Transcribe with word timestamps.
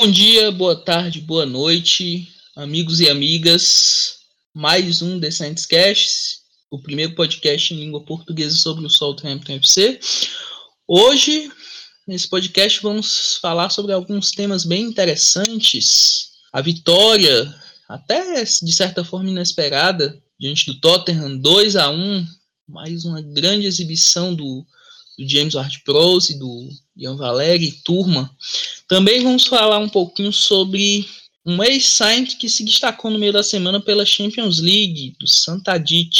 Bom 0.00 0.10
dia, 0.10 0.50
boa 0.50 0.74
tarde, 0.74 1.20
boa 1.20 1.44
noite, 1.44 2.26
amigos 2.56 3.00
e 3.00 3.10
amigas. 3.10 4.20
Mais 4.54 5.02
um 5.02 5.18
Decentes 5.18 5.66
Casts, 5.66 6.38
o 6.70 6.80
primeiro 6.80 7.14
podcast 7.14 7.74
em 7.74 7.80
língua 7.80 8.02
portuguesa 8.06 8.56
sobre 8.56 8.86
o 8.86 8.88
Southampton 8.88 9.52
FC. 9.56 10.00
Hoje, 10.88 11.52
nesse 12.08 12.26
podcast, 12.30 12.80
vamos 12.80 13.36
falar 13.42 13.68
sobre 13.68 13.92
alguns 13.92 14.30
temas 14.30 14.64
bem 14.64 14.84
interessantes. 14.84 16.30
A 16.50 16.62
vitória, 16.62 17.54
até 17.86 18.42
de 18.42 18.72
certa 18.72 19.04
forma 19.04 19.28
inesperada, 19.28 20.18
diante 20.40 20.64
do 20.64 20.80
Tottenham 20.80 21.36
2 21.36 21.76
a 21.76 21.90
1 21.90 22.26
mais 22.66 23.04
uma 23.04 23.20
grande 23.20 23.66
exibição 23.66 24.34
do, 24.34 24.64
do 25.18 25.28
James 25.28 25.54
Ward-Prowse, 25.54 26.38
do 26.38 26.68
Ian 26.96 27.16
Valeri 27.16 27.66
e 27.66 27.72
turma. 27.72 28.30
Também 28.88 29.22
vamos 29.22 29.46
falar 29.46 29.78
um 29.78 29.88
pouquinho 29.88 30.32
sobre 30.32 31.06
um 31.44 31.62
ex-Saint 31.62 32.36
que 32.36 32.48
se 32.48 32.64
destacou 32.64 33.10
no 33.10 33.18
meio 33.18 33.32
da 33.32 33.42
semana 33.42 33.80
pela 33.80 34.04
Champions 34.04 34.60
League, 34.60 35.16
do 35.18 35.26
Santadic. 35.26 36.18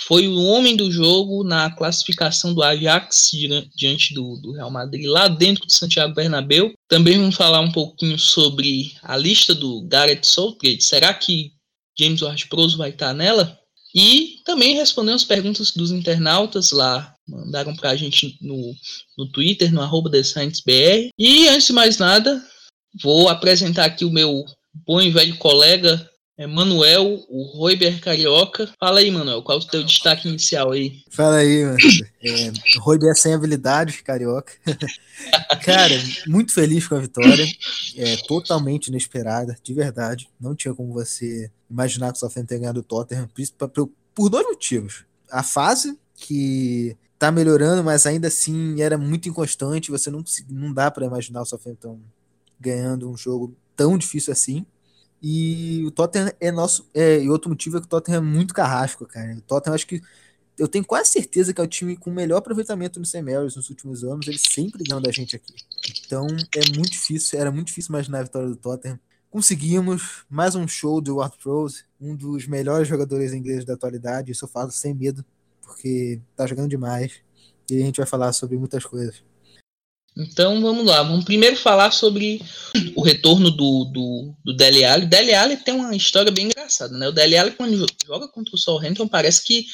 Foi 0.00 0.28
o 0.28 0.42
homem 0.44 0.76
do 0.76 0.90
jogo 0.90 1.42
na 1.42 1.70
classificação 1.70 2.54
do 2.54 2.62
Ajax 2.62 3.30
diante 3.76 4.14
do, 4.14 4.36
do, 4.36 4.52
Real 4.52 4.70
Madrid, 4.70 5.06
lá 5.06 5.28
dentro 5.28 5.66
do 5.66 5.72
Santiago 5.72 6.14
Bernabéu. 6.14 6.72
Também 6.88 7.18
vamos 7.18 7.34
falar 7.34 7.60
um 7.60 7.72
pouquinho 7.72 8.18
sobre 8.18 8.92
a 9.02 9.16
lista 9.16 9.54
do 9.54 9.82
Gareth 9.82 10.22
Southgate. 10.22 10.84
Será 10.84 11.12
que 11.12 11.52
James 11.98 12.22
Ward-Prowse 12.22 12.76
vai 12.76 12.90
estar 12.90 13.12
nela? 13.12 13.58
E 13.94 14.36
também 14.44 14.76
respondendo 14.76 15.16
as 15.16 15.24
perguntas 15.24 15.72
dos 15.72 15.90
internautas 15.90 16.70
lá, 16.70 17.14
mandaram 17.28 17.74
para 17.76 17.90
a 17.90 17.96
gente 17.96 18.38
no, 18.40 18.74
no 19.16 19.30
Twitter, 19.30 19.72
no 19.72 19.82
arroba 19.82 20.10
E 21.18 21.48
antes 21.48 21.66
de 21.66 21.72
mais 21.72 21.98
nada, 21.98 22.42
vou 23.02 23.28
apresentar 23.28 23.84
aqui 23.84 24.04
o 24.04 24.10
meu 24.10 24.44
bom 24.86 25.00
e 25.00 25.10
velho 25.10 25.36
colega 25.36 26.08
é 26.38 26.46
Manuel, 26.46 27.26
o 27.28 27.42
Roiber 27.42 28.00
Carioca. 28.00 28.72
Fala 28.78 29.00
aí, 29.00 29.10
Manuel, 29.10 29.42
qual 29.42 29.58
é 29.58 29.60
o 29.60 29.66
teu 29.66 29.82
destaque 29.82 30.28
inicial 30.28 30.70
aí? 30.70 31.02
Fala 31.10 31.38
aí, 31.38 31.64
mano. 31.64 31.76
É, 32.22 32.52
Roiber 32.78 33.10
é 33.10 33.14
sem 33.14 33.34
habilidade, 33.34 34.04
Carioca. 34.04 34.52
Cara, 35.64 35.94
muito 36.28 36.54
feliz 36.54 36.86
com 36.86 36.94
a 36.94 37.00
vitória. 37.00 37.44
É 37.96 38.16
totalmente 38.28 38.86
inesperada, 38.86 39.56
de 39.60 39.74
verdade. 39.74 40.28
Não 40.40 40.54
tinha 40.54 40.72
como 40.72 40.92
você 40.92 41.50
imaginar 41.68 42.12
que 42.12 42.18
o 42.18 42.20
Southampton 42.20 42.46
tenha 42.46 42.60
ganhado 42.60 42.80
o 42.80 42.84
Tottenham, 42.84 43.28
por 44.14 44.30
dois 44.30 44.46
motivos. 44.46 45.04
A 45.28 45.42
fase, 45.42 45.98
que 46.14 46.96
tá 47.18 47.32
melhorando, 47.32 47.82
mas 47.82 48.06
ainda 48.06 48.28
assim 48.28 48.80
era 48.80 48.96
muito 48.96 49.28
inconstante. 49.28 49.90
Você 49.90 50.10
não, 50.10 50.22
não 50.48 50.72
dá 50.72 50.90
para 50.90 51.06
imaginar 51.06 51.42
o 51.42 51.44
Southampton 51.44 52.00
ganhando 52.60 53.10
um 53.10 53.16
jogo 53.16 53.56
tão 53.76 53.98
difícil 53.98 54.32
assim. 54.32 54.64
E 55.22 55.84
o 55.84 55.90
Tottenham 55.90 56.32
é 56.40 56.50
nosso. 56.52 56.88
É, 56.94 57.20
e 57.20 57.28
outro 57.28 57.50
motivo 57.50 57.78
é 57.78 57.80
que 57.80 57.86
o 57.86 57.88
Tottenham 57.88 58.18
é 58.18 58.20
muito 58.20 58.54
carrasco, 58.54 59.04
cara. 59.06 59.34
O 59.36 59.40
Tottenham, 59.42 59.74
acho 59.74 59.86
que. 59.86 60.00
Eu 60.56 60.66
tenho 60.66 60.84
quase 60.84 61.10
certeza 61.10 61.54
que 61.54 61.60
é 61.60 61.64
o 61.64 61.68
time 61.68 61.96
com 61.96 62.10
o 62.10 62.12
melhor 62.12 62.38
aproveitamento 62.38 62.98
no 62.98 63.06
Semeros 63.06 63.54
nos 63.54 63.70
últimos 63.70 64.02
anos. 64.02 64.26
Ele 64.26 64.38
sempre 64.38 64.82
ganhou 64.82 65.00
da 65.00 65.12
gente 65.12 65.36
aqui. 65.36 65.54
Então 66.04 66.26
é 66.26 66.76
muito 66.76 66.90
difícil. 66.90 67.38
Era 67.38 67.50
muito 67.50 67.68
difícil 67.68 67.90
imaginar 67.90 68.20
a 68.20 68.22
vitória 68.24 68.48
do 68.48 68.56
Tottenham. 68.56 68.98
Conseguimos 69.30 70.24
mais 70.28 70.54
um 70.54 70.66
show 70.66 71.00
do 71.00 71.16
Ward 71.16 71.36
Prowse, 71.40 71.84
um 72.00 72.16
dos 72.16 72.46
melhores 72.46 72.88
jogadores 72.88 73.32
ingleses 73.32 73.64
da 73.64 73.74
atualidade. 73.74 74.32
Isso 74.32 74.46
eu 74.46 74.48
falo 74.48 74.72
sem 74.72 74.94
medo, 74.94 75.24
porque 75.68 76.20
tá 76.34 76.46
jogando 76.46 76.70
demais. 76.70 77.20
E 77.70 77.76
a 77.76 77.84
gente 77.84 77.98
vai 77.98 78.06
falar 78.06 78.32
sobre 78.32 78.56
muitas 78.56 78.84
coisas. 78.84 79.22
Então 80.16 80.60
vamos 80.60 80.84
lá, 80.84 81.02
vamos 81.02 81.24
primeiro 81.24 81.56
falar 81.56 81.92
sobre 81.92 82.42
o 82.96 83.02
retorno 83.02 83.50
do, 83.50 83.84
do, 83.84 84.34
do 84.44 84.56
Dele 84.56 84.84
Alli. 84.84 85.04
O 85.04 85.08
Dele 85.08 85.34
Alli 85.34 85.56
tem 85.58 85.74
uma 85.74 85.94
história 85.94 86.32
bem 86.32 86.46
engraçada, 86.46 86.96
né? 86.96 87.06
O 87.06 87.12
Dele 87.12 87.36
Alli, 87.36 87.52
quando 87.52 87.86
joga 88.04 88.26
contra 88.26 88.52
o 88.54 88.58
Southampton, 88.58 89.06
parece 89.06 89.44
que 89.44 89.66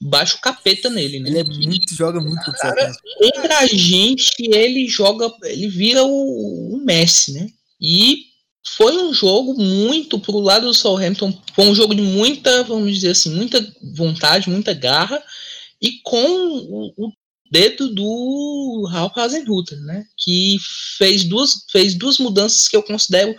baixa 0.00 0.36
o 0.36 0.40
capeta 0.40 0.88
nele, 0.88 1.20
né? 1.20 1.28
Ele 1.28 1.38
é 1.40 1.44
muito, 1.44 1.94
joga 1.94 2.20
muito 2.20 2.42
contra 2.42 2.74
Cara, 2.74 2.92
Entre 3.20 3.52
a 3.52 3.66
gente, 3.66 4.32
ele 4.38 4.88
joga, 4.88 5.30
ele 5.42 5.68
vira 5.68 6.02
o, 6.02 6.76
o 6.76 6.78
Messi, 6.82 7.32
né? 7.32 7.48
E 7.78 8.29
foi 8.66 8.96
um 8.96 9.12
jogo 9.12 9.54
muito 9.54 10.18
pro 10.18 10.38
lado 10.38 10.66
do 10.66 10.74
Southampton, 10.74 11.36
foi 11.54 11.66
um 11.66 11.74
jogo 11.74 11.94
de 11.94 12.02
muita, 12.02 12.62
vamos 12.64 12.92
dizer 12.92 13.10
assim, 13.10 13.30
muita 13.30 13.66
vontade, 13.94 14.50
muita 14.50 14.74
garra, 14.74 15.22
e 15.80 16.00
com 16.02 16.26
o, 16.26 16.92
o 16.96 17.12
dedo 17.50 17.88
do 17.92 18.86
Ralph 18.90 19.16
Hasenhutter, 19.16 19.80
né? 19.80 20.04
Que 20.16 20.56
fez 20.96 21.24
duas, 21.24 21.64
fez 21.70 21.94
duas 21.94 22.18
mudanças 22.18 22.68
que 22.68 22.76
eu 22.76 22.82
considero 22.82 23.34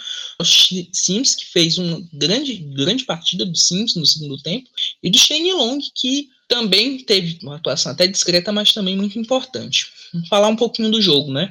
Sims, 0.92 1.36
que 1.36 1.46
fez 1.46 1.78
uma 1.78 2.06
grande, 2.12 2.56
grande 2.56 3.06
partida 3.06 3.46
do 3.46 3.58
Sims 3.58 3.96
no 3.96 4.06
segundo 4.06 4.38
tempo, 4.42 4.70
e 5.02 5.10
do 5.10 5.18
Shane 5.18 5.54
Long, 5.54 5.80
que 5.96 6.28
também 6.48 6.98
teve 7.00 7.40
uma 7.42 7.56
atuação 7.56 7.94
até 7.94 8.06
discreta, 8.06 8.52
mas 8.52 8.74
também 8.74 8.98
muito 8.98 9.18
importante. 9.18 9.88
Vamos 10.12 10.28
falar 10.28 10.50
um 10.50 10.58
pouquinho 10.58 10.92
do 10.92 11.02
jogo, 11.02 11.32
né? 11.32 11.50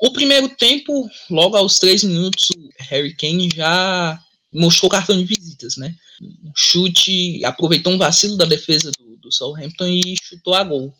O 0.00 0.12
primeiro 0.12 0.48
tempo, 0.48 1.08
logo 1.30 1.56
aos 1.56 1.78
três 1.78 2.04
minutos, 2.04 2.48
o 2.56 2.68
Harry 2.84 3.14
Kane 3.14 3.48
já 3.54 4.20
mostrou 4.52 4.90
cartão 4.90 5.16
de 5.16 5.24
visitas, 5.24 5.76
né? 5.76 5.94
Um 6.22 6.52
chute, 6.54 7.44
aproveitou 7.44 7.92
um 7.92 7.98
vacilo 7.98 8.36
da 8.36 8.44
defesa 8.44 8.90
do, 8.98 9.16
do 9.16 9.32
Southampton 9.32 9.86
e 9.86 10.14
chutou 10.22 10.54
a 10.54 10.64
gol 10.64 10.94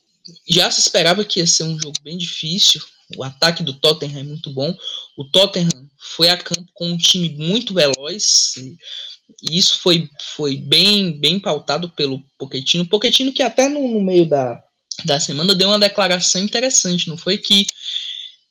já 0.49 0.71
se 0.71 0.81
esperava 0.81 1.25
que 1.25 1.41
ia 1.41 1.47
ser 1.47 1.65
um 1.65 1.79
jogo 1.79 1.97
bem 2.03 2.17
difícil. 2.17 2.81
O 3.17 3.25
ataque 3.25 3.63
do 3.63 3.73
Tottenham 3.73 4.21
é 4.21 4.23
muito 4.23 4.51
bom. 4.51 4.75
O 5.17 5.25
Tottenham 5.25 5.89
foi 5.99 6.29
a 6.29 6.37
campo 6.37 6.67
com 6.75 6.89
um 6.89 6.97
time 6.97 7.31
muito 7.31 7.73
veloz. 7.73 8.55
E 9.43 9.59
isso 9.59 9.79
foi, 9.81 10.09
foi 10.35 10.57
bem, 10.57 11.19
bem 11.19 11.39
pautado 11.39 11.89
pelo 11.91 12.23
Pochettino. 12.39 12.87
Pochettino 12.87 13.33
que 13.33 13.43
até 13.43 13.69
no, 13.69 13.87
no 13.89 14.01
meio 14.01 14.29
da, 14.29 14.63
da 15.05 15.19
semana 15.19 15.55
deu 15.55 15.69
uma 15.69 15.79
declaração 15.79 16.43
interessante, 16.43 17.09
não 17.09 17.17
foi? 17.17 17.39
Que, 17.39 17.67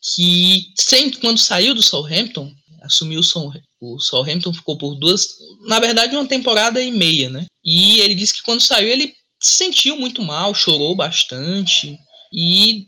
que 0.01 0.71
sempre 0.75 1.19
quando 1.19 1.37
saiu 1.37 1.73
do 1.73 1.81
Southampton, 1.81 2.51
assumiu 2.81 3.19
o, 3.19 3.23
Sol, 3.23 3.53
o 3.81 3.99
Southampton, 3.99 4.53
ficou 4.53 4.77
por 4.77 4.95
duas, 4.95 5.27
na 5.67 5.79
verdade 5.79 6.15
uma 6.15 6.27
temporada 6.27 6.81
e 6.81 6.91
meia, 6.91 7.29
né? 7.29 7.45
E 7.63 7.99
ele 7.99 8.15
disse 8.15 8.35
que 8.35 8.43
quando 8.43 8.61
saiu 8.61 8.87
ele 8.87 9.13
se 9.41 9.57
sentiu 9.57 9.97
muito 9.97 10.21
mal, 10.21 10.53
chorou 10.53 10.95
bastante 10.95 11.97
e 12.33 12.85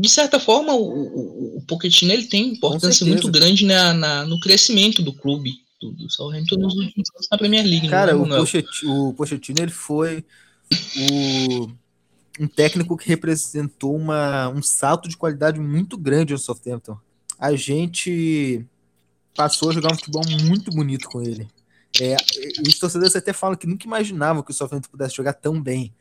de 0.00 0.08
certa 0.08 0.38
forma 0.38 0.74
o, 0.74 0.82
o, 0.82 1.58
o 1.58 1.66
Pochettino 1.66 2.12
ele 2.12 2.26
tem 2.26 2.48
importância 2.48 3.04
muito 3.04 3.30
grande 3.30 3.64
na, 3.64 3.92
na, 3.92 4.24
no 4.24 4.38
crescimento 4.38 5.02
do 5.02 5.12
clube 5.12 5.50
do, 5.80 5.90
do 5.92 6.10
Southampton 6.10 6.56
nos 6.56 6.74
últimos 6.74 7.10
anos 7.14 7.28
na 7.30 7.38
Premier 7.38 7.64
League. 7.64 7.88
Cara, 7.88 8.16
o, 8.16 8.28
Pochettino, 8.28 9.08
o 9.08 9.14
Pochettino 9.14 9.58
ele 9.60 9.72
foi 9.72 10.24
o, 10.96 11.68
um 12.38 12.46
técnico 12.46 12.96
que 12.96 13.08
representou 13.08 13.94
uma, 13.94 14.48
um 14.48 14.62
salto 14.62 15.08
de 15.08 15.16
qualidade 15.16 15.60
muito 15.60 15.96
grande 15.98 16.32
no 16.32 16.38
Southampton. 16.38 16.98
A 17.38 17.54
gente 17.54 18.64
passou 19.34 19.70
a 19.70 19.72
jogar 19.72 19.92
um 19.92 19.96
futebol 19.96 20.22
muito 20.44 20.70
bonito 20.70 21.08
com 21.08 21.22
ele. 21.22 21.48
É, 22.00 22.16
os 22.66 22.78
torcedores 22.78 23.14
até 23.14 23.32
falam 23.32 23.56
que 23.56 23.66
nunca 23.66 23.86
imaginavam 23.86 24.42
que 24.42 24.50
o 24.50 24.54
Southampton 24.54 24.90
pudesse 24.90 25.16
jogar 25.16 25.34
tão 25.34 25.60
bem. 25.60 25.94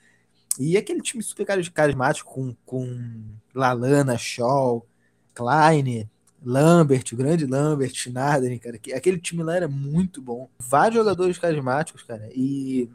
E 0.60 0.78
aquele 0.78 1.02
time 1.02 1.24
super 1.24 1.46
carismático 1.74 2.32
com, 2.32 2.56
com 2.66 3.24
Lalana, 3.54 4.18
Shaw, 4.18 4.86
Klein, 5.34 6.10
Lambert, 6.44 7.04
o 7.12 7.16
grande 7.16 7.46
Lambert, 7.46 7.94
Schneider, 7.94 8.60
cara. 8.60 8.80
Aquele 8.96 9.20
time 9.20 9.44
lá 9.44 9.56
era 9.56 9.68
muito 9.68 10.22
bom. 10.22 10.50
Vários 10.60 10.96
jogadores 10.96 11.38
carismáticos, 11.38 12.04
cara. 12.04 12.30
E, 12.34 12.90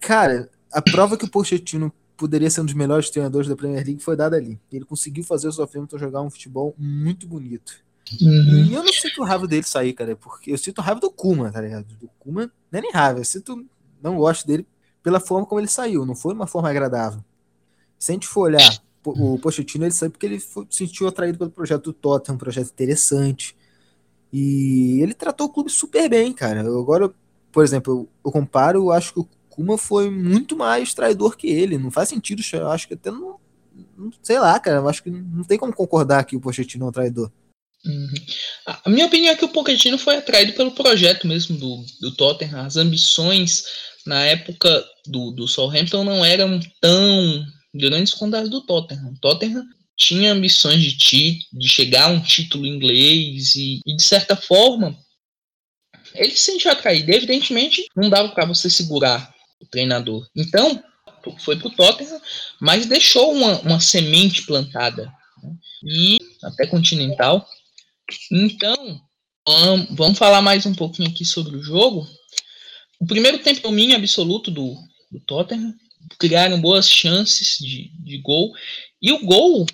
cara, 0.00 0.50
a 0.72 0.80
prova 0.80 1.16
que 1.16 1.24
o 1.24 1.30
Pochettino 1.30 1.92
poderia 2.16 2.50
ser 2.50 2.60
um 2.60 2.64
dos 2.64 2.74
melhores 2.74 3.10
treinadores 3.10 3.48
da 3.48 3.56
Premier 3.56 3.84
League 3.84 4.02
foi 4.02 4.16
dada 4.16 4.36
ali. 4.36 4.60
Ele 4.72 4.84
conseguiu 4.84 5.24
fazer 5.24 5.48
o 5.48 5.52
Southampton 5.52 5.98
jogar 5.98 6.22
um 6.22 6.30
futebol 6.30 6.74
muito 6.78 7.26
bonito. 7.26 7.84
Uhum. 8.20 8.66
E 8.66 8.74
eu 8.74 8.84
não 8.84 8.92
sinto 8.92 9.22
raiva 9.22 9.46
dele 9.46 9.62
sair, 9.62 9.92
cara, 9.94 10.14
porque 10.14 10.52
eu 10.52 10.58
sinto 10.58 10.80
raiva 10.80 11.00
do 11.00 11.10
Kuma, 11.10 11.50
tá 11.50 11.60
ligado? 11.60 11.86
Do 11.96 12.08
Kuma 12.18 12.50
não 12.70 12.78
é 12.78 12.82
nem 12.82 12.92
raiva, 12.92 13.20
eu 13.20 13.24
sinto, 13.24 13.64
não 14.02 14.16
gosto 14.16 14.46
dele 14.46 14.66
pela 15.02 15.20
forma 15.20 15.46
como 15.46 15.60
ele 15.60 15.68
saiu, 15.68 16.06
não 16.06 16.14
foi 16.14 16.34
uma 16.34 16.46
forma 16.46 16.68
agradável. 16.68 17.22
Se 17.98 18.12
a 18.12 18.14
gente 18.14 18.26
for 18.26 18.42
olhar 18.42 18.82
o 19.04 19.38
Pochettino, 19.38 19.84
ele 19.84 19.92
saiu 19.92 20.10
porque 20.10 20.26
ele 20.26 20.40
foi, 20.40 20.66
sentiu 20.70 21.06
atraído 21.06 21.38
pelo 21.38 21.50
projeto 21.50 21.84
do 21.84 21.92
Tottenham, 21.92 22.36
um 22.36 22.38
projeto 22.38 22.70
interessante. 22.70 23.56
E 24.32 25.00
ele 25.02 25.14
tratou 25.14 25.46
o 25.46 25.50
clube 25.50 25.70
super 25.70 26.08
bem, 26.08 26.32
cara. 26.32 26.62
Eu, 26.62 26.80
agora, 26.80 27.12
por 27.52 27.62
exemplo, 27.62 27.92
eu, 27.92 28.08
eu 28.24 28.32
comparo, 28.32 28.78
eu 28.78 28.92
acho 28.92 29.12
que 29.12 29.20
o 29.20 29.28
Kuma 29.54 29.78
foi 29.78 30.10
muito 30.10 30.56
mais 30.56 30.94
traidor 30.94 31.36
que 31.36 31.46
ele. 31.46 31.78
Não 31.78 31.88
faz 31.88 32.08
sentido, 32.08 32.42
eu 32.52 32.68
acho 32.68 32.88
que 32.88 32.94
até 32.94 33.08
não, 33.08 33.38
não 33.96 34.10
sei 34.20 34.36
lá, 34.36 34.58
cara. 34.58 34.78
Eu 34.78 34.88
acho 34.88 35.00
que 35.00 35.10
não 35.10 35.44
tem 35.44 35.56
como 35.56 35.72
concordar 35.72 36.24
que 36.24 36.34
o 36.34 36.40
Pochettino 36.40 36.86
é 36.86 36.88
um 36.88 36.92
traidor. 36.92 37.30
Uhum. 37.86 38.14
A 38.66 38.90
minha 38.90 39.06
opinião 39.06 39.32
é 39.32 39.36
que 39.36 39.44
o 39.44 39.48
Pochettino 39.48 39.96
foi 39.96 40.16
atraído 40.16 40.54
pelo 40.54 40.72
projeto 40.72 41.28
mesmo 41.28 41.56
do, 41.56 41.86
do 42.00 42.10
Tottenham. 42.16 42.66
As 42.66 42.76
ambições 42.76 43.62
na 44.04 44.24
época 44.24 44.84
do, 45.06 45.30
do 45.30 45.46
Southampton 45.46 46.02
não 46.02 46.24
eram 46.24 46.58
tão 46.80 47.46
grandes 47.72 48.12
quanto 48.12 48.34
as 48.34 48.48
do 48.48 48.60
Tottenham. 48.60 49.12
O 49.12 49.20
Tottenham 49.20 49.62
tinha 49.96 50.32
ambições 50.32 50.82
de, 50.82 50.98
ti, 50.98 51.38
de 51.52 51.68
chegar 51.68 52.06
a 52.06 52.12
um 52.12 52.20
título 52.20 52.66
inglês 52.66 53.54
e, 53.54 53.78
e 53.86 53.94
de 53.94 54.02
certa 54.02 54.34
forma 54.34 54.98
ele 56.12 56.32
se 56.32 56.40
sentiu 56.52 56.72
atraído. 56.72 57.12
Evidentemente, 57.12 57.86
não 57.94 58.10
dava 58.10 58.30
para 58.30 58.46
você 58.46 58.68
segurar 58.68 59.32
o 59.60 59.66
treinador. 59.66 60.26
Então, 60.36 60.82
foi 61.38 61.56
para 61.56 61.68
o 61.68 61.74
Tottenham, 61.74 62.20
mas 62.60 62.86
deixou 62.86 63.32
uma, 63.32 63.60
uma 63.60 63.80
semente 63.80 64.44
plantada. 64.46 65.12
Né? 65.42 65.52
E 65.84 66.18
até 66.42 66.66
continental. 66.66 67.46
Então, 68.30 69.00
vamos 69.90 70.18
falar 70.18 70.42
mais 70.42 70.66
um 70.66 70.74
pouquinho 70.74 71.08
aqui 71.08 71.24
sobre 71.24 71.56
o 71.56 71.62
jogo. 71.62 72.06
O 73.00 73.06
primeiro 73.06 73.38
tempo 73.38 73.62
domínio 73.62 73.96
absoluto 73.96 74.50
do, 74.50 74.76
do 75.10 75.20
Tottenham. 75.20 75.74
Criaram 76.18 76.60
boas 76.60 76.88
chances 76.88 77.56
de, 77.58 77.90
de 78.04 78.18
gol. 78.18 78.52
E 79.00 79.10
o 79.10 79.24
gol 79.24 79.64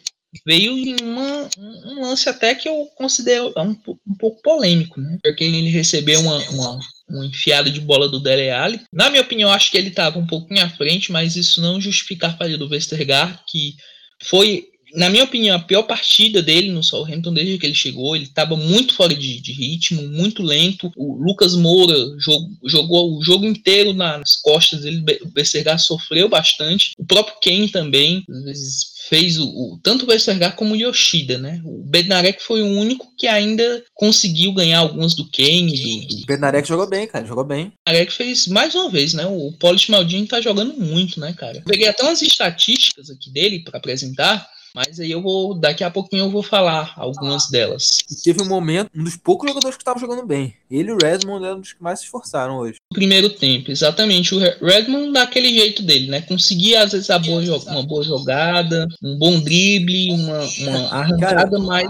veio 0.46 0.78
em 0.78 0.96
uma, 1.02 1.50
um 1.58 2.02
lance 2.02 2.28
até 2.28 2.54
que 2.54 2.68
eu 2.68 2.86
considero 2.96 3.52
um, 3.56 3.76
um 4.06 4.14
pouco 4.16 4.40
polêmico, 4.42 5.00
né? 5.00 5.18
Porque 5.22 5.42
ele 5.42 5.68
recebeu 5.68 6.20
uma, 6.20 6.38
uma, 6.50 6.80
uma 7.10 7.26
enfiada 7.26 7.70
de 7.70 7.80
bola 7.80 8.08
do 8.08 8.20
Dele 8.20 8.50
Alli. 8.50 8.80
Na 8.92 9.10
minha 9.10 9.22
opinião, 9.22 9.52
acho 9.52 9.70
que 9.70 9.76
ele 9.76 9.88
estava 9.88 10.18
um 10.18 10.26
pouquinho 10.26 10.64
à 10.64 10.68
frente, 10.68 11.12
mas 11.12 11.36
isso 11.36 11.60
não 11.60 11.80
justifica 11.80 12.28
a 12.28 12.32
falha 12.32 12.56
do 12.56 12.68
Westergaard, 12.68 13.38
que 13.46 13.74
foi 14.22 14.64
na 14.94 15.08
minha 15.08 15.24
opinião, 15.24 15.56
a 15.56 15.60
pior 15.60 15.82
partida 15.82 16.42
dele 16.42 16.70
no 16.70 16.82
Southampton 16.82 17.32
desde 17.32 17.58
que 17.58 17.66
ele 17.66 17.74
chegou. 17.74 18.14
Ele 18.14 18.24
estava 18.24 18.56
muito 18.56 18.94
fora 18.94 19.14
de, 19.14 19.40
de, 19.40 19.52
ritmo, 19.52 20.02
muito 20.08 20.42
lento. 20.42 20.92
O 20.96 21.14
Lucas 21.14 21.54
Moura 21.54 21.96
jogou, 22.18 22.48
jogou 22.64 23.18
o 23.18 23.22
jogo 23.22 23.44
inteiro 23.44 23.92
nas 23.92 24.36
costas 24.36 24.82
dele. 24.82 25.04
O 25.22 25.30
Westergaard 25.36 25.82
sofreu 25.82 26.28
bastante. 26.28 26.92
O 26.98 27.04
próprio 27.04 27.36
Kane 27.42 27.68
também, 27.68 28.24
às 28.28 28.44
vezes 28.44 29.00
fez 29.08 29.38
o, 29.38 29.44
o, 29.44 29.80
tanto 29.82 30.06
o 30.06 30.52
como 30.56 30.74
o 30.74 30.76
Yoshida, 30.76 31.36
né? 31.36 31.60
O 31.64 31.82
Bednarek 31.82 32.40
foi 32.40 32.62
o 32.62 32.66
único 32.66 33.12
que 33.18 33.26
ainda 33.26 33.84
conseguiu 33.92 34.52
ganhar 34.52 34.78
alguns 34.78 35.16
do 35.16 35.28
Kane. 35.28 35.72
Do, 35.72 36.16
do... 36.16 36.22
O 36.22 36.26
Bednarek 36.26 36.68
jogou 36.68 36.88
bem, 36.88 37.06
cara, 37.08 37.26
jogou 37.26 37.44
bem. 37.44 37.66
O 37.66 37.72
Bednarek 37.86 38.12
fez 38.12 38.46
mais 38.46 38.74
uma 38.74 38.88
vez, 38.88 39.12
né? 39.14 39.26
O 39.26 39.52
Polish 39.58 39.88
Maldini 39.88 40.28
tá 40.28 40.40
jogando 40.40 40.74
muito, 40.74 41.18
né, 41.18 41.32
cara? 41.32 41.60
peguei 41.66 41.88
até 41.88 42.04
umas 42.04 42.22
estatísticas 42.22 43.10
aqui 43.10 43.30
dele 43.30 43.64
para 43.64 43.78
apresentar. 43.78 44.48
Mas 44.74 45.00
aí 45.00 45.10
eu 45.10 45.20
vou, 45.20 45.54
daqui 45.54 45.82
a 45.82 45.90
pouquinho 45.90 46.24
eu 46.24 46.30
vou 46.30 46.42
falar 46.42 46.92
algumas 46.96 47.48
delas. 47.48 47.98
E 48.10 48.14
teve 48.14 48.42
um 48.42 48.46
momento, 48.46 48.90
um 48.94 49.02
dos 49.02 49.16
poucos 49.16 49.48
jogadores 49.48 49.76
que 49.76 49.82
estavam 49.82 50.00
jogando 50.00 50.24
bem. 50.24 50.54
Ele 50.70 50.90
e 50.90 50.92
o 50.92 50.98
Redmond 51.00 51.44
eram 51.44 51.60
dos 51.60 51.72
que 51.72 51.82
mais 51.82 51.98
se 51.98 52.04
esforçaram 52.04 52.58
hoje. 52.58 52.76
No 52.92 52.94
primeiro 52.94 53.30
tempo, 53.30 53.70
exatamente. 53.70 54.34
O 54.34 54.38
Redmond 54.38 55.12
daquele 55.12 55.48
jeito 55.52 55.82
dele, 55.82 56.08
né? 56.08 56.20
Conseguia 56.22 56.84
às 56.84 56.92
vezes 56.92 57.10
a 57.10 57.18
boa, 57.18 57.42
uma 57.66 57.82
boa 57.82 58.04
jogada, 58.04 58.86
um 59.02 59.18
bom 59.18 59.40
drible, 59.40 60.12
uma, 60.12 60.40
uma 60.60 60.94
arrancada 60.94 61.58
mais. 61.58 61.88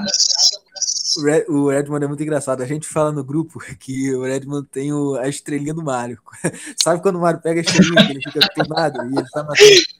O, 1.18 1.24
Red, 1.24 1.44
o 1.48 1.68
Redmond 1.68 2.04
é 2.04 2.08
muito 2.08 2.22
engraçado. 2.22 2.62
A 2.62 2.66
gente 2.66 2.86
fala 2.86 3.12
no 3.12 3.24
grupo 3.24 3.58
que 3.78 4.14
o 4.14 4.22
Redmond 4.22 4.66
tem 4.72 4.92
o, 4.92 5.16
a 5.16 5.28
estrelinha 5.28 5.74
do 5.74 5.82
Mario. 5.82 6.18
Sabe 6.76 7.02
quando 7.02 7.16
o 7.16 7.20
Mario 7.20 7.40
pega 7.40 7.60
a 7.60 7.62
estrelinha, 7.62 8.06
que 8.06 8.12
ele 8.12 8.22
fica 8.22 8.48
tomado 8.54 9.02
e 9.02 9.18
ele 9.18 9.28
tá 9.30 9.42
matando 9.42 9.99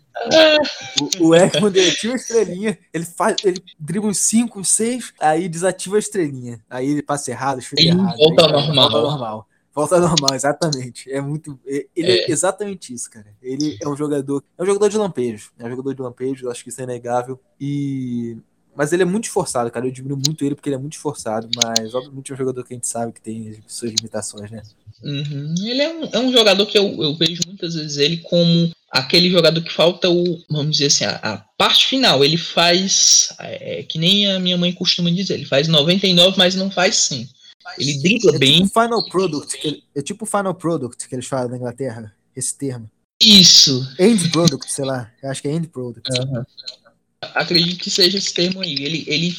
o, 1.21 1.29
o 1.29 1.35
Ekman 1.35 1.71
desativa 1.71 2.12
a 2.12 2.17
estrelinha, 2.17 2.79
ele 2.93 3.05
faz, 3.05 3.37
ele 3.45 3.62
dribla 3.79 4.11
uns 4.11 4.19
5, 4.19 4.65
6, 4.65 5.15
aí 5.21 5.49
desativa 5.49 5.97
a 5.97 5.99
estrelinha. 5.99 6.61
Aí 6.69 6.91
ele 6.91 7.03
passa 7.03 7.31
errado, 7.31 7.61
chuta 7.61 7.83
errado. 7.83 8.17
Volta 8.17 8.49
normal. 8.49 8.91
Volta 8.91 9.01
normal. 9.01 9.47
Volta 9.73 10.01
normal, 10.01 10.35
exatamente. 10.35 11.11
É 11.11 11.21
muito. 11.21 11.59
Ele 11.65 11.91
é. 11.97 12.25
é. 12.25 12.31
exatamente 12.31 12.93
isso, 12.93 13.09
cara. 13.11 13.27
Ele 13.41 13.79
é 13.81 13.89
um 13.89 13.97
jogador. 13.97 14.43
É 14.59 14.62
um 14.62 14.67
jogador 14.67 14.89
de 14.89 14.99
lampejo. 14.99 15.53
É 15.59 15.65
um 15.65 15.71
jogador 15.71 15.95
de 15.95 16.03
lampejo, 16.03 16.51
acho 16.51 16.62
que 16.62 16.71
isso 16.71 16.81
é 16.81 16.85
inegável. 16.85 17.41
E. 17.61 18.37
Mas 18.75 18.93
ele 18.93 19.03
é 19.03 19.07
muito 19.07 19.25
esforçado, 19.25 19.71
cara. 19.71 19.87
Eu 19.87 19.91
admiro 19.91 20.17
muito 20.17 20.45
ele 20.45 20.55
porque 20.55 20.69
ele 20.69 20.77
é 20.77 20.79
muito 20.79 20.95
esforçado. 20.95 21.49
Mas, 21.65 21.95
obviamente, 21.95 22.31
é 22.31 22.35
um 22.35 22.39
jogador 22.39 22.65
que 22.65 22.73
a 22.73 22.77
gente 22.77 22.87
sabe 22.87 23.12
que 23.12 23.21
tem 23.21 23.62
suas 23.67 23.93
limitações, 23.93 24.51
né? 24.51 24.62
Uhum. 25.02 25.55
Ele 25.62 25.82
é 25.82 25.88
um, 25.88 26.05
é 26.12 26.19
um 26.19 26.32
jogador 26.32 26.67
que 26.67 26.79
eu, 26.79 27.02
eu 27.02 27.14
vejo 27.14 27.43
muitas 27.47 27.75
vezes 27.75 27.97
ele 27.97 28.19
como 28.19 28.70
aquele 28.91 29.31
jogador 29.31 29.62
que 29.62 29.73
falta 29.73 30.11
o, 30.11 30.43
vamos 30.50 30.73
dizer 30.73 30.87
assim, 30.87 31.05
a, 31.05 31.17
a 31.17 31.37
parte 31.56 31.87
final. 31.87 32.25
Ele 32.25 32.37
faz, 32.37 33.29
é, 33.38 33.82
que 33.85 33.99
nem 33.99 34.26
a 34.26 34.41
minha 34.41 34.58
mãe 34.58 34.73
costuma 34.73 35.11
dizer, 35.11 35.35
ele 35.35 35.44
faz 35.44 35.69
99, 35.69 36.37
mas 36.37 36.55
não 36.55 36.70
faz 36.70 36.97
100. 36.97 37.29
Ele 37.79 37.99
dribla 37.99 38.35
é 38.35 38.38
bem. 38.38 38.62
Tipo 38.64 38.81
final 38.81 39.08
product, 39.08 39.67
ele, 39.67 39.82
é 39.94 40.02
tipo 40.02 40.26
final 40.26 40.55
product 40.55 41.08
que 41.08 41.14
eles 41.14 41.26
falam 41.26 41.50
na 41.50 41.56
Inglaterra, 41.56 42.12
esse 42.35 42.56
termo. 42.56 42.91
Isso. 43.23 43.87
End 43.99 44.29
product, 44.31 44.73
sei 44.73 44.85
lá. 44.85 45.12
Eu 45.23 45.31
acho 45.31 45.43
que 45.43 45.49
é 45.49 45.52
end 45.52 45.69
product. 45.69 46.08
Uhum. 46.19 46.43
Acredito 47.35 47.85
que 47.85 47.91
seja 47.91 48.17
esse 48.17 48.32
termo 48.32 48.62
aí. 48.62 48.73
Ele, 48.73 49.05
ele 49.06 49.37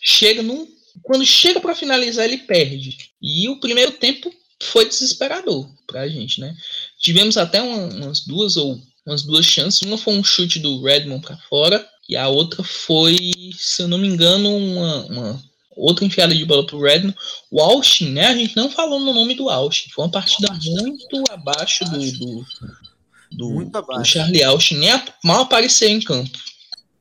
chega 0.00 0.42
num. 0.42 0.66
Quando 1.02 1.24
chega 1.24 1.60
para 1.60 1.74
finalizar, 1.74 2.24
ele 2.24 2.38
perde. 2.38 2.96
E 3.22 3.48
o 3.48 3.60
primeiro 3.60 3.92
tempo 3.92 4.32
foi 4.62 4.88
desesperador 4.88 5.68
pra 5.86 6.08
gente, 6.08 6.40
né? 6.40 6.54
Tivemos 7.00 7.36
até 7.36 7.62
uma, 7.62 7.86
umas 7.94 8.20
duas 8.20 8.56
ou 8.56 8.80
umas 9.06 9.22
duas 9.22 9.46
chances. 9.46 9.82
Uma 9.82 9.96
foi 9.96 10.14
um 10.14 10.24
chute 10.24 10.58
do 10.58 10.82
Redmond 10.82 11.22
para 11.22 11.36
fora 11.48 11.86
e 12.08 12.16
a 12.16 12.28
outra 12.28 12.62
foi, 12.62 13.16
se 13.56 13.82
eu 13.82 13.88
não 13.88 13.98
me 13.98 14.08
engano, 14.08 14.54
uma, 14.56 15.04
uma 15.06 15.42
outra 15.76 16.04
enfiada 16.04 16.34
de 16.34 16.44
bola 16.44 16.66
pro 16.66 16.80
Redmond. 16.80 17.16
O 17.50 17.60
Austin, 17.60 18.10
né? 18.10 18.26
A 18.26 18.34
gente 18.34 18.56
não 18.56 18.70
falou 18.70 19.00
no 19.00 19.12
nome 19.12 19.34
do 19.34 19.48
Austin. 19.48 19.90
Foi 19.90 20.04
uma 20.04 20.10
partida 20.10 20.48
muito 20.52 21.24
abaixo 21.30 21.84
do, 21.84 21.98
do, 21.98 22.46
do, 23.32 23.50
muito 23.50 23.76
abaixo. 23.76 24.02
do 24.02 24.06
Charlie 24.06 24.42
Austin. 24.42 24.78
Nem 24.78 24.90
a, 24.90 25.04
mal 25.24 25.42
apareceu 25.42 25.88
em 25.88 26.00
campo. 26.00 26.38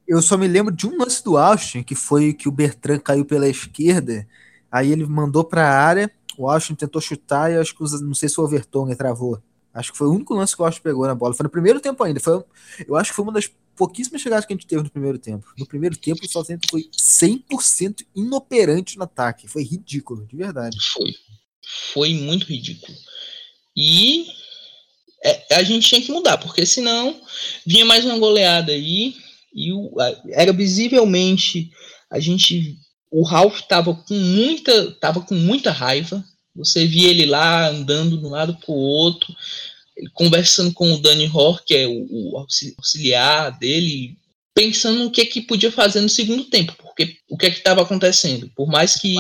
Eu 0.08 0.22
só 0.22 0.38
me 0.38 0.48
lembro 0.48 0.74
de 0.74 0.88
um 0.88 0.98
lance 0.98 1.22
do 1.22 1.38
Austin, 1.38 1.84
que 1.84 1.94
foi 1.94 2.34
que 2.34 2.48
o 2.48 2.52
Bertrand 2.52 3.00
caiu 3.00 3.26
pela 3.26 3.50
esquerda. 3.50 4.26
Aí 4.72 4.92
ele 4.92 5.06
mandou 5.06 5.44
para 5.44 5.68
a 5.68 5.82
área, 5.82 6.12
o 6.38 6.50
Austin 6.50 6.76
tentou 6.76 7.02
chutar 7.02 7.52
e 7.52 7.58
acho 7.58 7.76
que 7.76 7.84
não 8.02 8.14
sei 8.14 8.30
se 8.30 8.40
o 8.40 8.44
Overton 8.44 8.94
travou. 8.96 9.42
Acho 9.74 9.92
que 9.92 9.98
foi 9.98 10.08
o 10.08 10.12
único 10.12 10.34
lance 10.34 10.56
que 10.56 10.62
o 10.62 10.66
Austin 10.66 10.82
pegou 10.82 11.06
na 11.06 11.14
bola. 11.14 11.34
Foi 11.34 11.44
no 11.44 11.50
primeiro 11.50 11.80
tempo 11.80 12.04
ainda. 12.04 12.20
Foi, 12.20 12.44
eu 12.88 12.96
acho 12.96 13.12
que 13.12 13.16
foi 13.16 13.24
uma 13.24 13.32
das 13.32 13.50
pouquíssimas 13.76 14.22
chegadas 14.22 14.46
que 14.46 14.52
a 14.52 14.56
gente 14.56 14.66
teve 14.66 14.82
no 14.82 14.90
primeiro 14.90 15.20
tempo. 15.20 15.46
No 15.58 15.68
primeiro 15.68 15.96
tempo, 15.96 16.26
o 16.26 16.28
Southampton 16.28 16.68
foi 16.70 16.90
100% 16.92 18.06
inoperante 18.16 18.98
no 18.98 19.04
ataque. 19.04 19.48
Foi 19.48 19.64
ridículo, 19.64 20.26
de 20.26 20.36
verdade. 20.36 20.76
Foi. 20.92 21.14
Foi 21.94 22.14
muito 22.16 22.48
ridículo. 22.48 22.98
E 23.76 24.26
é, 25.24 25.56
a 25.56 25.64
gente 25.64 25.88
tinha 25.88 26.02
que 26.02 26.12
mudar, 26.12 26.38
porque 26.38 26.66
senão 26.66 27.22
vinha 27.66 27.86
mais 27.86 28.04
uma 28.04 28.18
goleada 28.18 28.72
aí. 28.72 29.16
E 29.54 29.72
o, 29.72 29.92
era 30.32 30.52
visivelmente 30.52 31.70
a 32.10 32.20
gente. 32.20 32.78
O 33.12 33.24
Ralph 33.24 33.62
tava 33.62 33.94
com 33.94 34.14
muita, 34.14 34.92
tava 34.94 35.22
com 35.22 35.36
muita 35.36 35.72
raiva. 35.72 36.24
Você 36.56 36.86
via 36.86 37.10
ele 37.10 37.26
lá 37.26 37.70
andando 37.70 38.18
de 38.18 38.26
um 38.26 38.30
lado 38.30 38.56
para 38.56 38.72
o 38.72 38.78
outro 38.78 39.34
conversando 40.14 40.74
com 40.74 40.94
o 40.94 40.98
Danny 40.98 41.30
Hor, 41.34 41.64
que 41.64 41.76
é 41.76 41.88
o, 41.88 42.08
o, 42.10 42.38
auxiliar 42.38 43.58
dele, 43.58 44.18
pensando 44.54 45.00
no 45.00 45.12
que 45.12 45.26
que 45.26 45.42
podia 45.42 45.72
fazer 45.72 46.02
no 46.02 46.10
segundo 46.10 46.46
tempo, 46.46 46.76
porque 46.82 47.18
o 47.30 47.38
que 47.38 47.48
é 47.48 47.50
que 47.50 47.58
estava 47.58 47.82
acontecendo? 47.82 48.52
Por 48.56 48.68
mais 48.68 48.96
que 48.96 49.16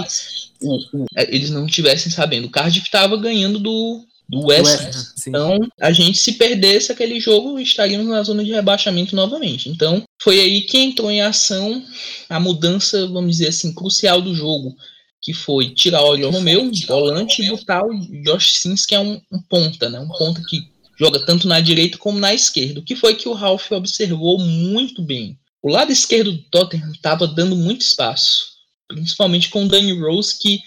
o, 0.61 0.75
o, 0.93 1.05
é, 1.15 1.33
eles 1.33 1.49
não 1.49 1.65
estivessem 1.65 2.11
sabendo, 2.11 2.47
o 2.47 2.51
Cardiff 2.51 2.85
estava 2.85 3.17
ganhando 3.17 3.59
do, 3.59 4.05
do 4.29 4.47
West. 4.47 4.83
West 4.83 5.27
então, 5.27 5.59
a 5.79 5.91
gente 5.91 6.17
se 6.17 6.33
perdesse 6.33 6.91
aquele 6.91 7.19
jogo, 7.19 7.59
estaríamos 7.59 8.07
na 8.07 8.23
zona 8.23 8.43
de 8.43 8.51
rebaixamento 8.51 9.15
novamente. 9.15 9.69
Então, 9.69 10.03
foi 10.21 10.39
aí 10.39 10.61
que 10.61 10.77
entrou 10.77 11.09
em 11.09 11.21
ação 11.21 11.83
a 12.29 12.39
mudança, 12.39 13.07
vamos 13.07 13.37
dizer 13.37 13.49
assim, 13.49 13.73
crucial 13.73 14.21
do 14.21 14.35
jogo 14.35 14.75
que 15.21 15.33
foi 15.33 15.71
tirar 15.71 16.01
o 16.03 16.09
Oriol 16.09 16.31
Romeu, 16.31 16.71
volante, 16.87 17.43
e 17.43 17.49
botar 17.49 17.83
o 17.85 17.93
Josh 18.23 18.61
Sims, 18.61 18.85
que 18.85 18.95
é 18.95 18.99
um, 18.99 19.19
um, 19.31 19.41
ponta, 19.49 19.89
né? 19.89 19.99
Um 19.99 20.07
ponta 20.07 20.41
que 20.47 20.61
joga 20.97 21.25
tanto 21.25 21.47
na 21.47 21.59
direita 21.59 21.97
como 21.97 22.19
na 22.19 22.33
esquerda. 22.33 22.79
O 22.79 22.83
que 22.83 22.95
foi 22.95 23.15
que 23.15 23.27
o 23.27 23.33
Ralph 23.33 23.71
observou 23.71 24.39
muito 24.39 25.01
bem. 25.01 25.37
O 25.61 25.69
lado 25.69 25.91
esquerdo 25.91 26.31
do 26.31 26.43
Tottenham 26.43 26.91
estava 26.91 27.27
dando 27.27 27.55
muito 27.55 27.81
espaço, 27.81 28.45
principalmente 28.87 29.49
com 29.49 29.65
o 29.65 29.67
Danny 29.67 29.99
Rose, 29.99 30.37
que 30.39 30.61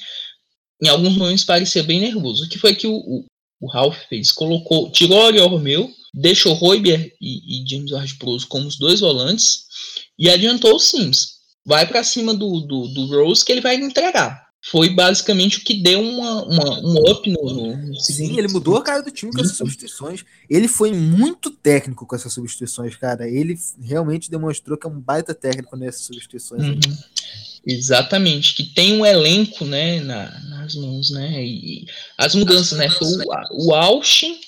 em 0.83 0.89
alguns 0.89 1.17
momentos 1.17 1.45
parecia 1.45 1.83
bem 1.83 2.01
nervoso. 2.01 2.45
O 2.45 2.49
que 2.49 2.59
foi 2.59 2.75
que 2.75 2.87
o, 2.87 3.25
o, 3.61 3.69
Ralph 3.69 3.99
fez? 4.09 4.33
Colocou, 4.33 4.91
tirou 4.91 5.19
o 5.19 5.25
Oriol 5.27 5.49
Romeu, 5.49 5.91
deixou 6.15 6.55
Royber 6.55 7.13
e, 7.21 7.63
e 7.63 7.69
James 7.69 7.93
Ward-Prowse 7.93 8.47
como 8.47 8.67
os 8.67 8.79
dois 8.79 9.01
volantes 9.01 9.65
e 10.19 10.29
adiantou 10.29 10.77
o 10.77 10.79
Sims 10.79 11.41
vai 11.65 11.87
para 11.87 12.03
cima 12.03 12.35
do, 12.35 12.61
do, 12.61 12.89
do, 12.89 13.07
Rose 13.07 13.45
que 13.45 13.53
ele 13.53 13.61
vai 13.61 13.77
entregar. 13.77 14.50
Foi 14.63 14.91
basicamente 14.91 15.59
o 15.59 15.65
que 15.65 15.83
deu 15.83 16.01
uma, 16.03 16.45
uma 16.45 16.81
um 16.81 17.11
up 17.11 17.31
no, 17.31 17.77
no 17.77 18.01
Sim, 18.01 18.39
ele 18.39 18.49
mudou 18.49 18.77
a 18.77 18.83
cara 18.83 19.03
do 19.03 19.11
time 19.11 19.33
com 19.33 19.41
essas 19.41 19.57
substituições. 19.57 20.23
Ele 20.51 20.69
foi 20.69 20.93
muito 20.93 21.51
técnico 21.51 22.07
com 22.07 22.15
essas 22.15 22.33
substituições, 22.33 22.95
cara. 22.95 23.27
Ele 23.27 23.59
realmente 23.81 24.31
demonstrou 24.31 24.77
que 24.77 24.87
é 24.87 24.91
um 24.91 25.01
baita 25.01 25.35
técnico 25.35 25.77
nessas 25.77 26.03
substituições. 26.03 26.63
Uhum. 26.63 26.99
Exatamente, 27.67 28.55
que 28.55 28.65
tem 28.65 29.01
um 29.01 29.05
elenco 29.05 29.65
né, 29.65 30.01
na, 30.01 30.31
nas 30.49 30.75
mãos, 30.75 31.11
né? 31.11 31.45
E 31.45 31.87
as 32.19 32.35
mudanças, 32.35 32.79
né? 32.79 32.89
Foi 32.91 33.07
o, 33.07 33.67
o 33.67 33.75
Austin, 33.75 34.39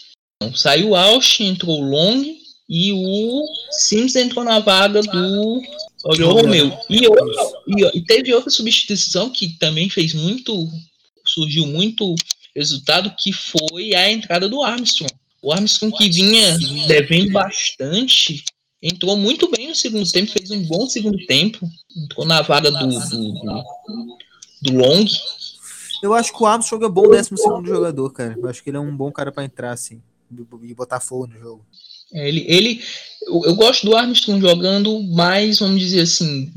saiu 0.54 0.90
o 0.90 0.96
Austin, 0.96 1.48
entrou 1.48 1.80
o 1.80 1.84
Long 1.84 2.41
e 2.74 2.90
o 2.90 3.46
Sims 3.70 4.16
entrou 4.16 4.42
na 4.42 4.58
vaga 4.58 5.02
do 5.02 5.62
Oriol 6.04 6.32
Romeu. 6.32 6.72
E, 6.88 7.06
outra, 7.06 7.60
e, 7.68 7.98
e, 7.98 8.00
teve 8.00 8.32
outra 8.32 8.48
substituição 8.48 9.28
que 9.28 9.58
também 9.58 9.90
fez 9.90 10.14
muito, 10.14 10.70
surgiu 11.22 11.66
muito 11.66 12.14
resultado, 12.56 13.14
que 13.18 13.30
foi 13.30 13.92
a 13.92 14.10
entrada 14.10 14.48
do 14.48 14.62
Armstrong. 14.62 15.12
O 15.42 15.52
Armstrong 15.52 15.94
que 15.94 16.08
vinha 16.08 16.56
devendo 16.86 17.32
bastante, 17.32 18.42
entrou 18.82 19.18
muito 19.18 19.50
bem 19.50 19.68
no 19.68 19.74
segundo 19.74 20.10
tempo, 20.10 20.32
fez 20.32 20.50
um 20.50 20.62
bom 20.62 20.88
segundo 20.88 21.18
tempo, 21.26 21.68
entrou 21.94 22.24
na 22.24 22.40
vaga 22.40 22.70
do, 22.70 22.88
do, 22.88 23.32
do, 23.32 23.64
do 24.62 24.76
Long. 24.78 25.04
Eu 26.02 26.14
acho 26.14 26.32
que 26.32 26.42
o 26.42 26.46
Armstrong 26.46 26.86
é 26.86 26.88
bom 26.88 27.06
décimo 27.10 27.36
segundo 27.36 27.68
jogador, 27.68 28.08
cara. 28.12 28.34
Eu 28.34 28.48
acho 28.48 28.62
que 28.64 28.70
ele 28.70 28.78
é 28.78 28.80
um 28.80 28.96
bom 28.96 29.12
cara 29.12 29.30
para 29.30 29.44
entrar, 29.44 29.72
assim, 29.72 30.00
e 30.62 30.72
botar 30.72 31.00
fogo 31.00 31.26
no 31.26 31.38
jogo. 31.38 31.66
É, 32.12 32.28
ele, 32.28 32.44
ele 32.48 32.84
eu, 33.26 33.42
eu, 33.44 33.54
gosto 33.54 33.86
do 33.86 33.96
Armstrong 33.96 34.40
jogando 34.40 35.02
mais, 35.02 35.58
vamos 35.58 35.80
dizer 35.80 36.02
assim, 36.02 36.52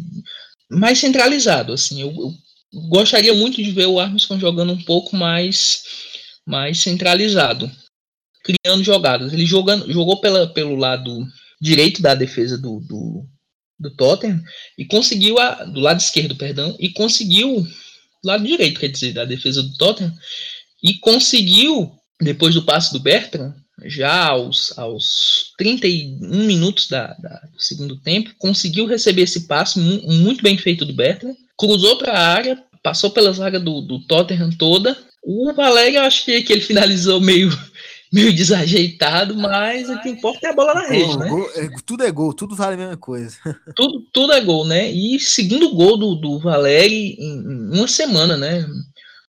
mais 0.70 1.00
centralizado. 1.00 1.74
Assim, 1.74 2.02
eu, 2.02 2.10
eu, 2.10 2.34
gostaria 2.90 3.34
muito 3.34 3.62
de 3.64 3.72
ver 3.72 3.86
o 3.86 4.00
Armstrong 4.00 4.42
jogando 4.42 4.74
um 4.74 4.82
pouco 4.84 5.16
mais, 5.16 5.84
mais 6.46 6.80
centralizado, 6.80 7.72
criando 8.44 8.84
jogadas. 8.84 9.32
Ele 9.32 9.46
jogando, 9.46 9.92
jogou 9.92 10.20
pela, 10.20 10.48
pelo 10.48 10.76
lado 10.76 11.26
direito 11.62 12.02
da 12.02 12.14
defesa 12.16 12.58
do, 12.58 12.80
do, 12.82 13.26
do 13.80 13.96
Tottenham 13.96 14.42
e 14.78 14.86
conseguiu 14.86 15.40
a, 15.40 15.64
do 15.64 15.80
lado 15.80 16.00
esquerdo, 16.00 16.36
perdão, 16.36 16.76
e 16.80 16.90
conseguiu 16.90 17.62
do 17.62 18.28
lado 18.28 18.46
direito, 18.46 18.80
quer 18.80 18.90
dizer, 18.90 19.14
da 19.14 19.24
defesa 19.24 19.64
do 19.64 19.78
Tottenham 19.78 20.14
e 20.84 20.96
conseguiu 20.96 21.92
depois 22.20 22.56
do 22.56 22.64
passe 22.64 22.92
do 22.92 23.00
Bertrand 23.00 23.54
já 23.84 24.28
aos, 24.30 24.78
aos 24.78 25.54
31 25.58 26.46
minutos 26.46 26.88
da, 26.88 27.08
da, 27.20 27.42
do 27.54 27.62
segundo 27.62 27.98
tempo, 27.98 28.34
conseguiu 28.38 28.86
receber 28.86 29.24
esse 29.24 29.48
passe 29.48 29.80
mu 29.80 30.02
muito 30.14 30.42
bem 30.42 30.58
feito 30.58 30.86
do 30.86 30.94
Bertrand, 30.94 31.36
cruzou 31.58 31.98
para 31.98 32.14
a 32.14 32.28
área, 32.34 32.64
passou 32.82 33.12
pela 33.12 33.34
zaga 33.34 33.60
do, 33.60 33.82
do 33.82 34.00
Tottenham 34.06 34.52
toda. 34.52 34.98
O 35.24 35.54
Valério, 35.54 35.98
eu 35.98 36.04
achei 36.04 36.44
que 36.44 36.54
ele 36.54 36.62
finalizou 36.62 37.20
meio, 37.20 37.50
meio 38.14 38.34
desajeitado, 38.34 39.36
mas 39.36 39.90
o 39.90 40.02
que 40.02 40.10
importa 40.10 40.48
é 40.48 40.50
a 40.52 40.54
bola 40.54 40.74
na 40.76 40.88
rede, 40.88 41.06
gol, 41.06 41.20
né? 41.20 41.30
Gol, 41.30 41.50
é, 41.56 41.70
tudo 41.86 42.04
é 42.04 42.12
gol, 42.12 42.34
tudo 42.34 42.56
vale 42.56 42.76
a 42.76 42.78
mesma 42.78 42.98
coisa. 42.98 43.38
Tudo, 43.76 44.06
tudo 44.14 44.34
é 44.34 44.42
gol, 44.42 44.66
né? 44.66 44.90
E 44.90 45.20
segundo 45.20 45.74
gol 45.76 45.98
do, 45.98 46.16
do 46.16 46.40
Valério 46.40 46.96
em, 46.96 47.18
em 47.20 47.78
uma 47.78 47.88
semana, 47.88 48.38
né? 48.38 48.66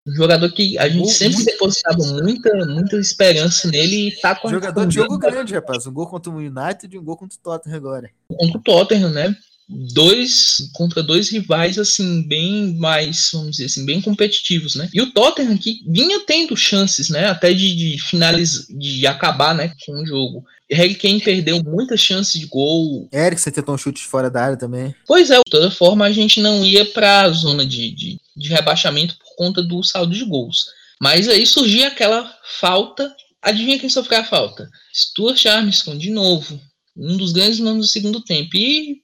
Um 0.07 0.15
jogador 0.15 0.53
que 0.53 0.79
a 0.79 0.89
gente 0.89 1.11
sempre 1.11 1.37
muito... 1.37 1.51
depositava 1.51 1.99
muita, 1.99 2.67
muita 2.67 2.97
esperança 2.97 3.69
nele 3.69 4.09
e 4.09 4.21
tá 4.21 4.37
com 4.37 4.49
Jogador 4.49 4.87
de 4.87 4.95
jogo 4.95 5.19
grande, 5.19 5.53
rapaz. 5.53 5.87
Um 5.87 5.93
gol 5.93 6.07
contra 6.07 6.31
o 6.31 6.37
United 6.37 6.95
e 6.95 6.99
um 6.99 7.03
gol 7.03 7.17
contra 7.17 7.37
o 7.37 7.43
Tottenham 7.43 7.77
agora. 7.77 8.11
Contra 8.29 8.59
o 8.59 8.63
Tottenham, 8.63 9.11
né? 9.11 9.37
Dois 9.69 10.71
contra 10.75 11.03
dois 11.03 11.29
rivais, 11.29 11.77
assim, 11.77 12.23
bem 12.23 12.77
mais, 12.79 13.31
vamos 13.33 13.53
dizer 13.53 13.65
assim, 13.65 13.85
bem 13.85 14.01
competitivos, 14.01 14.77
né? 14.77 14.89
E 14.95 15.03
o 15.03 15.11
Tottenham 15.13 15.59
que 15.59 15.81
vinha 15.89 16.21
tendo 16.25 16.57
chances, 16.57 17.11
né? 17.11 17.27
Até 17.27 17.53
de, 17.53 17.75
de 17.75 18.01
finalizar, 18.01 18.65
de 18.69 19.05
acabar, 19.09 19.57
né? 19.57 19.73
Com 19.85 20.03
o 20.03 20.07
jogo. 20.07 20.45
Harry 20.71 20.95
Kane 20.95 21.21
perdeu 21.21 21.63
muitas 21.63 22.01
chances 22.01 22.41
de 22.41 22.47
gol. 22.47 23.09
Eriksen 23.13 23.53
tentou 23.53 23.75
um 23.75 23.79
chute 23.79 24.05
fora 24.05 24.31
da 24.31 24.43
área 24.43 24.57
também. 24.57 24.95
Pois 25.07 25.31
é, 25.31 25.37
de 25.37 25.43
toda 25.51 25.71
forma 25.71 26.05
a 26.05 26.13
gente 26.13 26.41
não 26.41 26.65
ia 26.65 26.85
para 26.87 27.23
a 27.23 27.31
zona 27.31 27.65
de, 27.65 27.91
de, 27.93 28.21
de 28.37 28.49
rebaixamento 28.49 29.17
conta 29.37 29.63
do 29.63 29.83
saldo 29.83 30.15
de 30.15 30.25
gols. 30.25 30.67
Mas 31.01 31.29
aí 31.29 31.47
surgia 31.47 31.89
aquela 31.89 32.35
falta. 32.59 33.15
Adivinha 33.43 33.79
quem 33.79 33.89
sofreu 33.89 34.21
a 34.21 34.25
falta? 34.25 34.69
Stuart 34.93 35.47
Armstrong, 35.47 35.99
de 35.99 36.11
novo. 36.11 36.59
Um 36.97 37.17
dos 37.17 37.33
grandes 37.33 37.61
nomes 37.61 37.87
do 37.87 37.93
segundo 37.93 38.21
tempo. 38.23 38.57
E 38.57 39.01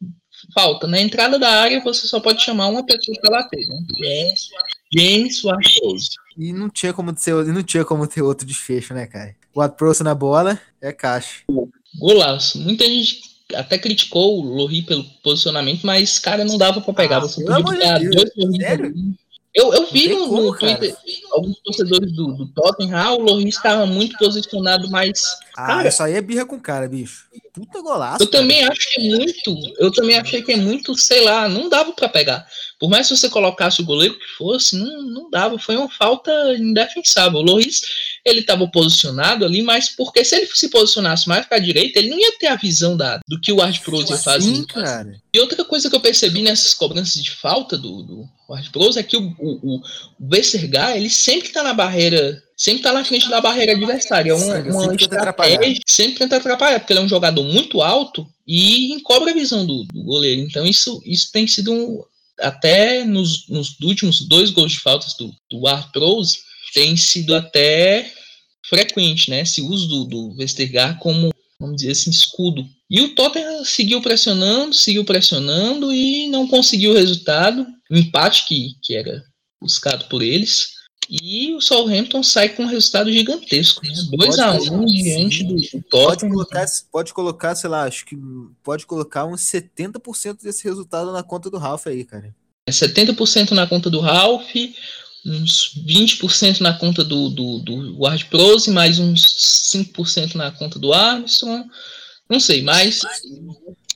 falta. 0.54 0.86
Na 0.86 1.00
entrada 1.00 1.38
da 1.38 1.48
área, 1.60 1.82
você 1.82 2.08
só 2.08 2.18
pode 2.18 2.42
chamar 2.42 2.68
uma 2.68 2.84
pessoa 2.84 3.16
para 3.20 3.30
bater. 3.30 3.66
Né? 3.68 3.76
É 4.04 4.34
James 4.98 5.44
Ward-Prowse. 5.44 6.10
E 6.36 6.52
não 6.52 6.70
tinha 6.70 6.92
como 6.92 7.12
ter, 7.12 7.32
não 7.46 7.62
tinha 7.62 7.84
como 7.84 8.06
ter 8.06 8.22
outro 8.22 8.46
desfecho, 8.46 8.94
né, 8.94 9.06
cara? 9.06 9.36
Ward-Prowse 9.54 10.02
na 10.02 10.14
bola 10.14 10.60
é 10.80 10.92
caixa. 10.92 11.42
Golaço. 11.98 12.58
Muita 12.58 12.84
gente 12.84 13.20
até 13.54 13.78
criticou 13.78 14.38
o 14.38 14.54
Lohri 14.54 14.82
pelo 14.82 15.04
posicionamento, 15.22 15.86
mas, 15.86 16.18
cara, 16.18 16.44
não 16.44 16.56
dava 16.56 16.80
para 16.80 16.94
pegar. 16.94 17.18
Ah, 17.18 17.20
você 17.20 17.44
podia 17.44 17.64
pegar 17.64 17.98
dois? 17.98 18.30
Eu, 19.54 19.70
eu 19.74 19.86
vi 19.92 20.08
no, 20.08 20.28
como, 20.28 20.56
Twitter 20.56 20.96
alguns 21.30 21.58
torcedores 21.58 22.10
do, 22.12 22.32
do 22.32 22.46
Tottenham, 22.46 22.96
ah, 22.96 23.12
o 23.12 23.20
Loris 23.20 23.54
estava 23.54 23.84
muito 23.84 24.16
posicionado, 24.16 24.90
mas. 24.90 25.20
Ah, 25.54 25.66
cara, 25.66 25.88
isso 25.90 26.02
aí 26.02 26.14
é 26.14 26.22
birra 26.22 26.46
com 26.46 26.58
cara, 26.58 26.88
bicho. 26.88 27.26
Puta 27.52 27.82
golaço. 27.82 28.22
Eu 28.22 28.28
cara. 28.28 28.42
também 28.42 28.64
acho 28.64 28.80
que 28.80 29.00
é 29.00 29.10
muito. 29.10 29.74
Eu 29.78 29.92
também 29.92 30.16
achei 30.16 30.40
que 30.40 30.52
é 30.52 30.56
muito, 30.56 30.96
sei 30.96 31.22
lá, 31.22 31.50
não 31.50 31.68
dava 31.68 31.92
para 31.92 32.08
pegar. 32.08 32.46
Por 32.82 32.90
mais 32.90 33.06
que 33.06 33.16
você 33.16 33.30
colocasse 33.30 33.80
o 33.80 33.84
goleiro 33.84 34.18
que 34.18 34.26
fosse, 34.36 34.76
não, 34.76 35.02
não 35.04 35.30
dava. 35.30 35.56
Foi 35.56 35.76
uma 35.76 35.88
falta 35.88 36.32
indefensável. 36.58 37.38
O 37.38 37.42
Loris, 37.42 37.80
ele 38.24 38.40
estava 38.40 38.66
posicionado 38.66 39.44
ali, 39.44 39.62
mas 39.62 39.90
porque 39.90 40.24
se 40.24 40.34
ele 40.34 40.46
se 40.52 40.68
posicionasse 40.68 41.28
mais 41.28 41.46
para 41.46 41.58
a 41.58 41.60
direita, 41.60 42.00
ele 42.00 42.10
não 42.10 42.18
ia 42.18 42.36
ter 42.40 42.48
a 42.48 42.56
visão 42.56 42.96
da, 42.96 43.20
do 43.28 43.40
que 43.40 43.52
o 43.52 43.62
Art 43.62 43.80
Pros 43.82 44.10
ia 44.10 44.16
fazer. 44.16 44.52
Sim, 44.52 44.64
cara. 44.64 45.14
E 45.32 45.38
outra 45.38 45.64
coisa 45.64 45.88
que 45.88 45.94
eu 45.94 46.00
percebi 46.00 46.42
nessas 46.42 46.74
cobranças 46.74 47.22
de 47.22 47.30
falta 47.30 47.78
do, 47.78 48.02
do 48.02 48.28
Art 48.50 48.68
Pros 48.72 48.96
é 48.96 49.04
que 49.04 49.16
o, 49.16 49.32
o, 49.38 49.76
o 49.76 49.82
Westergaard, 50.32 50.98
ele 50.98 51.08
sempre 51.08 51.46
está 51.50 51.62
na 51.62 51.74
barreira 51.74 52.42
sempre 52.56 52.80
está 52.80 52.92
na 52.92 53.04
frente 53.04 53.28
da 53.28 53.40
barreira 53.40 53.72
adversária. 53.72 54.30
É 54.30 54.34
uma, 54.34 54.58
uma 54.58 54.80
sempre 54.88 55.04
estratégia, 55.04 55.80
sempre 55.86 56.18
tenta 56.18 56.36
atrapalhar, 56.36 56.78
porque 56.78 56.92
ele 56.92 57.00
é 57.00 57.02
um 57.02 57.08
jogador 57.08 57.42
muito 57.42 57.80
alto 57.80 58.26
e 58.46 58.92
encobra 58.92 59.30
a 59.30 59.34
visão 59.34 59.66
do, 59.66 59.84
do 59.84 60.02
goleiro. 60.02 60.42
Então 60.42 60.64
isso, 60.64 61.00
isso 61.04 61.32
tem 61.32 61.46
sido 61.46 61.72
um, 61.72 62.04
até 62.42 63.04
nos, 63.04 63.48
nos, 63.48 63.76
últimos 63.80 64.20
dois 64.26 64.50
gols 64.50 64.72
de 64.72 64.80
faltas 64.80 65.14
do, 65.14 65.34
do 65.50 65.66
Arthros, 65.66 66.38
tem 66.74 66.96
sido 66.96 67.34
até 67.34 68.12
frequente, 68.68 69.30
né? 69.30 69.40
Esse 69.40 69.60
uso 69.60 69.88
do, 69.88 70.04
do 70.04 70.36
Westergaard 70.38 70.98
como, 71.00 71.30
vamos 71.58 71.76
dizer 71.76 71.92
assim, 71.92 72.10
escudo. 72.10 72.66
E 72.90 73.00
o 73.00 73.14
Tottenham 73.14 73.64
seguiu 73.64 74.00
pressionando, 74.00 74.74
seguiu 74.74 75.04
pressionando 75.04 75.92
e 75.92 76.28
não 76.28 76.46
conseguiu 76.46 76.92
o 76.92 76.96
resultado. 76.96 77.66
O 77.90 77.96
empate 77.96 78.46
que, 78.46 78.74
que 78.82 78.94
era 78.94 79.22
buscado 79.60 80.06
por 80.06 80.22
eles. 80.22 80.70
E 81.14 81.52
o 81.52 81.60
Southampton 81.60 82.22
sai 82.22 82.48
com 82.48 82.62
um 82.62 82.66
resultado 82.66 83.12
gigantesco, 83.12 83.86
né? 83.86 83.92
2x1 83.92 84.72
um 84.72 84.86
diante 84.86 85.44
do, 85.44 85.56
Tottenham. 85.82 85.82
Pode 85.90 86.30
colocar, 86.30 86.66
pode 86.90 87.12
colocar, 87.12 87.54
sei 87.54 87.68
lá, 87.68 87.82
acho 87.82 88.06
que 88.06 88.16
pode 88.62 88.86
colocar 88.86 89.26
uns 89.26 89.42
70% 89.42 90.42
desse 90.42 90.64
resultado 90.64 91.12
na 91.12 91.22
conta 91.22 91.50
do 91.50 91.58
Ralph 91.58 91.86
aí, 91.86 92.02
cara. 92.02 92.34
É 92.66 92.70
70% 92.72 93.50
na 93.50 93.66
conta 93.66 93.90
do 93.90 94.00
Ralph, 94.00 94.54
uns 95.26 95.74
20% 95.86 96.60
na 96.60 96.72
conta 96.72 97.04
do, 97.04 97.28
do, 97.28 97.58
do 97.58 97.98
Ward 97.98 98.24
Prose, 98.26 98.70
mais 98.70 98.98
uns 98.98 99.70
5% 99.74 100.34
na 100.34 100.50
conta 100.50 100.78
do 100.78 100.94
Armstrong. 100.94 101.68
Não 102.26 102.40
sei, 102.40 102.62
mas 102.62 103.02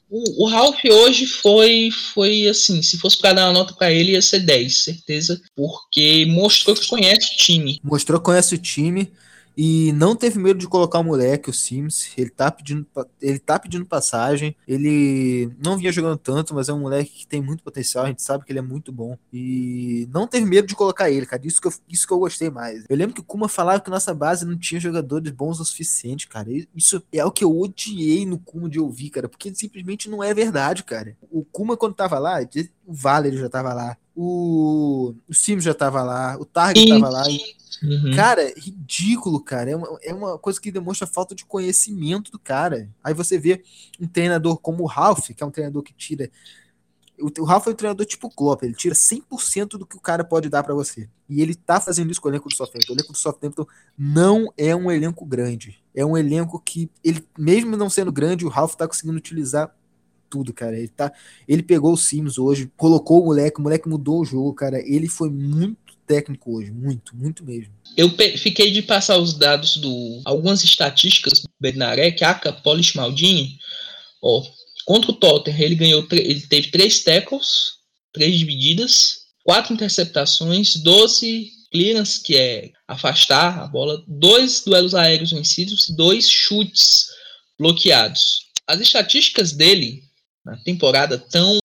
o, 0.08 0.46
Ralph 0.46 0.78
hoje 0.84 1.26
foi, 1.26 1.90
foi 2.14 2.46
assim, 2.46 2.80
se 2.82 2.96
fosse 2.96 3.18
para 3.18 3.32
dar 3.32 3.46
uma 3.46 3.52
nota 3.52 3.74
para 3.74 3.90
ele, 3.90 4.12
ia 4.12 4.22
ser 4.22 4.40
10, 4.40 4.84
certeza, 4.84 5.40
porque 5.54 6.26
mostrou 6.26 6.76
que 6.76 6.86
conhece 6.86 7.34
o 7.34 7.36
time. 7.36 7.80
Mostrou 7.82 8.20
que 8.20 8.26
conhece 8.26 8.54
o 8.54 8.58
time. 8.58 9.10
E 9.56 9.90
não 9.92 10.14
teve 10.14 10.38
medo 10.38 10.58
de 10.58 10.68
colocar 10.68 10.98
o 10.98 11.04
moleque, 11.04 11.48
o 11.48 11.52
Sims. 11.52 12.12
Ele 12.16 12.28
tá 12.28 12.50
pedindo, 12.50 12.86
ele 13.22 13.38
tá 13.38 13.58
pedindo 13.58 13.86
passagem. 13.86 14.54
Ele 14.68 15.50
não 15.58 15.78
vinha 15.78 15.90
jogando 15.90 16.18
tanto, 16.18 16.54
mas 16.54 16.68
é 16.68 16.74
um 16.74 16.80
moleque 16.80 17.10
que 17.10 17.26
tem 17.26 17.40
muito 17.40 17.64
potencial. 17.64 18.04
A 18.04 18.08
gente 18.08 18.22
sabe 18.22 18.44
que 18.44 18.52
ele 18.52 18.58
é 18.58 18.62
muito 18.62 18.92
bom. 18.92 19.16
E 19.32 20.06
não 20.12 20.26
teve 20.26 20.44
medo 20.44 20.68
de 20.68 20.76
colocar 20.76 21.10
ele, 21.10 21.24
cara. 21.24 21.46
Isso 21.46 21.60
que 21.60 21.68
eu, 21.68 21.72
isso 21.88 22.06
que 22.06 22.12
eu 22.12 22.18
gostei 22.18 22.50
mais. 22.50 22.84
Eu 22.86 22.96
lembro 22.96 23.14
que 23.14 23.20
o 23.20 23.24
Kuma 23.24 23.48
falava 23.48 23.80
que 23.80 23.88
nossa 23.88 24.12
base 24.12 24.44
não 24.44 24.58
tinha 24.58 24.78
jogadores 24.78 25.32
bons 25.32 25.58
o 25.58 25.64
suficiente, 25.64 26.28
cara. 26.28 26.48
Isso 26.74 27.02
é 27.10 27.24
o 27.24 27.32
que 27.32 27.42
eu 27.44 27.58
odiei 27.58 28.26
no 28.26 28.38
Kuma 28.38 28.68
de 28.68 28.78
ouvir, 28.78 29.08
cara. 29.08 29.28
Porque 29.28 29.54
simplesmente 29.54 30.10
não 30.10 30.22
é 30.22 30.34
verdade, 30.34 30.84
cara. 30.84 31.16
O 31.30 31.42
Kuma, 31.44 31.78
quando 31.78 31.94
tava 31.94 32.18
lá, 32.18 32.40
o 32.86 32.92
Valer 32.92 33.32
já 33.32 33.48
tava 33.48 33.72
lá. 33.72 33.96
O, 34.14 35.14
o 35.28 35.34
Sims 35.34 35.64
já 35.64 35.74
tava 35.74 36.02
lá. 36.02 36.36
O 36.38 36.44
Target 36.44 36.88
tava 36.88 37.08
lá. 37.08 37.24
E 37.30 37.56
Uhum. 37.82 38.14
Cara, 38.14 38.42
é 38.42 38.54
ridículo, 38.56 39.40
cara. 39.40 39.70
É 39.70 39.76
uma, 39.76 39.98
é 40.02 40.14
uma 40.14 40.38
coisa 40.38 40.60
que 40.60 40.70
demonstra 40.70 41.06
falta 41.06 41.34
de 41.34 41.44
conhecimento 41.44 42.30
do 42.30 42.38
cara. 42.38 42.88
Aí 43.02 43.12
você 43.12 43.38
vê 43.38 43.62
um 44.00 44.06
treinador 44.06 44.58
como 44.58 44.82
o 44.82 44.86
Ralph, 44.86 45.28
que 45.28 45.42
é 45.42 45.46
um 45.46 45.50
treinador 45.50 45.82
que 45.82 45.92
tira. 45.92 46.30
O, 47.18 47.30
o 47.42 47.44
Ralph 47.44 47.66
é 47.66 47.70
um 47.70 47.74
treinador 47.74 48.04
tipo 48.06 48.30
Klopp, 48.30 48.62
ele 48.62 48.74
tira 48.74 48.94
100% 48.94 49.78
do 49.78 49.86
que 49.86 49.96
o 49.96 50.00
cara 50.00 50.22
pode 50.22 50.48
dar 50.48 50.62
para 50.62 50.74
você. 50.74 51.08
E 51.28 51.40
ele 51.40 51.54
tá 51.54 51.80
fazendo 51.80 52.10
isso 52.10 52.20
com 52.20 52.28
o 52.28 52.30
elenco 52.30 52.48
do 52.48 52.54
Southampton. 52.54 52.92
O 52.92 52.96
elenco 52.96 53.12
do 53.12 53.18
Southampton 53.18 53.66
não 53.96 54.52
é 54.56 54.74
um 54.76 54.90
elenco 54.90 55.24
grande. 55.24 55.82
É 55.94 56.04
um 56.04 56.16
elenco 56.16 56.60
que, 56.60 56.90
ele 57.02 57.26
mesmo 57.38 57.76
não 57.76 57.88
sendo 57.88 58.12
grande, 58.12 58.44
o 58.44 58.50
Ralph 58.50 58.74
tá 58.74 58.86
conseguindo 58.86 59.16
utilizar 59.16 59.74
tudo, 60.28 60.52
cara. 60.52 60.76
Ele, 60.76 60.88
tá, 60.88 61.12
ele 61.48 61.62
pegou 61.62 61.92
o 61.92 61.96
Sims 61.96 62.38
hoje, 62.38 62.70
colocou 62.76 63.22
o 63.22 63.26
moleque, 63.26 63.58
o 63.58 63.62
moleque 63.62 63.88
mudou 63.88 64.20
o 64.20 64.24
jogo, 64.24 64.52
cara. 64.52 64.78
Ele 64.80 65.08
foi 65.08 65.30
muito 65.30 65.85
técnico 66.06 66.56
hoje, 66.56 66.70
muito, 66.70 67.16
muito 67.16 67.44
mesmo. 67.44 67.72
Eu 67.96 68.10
fiquei 68.38 68.70
de 68.70 68.82
passar 68.82 69.18
os 69.18 69.34
dados 69.34 69.76
do 69.76 70.22
algumas 70.24 70.62
estatísticas 70.62 71.40
do 71.40 71.48
Bednarek, 71.60 72.22
Aka, 72.24 72.52
Polish 72.52 72.94
Maldini, 72.94 73.58
Ó, 74.22 74.42
contra 74.84 75.10
o 75.10 75.14
Tottenham, 75.14 75.60
ele 75.60 75.74
ganhou, 75.74 76.06
ele 76.10 76.40
teve 76.40 76.70
três 76.70 77.02
tackles, 77.04 77.74
três 78.12 78.36
divididas, 78.38 79.18
quatro 79.44 79.72
interceptações, 79.72 80.76
12 80.76 81.50
clearance, 81.70 82.22
que 82.22 82.36
é 82.36 82.70
afastar 82.88 83.60
a 83.60 83.66
bola, 83.66 84.02
dois 84.06 84.62
duelos 84.64 84.94
aéreos 84.94 85.32
vencidos 85.32 85.88
e 85.88 85.96
dois 85.96 86.28
chutes 86.28 87.06
bloqueados. 87.58 88.46
As 88.66 88.80
estatísticas 88.80 89.52
dele 89.52 90.02
na 90.44 90.56
temporada 90.58 91.18
tão 91.18 91.58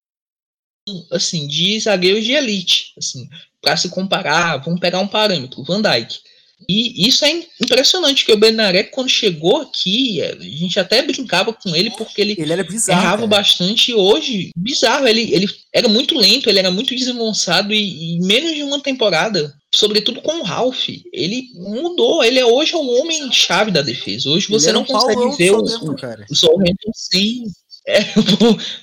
assim 1.11 1.47
de 1.47 1.79
zagueiros 1.79 2.23
de 2.23 2.31
elite, 2.33 2.93
assim, 2.97 3.27
para 3.61 3.77
se 3.77 3.89
comparar, 3.89 4.57
vamos 4.57 4.79
pegar 4.79 4.99
um 4.99 5.07
parâmetro, 5.07 5.63
Van 5.63 5.81
Dijk. 5.81 6.19
E 6.69 7.07
isso 7.07 7.25
é 7.25 7.43
impressionante, 7.61 8.25
que 8.25 8.31
o 8.31 8.37
Benaré, 8.37 8.83
quando 8.83 9.09
chegou 9.09 9.57
aqui, 9.57 10.21
a 10.21 10.35
gente 10.39 10.79
até 10.79 11.01
brincava 11.01 11.53
com 11.53 11.75
ele, 11.75 11.89
porque 11.91 12.21
ele, 12.21 12.35
ele 12.37 12.53
era 12.53 12.63
bizarro, 12.63 13.01
errava 13.01 13.17
cara. 13.17 13.27
bastante. 13.27 13.91
E 13.91 13.93
hoje, 13.95 14.51
bizarro, 14.55 15.07
ele, 15.07 15.33
ele 15.33 15.49
era 15.73 15.87
muito 15.87 16.17
lento, 16.17 16.49
ele 16.49 16.59
era 16.59 16.71
muito 16.71 16.95
desengonçado, 16.95 17.73
e, 17.73 18.15
e 18.15 18.19
menos 18.19 18.53
de 18.53 18.63
uma 18.63 18.79
temporada, 18.79 19.53
sobretudo 19.73 20.21
com 20.21 20.39
o 20.39 20.43
Ralph, 20.43 20.87
ele 21.11 21.47
mudou. 21.55 22.23
Ele 22.23 22.39
é 22.39 22.45
hoje 22.45 22.75
o 22.75 23.01
homem-chave 23.01 23.71
da 23.71 23.81
defesa. 23.81 24.29
Hoje 24.29 24.47
você 24.47 24.71
não 24.71 24.85
consegue 24.85 25.35
ver 25.37 25.51
o, 25.51 25.61
o, 25.61 25.95
o 26.29 26.35
Southampton 26.35 26.91
sem. 26.93 27.43
É, 27.91 28.05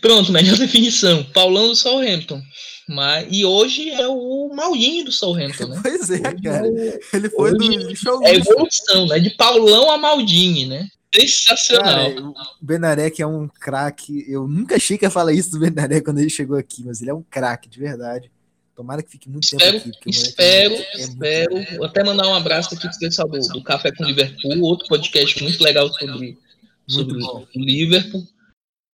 pronto, 0.01 0.33
melhor 0.33 0.57
definição. 0.59 1.25
Paulão 1.33 1.69
do 1.69 1.77
Southampton. 1.77 2.43
Mas, 2.89 3.27
e 3.31 3.45
hoje 3.45 3.91
é 3.91 4.09
o 4.09 4.51
Maurinho 4.55 5.05
do 5.05 5.13
Southampton, 5.13 5.67
né? 5.67 5.81
Pois 5.83 6.11
é, 6.11 6.15
hoje 6.15 6.43
cara. 6.43 6.67
É 6.67 7.01
ele 7.13 7.31
foi 7.31 7.53
do 7.53 7.97
show. 7.97 8.21
É 8.27 8.35
evolução, 8.35 9.07
né? 9.07 9.19
De 9.19 9.31
Paulão 9.31 9.91
a 9.91 9.99
Maldini, 9.99 10.67
né? 10.67 10.89
Sensacional. 11.15 12.15
Cara, 12.15 12.23
o 12.23 12.35
Benarek 12.61 13.21
é 13.21 13.27
um 13.27 13.49
craque. 13.49 14.25
Eu 14.27 14.47
nunca 14.49 14.77
achei 14.77 14.97
que 14.97 15.05
ia 15.05 15.11
falar 15.11 15.33
isso 15.33 15.51
do 15.51 15.59
Benarek 15.59 16.03
quando 16.03 16.19
ele 16.19 16.31
chegou 16.31 16.57
aqui, 16.57 16.83
mas 16.85 17.01
ele 17.03 17.11
é 17.11 17.15
um 17.15 17.23
craque, 17.23 17.69
de 17.69 17.79
verdade. 17.79 18.31
Tomara 18.75 19.03
que 19.03 19.11
fique 19.11 19.29
muito 19.29 19.45
espero, 19.45 19.81
tempo 19.81 19.97
aqui. 19.97 20.11
Espero, 20.11 20.75
é 20.75 21.01
espero. 21.01 21.55
Muito... 21.55 21.77
Vou 21.77 21.87
até 21.87 22.05
mandar 22.05 22.29
um 22.29 22.35
abraço 22.35 22.75
aqui 22.75 22.89
pro 22.89 22.99
pessoal 22.99 23.29
do, 23.29 23.39
do 23.39 23.63
Café 23.63 23.91
com 23.91 24.05
Liverpool, 24.05 24.63
outro 24.63 24.87
podcast 24.87 25.43
muito 25.43 25.63
legal 25.63 25.93
sobre, 25.93 26.39
sobre 26.87 27.19
o 27.19 27.47
Liverpool. 27.57 28.27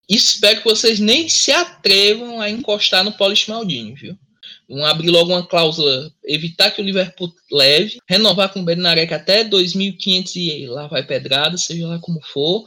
Espero 0.08 0.58
que 0.58 0.64
vocês 0.64 1.00
nem 1.00 1.28
se 1.28 1.50
atrevam 1.50 2.40
a 2.40 2.50
encostar 2.50 3.02
no 3.02 3.12
Polish 3.12 3.48
Maldini, 3.48 3.94
viu? 3.94 4.18
Vamos 4.68 4.84
abrir 4.84 5.10
logo 5.10 5.30
uma 5.30 5.46
cláusula, 5.46 6.10
evitar 6.24 6.70
que 6.70 6.80
o 6.80 6.84
Liverpool 6.84 7.32
leve, 7.50 7.98
renovar 8.08 8.52
com 8.52 8.60
o 8.60 8.64
Bednarek 8.64 9.12
até 9.12 9.44
2.500 9.44 10.36
e 10.36 10.66
lá 10.66 10.86
vai 10.86 11.02
pedrada, 11.02 11.56
seja 11.58 11.86
lá 11.86 11.98
como 11.98 12.20
for, 12.22 12.64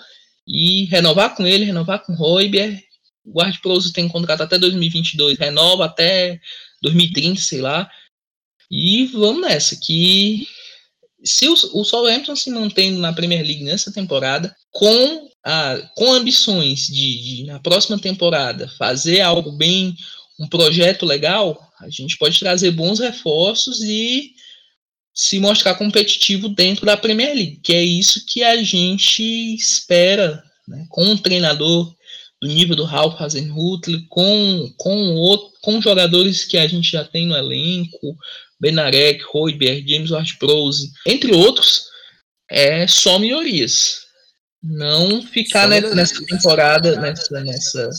e 0.48 0.86
renovar 0.86 1.36
com 1.36 1.46
ele, 1.46 1.65
renovar 1.65 2.03
com 2.03 2.13
o 2.13 2.15
Royber. 2.15 2.82
O 3.25 3.34
Guard 3.34 3.58
Proso 3.62 3.91
tem 3.91 4.08
contrato 4.08 4.41
até 4.41 4.58
2022, 4.58 5.38
renova 5.38 5.86
até 5.86 6.39
2030, 6.82 7.41
sei 7.41 7.62
lá. 7.62 7.89
E 8.70 9.06
vamos 9.08 9.41
nessa, 9.41 9.75
que 9.75 10.48
se 11.24 11.48
o, 11.48 11.53
o 11.74 11.84
Southampton 11.84 12.36
se 12.36 12.50
mantendo 12.51 13.00
na 13.00 13.13
Premier 13.13 13.44
League 13.44 13.63
nessa 13.63 13.91
temporada, 13.91 14.56
com, 14.72 15.26
com 15.96 16.12
ambições 16.12 16.88
de, 16.88 17.36
de, 17.38 17.44
na 17.46 17.60
próxima 17.60 17.98
temporada, 17.98 18.68
fazer 18.77 19.22
algo 19.22 19.51
bem, 19.51 19.96
um 20.39 20.48
projeto 20.48 21.06
legal, 21.06 21.72
a 21.80 21.89
gente 21.89 22.18
pode 22.18 22.39
trazer 22.39 22.72
bons 22.72 23.00
reforços 23.00 23.82
e 23.82 24.34
se 25.13 25.39
mostrar 25.39 25.75
competitivo 25.75 26.50
dentro 26.50 26.86
da 26.86 26.98
Premier 26.98 27.34
League, 27.34 27.60
que 27.63 27.74
é 27.74 27.84
isso 27.84 28.25
que 28.25 28.44
a 28.44 28.62
gente 28.62 29.24
espera 29.56 30.44
né, 30.68 30.86
com 30.89 31.04
um 31.04 31.18
treinador 31.18 31.96
do 32.42 32.48
nível 32.48 32.75
do 32.75 32.84
Ralph 32.84 33.20
Hasenhutl, 33.20 33.96
com, 34.10 34.72
com, 34.77 35.51
com 35.62 35.82
jogadores 35.82 36.46
que 36.46 36.58
a 36.58 36.68
gente 36.68 36.92
já 36.92 37.04
tem 37.04 37.25
no 37.25 37.36
elenco, 37.36 38.16
Benarek, 38.60 39.24
Royberg, 39.32 39.88
James 39.88 40.12
Ward-Prowse, 40.12 40.92
entre 41.06 41.34
outros, 41.34 41.86
é 42.50 42.86
só 42.88 43.18
melhorias. 43.18 44.06
Não 44.70 45.22
ficar 45.22 45.68
né, 45.68 45.80
nessa 45.80 46.24
temporada, 46.25 47.00
nessa, 47.00 47.40
nessa 47.42 47.90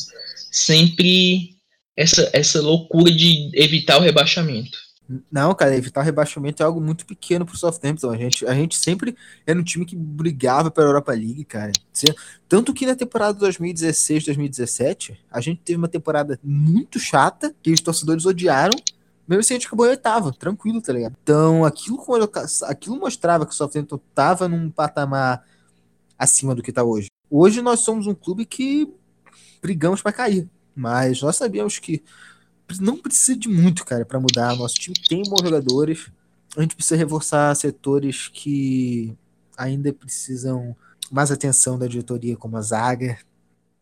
sempre 0.51 1.57
essa, 1.97 2.31
essa 2.33 2.61
loucura 2.61 3.11
de 3.11 3.51
evitar 3.55 3.99
o 3.99 4.03
rebaixamento. 4.03 4.79
Não, 5.33 5.55
cara, 5.55 5.75
evitar 5.75 6.03
o 6.03 6.05
rebaixamento 6.05 6.63
é 6.63 6.67
algo 6.67 6.81
muito 6.81 7.07
pequeno 7.07 7.47
pro 7.47 7.57
Southampton. 7.57 8.11
A 8.11 8.17
gente, 8.17 8.47
a 8.47 8.55
gente 8.55 8.77
sempre 8.77 9.17
era 9.47 9.59
um 9.59 9.65
time 9.65 9.87
que 9.87 9.97
brigava 9.97 10.71
pela 10.71 10.89
Europa 10.89 11.13
League, 11.13 11.45
cara. 11.45 11.73
Tanto 12.47 12.75
que 12.75 12.85
na 12.85 12.95
temporada 12.95 13.39
2016, 13.39 14.27
2017, 14.27 15.19
a 15.31 15.41
gente 15.41 15.63
teve 15.65 15.79
uma 15.79 15.89
temporada 15.89 16.39
muito 16.45 17.01
chata, 17.01 17.55
que 17.63 17.73
os 17.73 17.81
torcedores 17.81 18.27
odiaram, 18.27 18.77
mesmo 19.27 19.41
assim 19.41 19.55
a 19.55 19.57
gente 19.57 19.67
acabou 19.67 19.87
em 19.87 19.91
oitavo, 19.91 20.31
tranquilo, 20.31 20.81
tá 20.81 20.93
ligado? 20.93 21.17
Então, 21.23 21.65
aquilo, 21.65 21.99
aquilo 22.65 22.99
mostrava 22.99 23.47
que 23.47 23.53
o 23.53 23.57
Southampton 23.57 23.99
tava 24.15 24.47
num 24.47 24.71
patamar 24.71 25.43
acima 26.19 26.55
do 26.55 26.63
que 26.63 26.73
tá 26.73 26.83
hoje. 26.83 27.09
Hoje 27.31 27.63
nós 27.63 27.81
somos 27.81 28.07
um 28.07 28.15
clube 28.15 28.45
que 28.45 28.89
brigamos 29.63 30.03
para 30.03 30.13
cair, 30.13 30.49
mas 30.75 31.23
nós 31.23 31.37
sabíamos 31.37 31.79
que 31.79 32.03
não 32.81 32.97
precisa 32.97 33.39
de 33.39 33.49
muito, 33.49 33.85
cara, 33.85 34.05
para 34.05 34.21
mudar. 34.21 34.57
Nosso 34.57 34.75
time 34.75 34.97
tem 35.09 35.23
bons 35.23 35.43
jogadores. 35.43 36.11
A 36.57 36.63
gente 36.63 36.75
precisa 36.75 36.97
reforçar 36.97 37.55
setores 37.55 38.29
que 38.29 39.15
ainda 39.57 39.93
precisam 39.93 40.77
mais 41.11 41.31
atenção 41.31 41.79
da 41.79 41.87
diretoria, 41.87 42.37
como 42.37 42.57
a 42.57 42.63
zaga. 42.63 43.19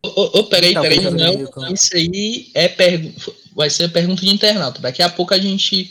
Ô, 0.05 0.09
oh, 0.15 0.31
oh, 0.39 0.45
peraí, 0.45 0.75
peraí, 0.75 1.11
não. 1.11 1.47
Como... 1.47 1.73
Isso 1.73 1.97
aí 1.97 2.51
é 2.55 2.69
pergu... 2.69 3.13
vai 3.55 3.69
ser 3.71 3.89
pergunta 3.89 4.23
de 4.23 4.31
internauta. 4.31 4.81
Daqui 4.81 5.03
a 5.03 5.09
pouco 5.09 5.35
a 5.35 5.39
gente 5.39 5.91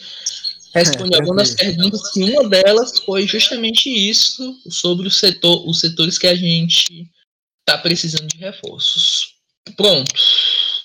responde 0.79 1.15
é, 1.15 1.19
algumas 1.19 1.53
perguntas, 1.53 2.15
e 2.15 2.23
uma 2.23 2.47
delas 2.49 2.99
foi 2.99 3.25
justamente 3.27 3.89
isso, 3.89 4.57
sobre 4.69 5.07
o 5.07 5.11
setor, 5.11 5.67
os 5.67 5.79
setores 5.79 6.17
que 6.17 6.27
a 6.27 6.35
gente 6.35 7.09
está 7.59 7.77
precisando 7.77 8.27
de 8.27 8.37
reforços. 8.37 9.35
Pronto. 9.75 10.13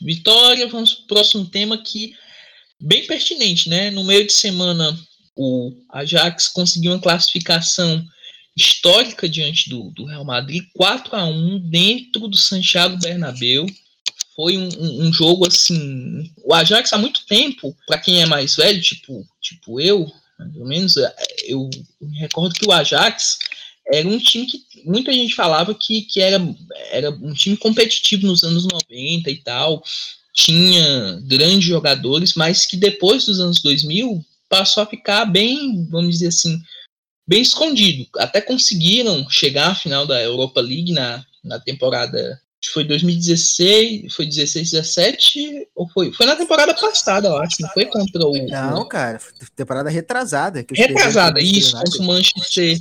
Vitória, 0.01 0.67
vamos 0.67 0.95
para 0.95 1.05
o 1.05 1.07
próximo 1.09 1.47
tema 1.47 1.77
que 1.77 2.15
bem 2.81 3.07
pertinente, 3.07 3.69
né? 3.69 3.91
No 3.91 4.05
meio 4.05 4.27
de 4.27 4.33
semana, 4.33 4.99
o 5.37 5.73
Ajax 5.91 6.49
conseguiu 6.49 6.93
uma 6.93 7.01
classificação 7.01 8.05
histórica 8.57 9.29
diante 9.29 9.69
do, 9.69 9.91
do 9.91 10.07
Real 10.07 10.25
Madrid, 10.25 10.65
4 10.75 11.17
a 11.17 11.25
1 11.25 11.71
dentro 11.71 12.29
do 12.29 12.37
Santiago 12.37 12.99
Bernabéu. 12.99 13.67
Foi 14.41 14.57
um, 14.57 14.69
um, 15.05 15.13
jogo 15.13 15.47
assim. 15.47 16.33
O 16.43 16.55
Ajax 16.55 16.95
há 16.95 16.97
muito 16.97 17.27
tempo, 17.27 17.77
para 17.87 17.99
quem 17.99 18.23
é 18.23 18.27
mais 18.27 18.57
velho, 18.57 18.81
tipo, 18.81 19.29
tipo 19.39 19.79
eu, 19.79 20.11
ou 20.57 20.67
menos, 20.67 20.97
é, 20.97 21.15
eu 21.45 21.69
me 22.01 22.19
recordo 22.21 22.55
que 22.55 22.67
o 22.67 22.73
Ajax 22.73 23.39
era 23.93 24.09
um 24.09 24.17
time 24.19 24.47
que 24.47 24.65
muita 24.87 25.13
gente 25.13 25.35
falava 25.35 25.75
que, 25.75 26.01
que 26.03 26.23
era, 26.23 26.43
era 26.91 27.11
um 27.11 27.35
time 27.35 27.55
competitivo 27.55 28.27
nos 28.27 28.43
anos 28.43 28.65
90 28.65 29.31
e 29.31 29.37
tal, 29.43 29.85
tinha 30.33 31.21
grandes 31.25 31.65
jogadores, 31.65 32.33
mas 32.33 32.65
que 32.65 32.79
depois 32.79 33.27
dos 33.27 33.41
anos 33.41 33.61
2000 33.61 34.25
passou 34.49 34.83
a 34.83 34.87
ficar 34.87 35.27
bem, 35.27 35.87
vamos 35.91 36.15
dizer 36.15 36.29
assim, 36.29 36.59
bem 37.29 37.43
escondido. 37.43 38.09
Até 38.17 38.41
conseguiram 38.41 39.29
chegar 39.29 39.73
à 39.73 39.75
final 39.75 40.07
da 40.07 40.19
Europa 40.23 40.63
League 40.63 40.93
na, 40.93 41.23
na 41.45 41.61
temporada 41.61 42.41
foi 42.69 42.85
2016, 42.85 44.15
foi 44.15 44.27
16, 44.27 44.71
17, 44.73 45.69
ou 45.75 45.89
foi? 45.89 46.13
Foi 46.13 46.27
na 46.27 46.37
temporada 46.37 46.75
passada, 46.75 47.29
eu 47.29 47.37
acho, 47.39 47.57
não 47.61 47.69
foi 47.71 47.87
contra 47.87 48.27
o. 48.27 48.33
Não, 48.47 48.87
cara, 48.87 49.19
temporada 49.57 49.89
retrasada. 49.89 50.65
retrasada, 50.71 51.41
isso, 51.41 51.77
contra 51.77 52.03
o 52.03 52.05
Manchester, 52.05 52.79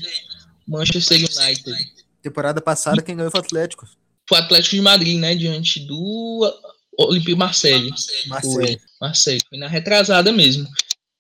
Manchester 0.68 1.18
United. 1.18 1.92
Temporada 2.22 2.60
passada, 2.60 3.02
quem 3.02 3.15
ganhou 3.15 3.32
foi 3.32 3.39
o 3.39 3.44
Atlético. 3.44 3.88
Foi 4.28 4.38
o 4.38 4.42
Atlético 4.42 4.76
de 4.76 4.82
Madrid, 4.82 5.18
né? 5.18 5.34
Diante 5.34 5.80
do 5.80 6.54
Olympique 6.98 7.36
Marseille. 7.36 7.89
Marseille. 8.28 8.78
Foi, 8.78 8.80
Marseille. 9.00 9.42
Foi 9.50 9.58
na 9.58 9.68
retrasada 9.68 10.32
mesmo. 10.34 10.68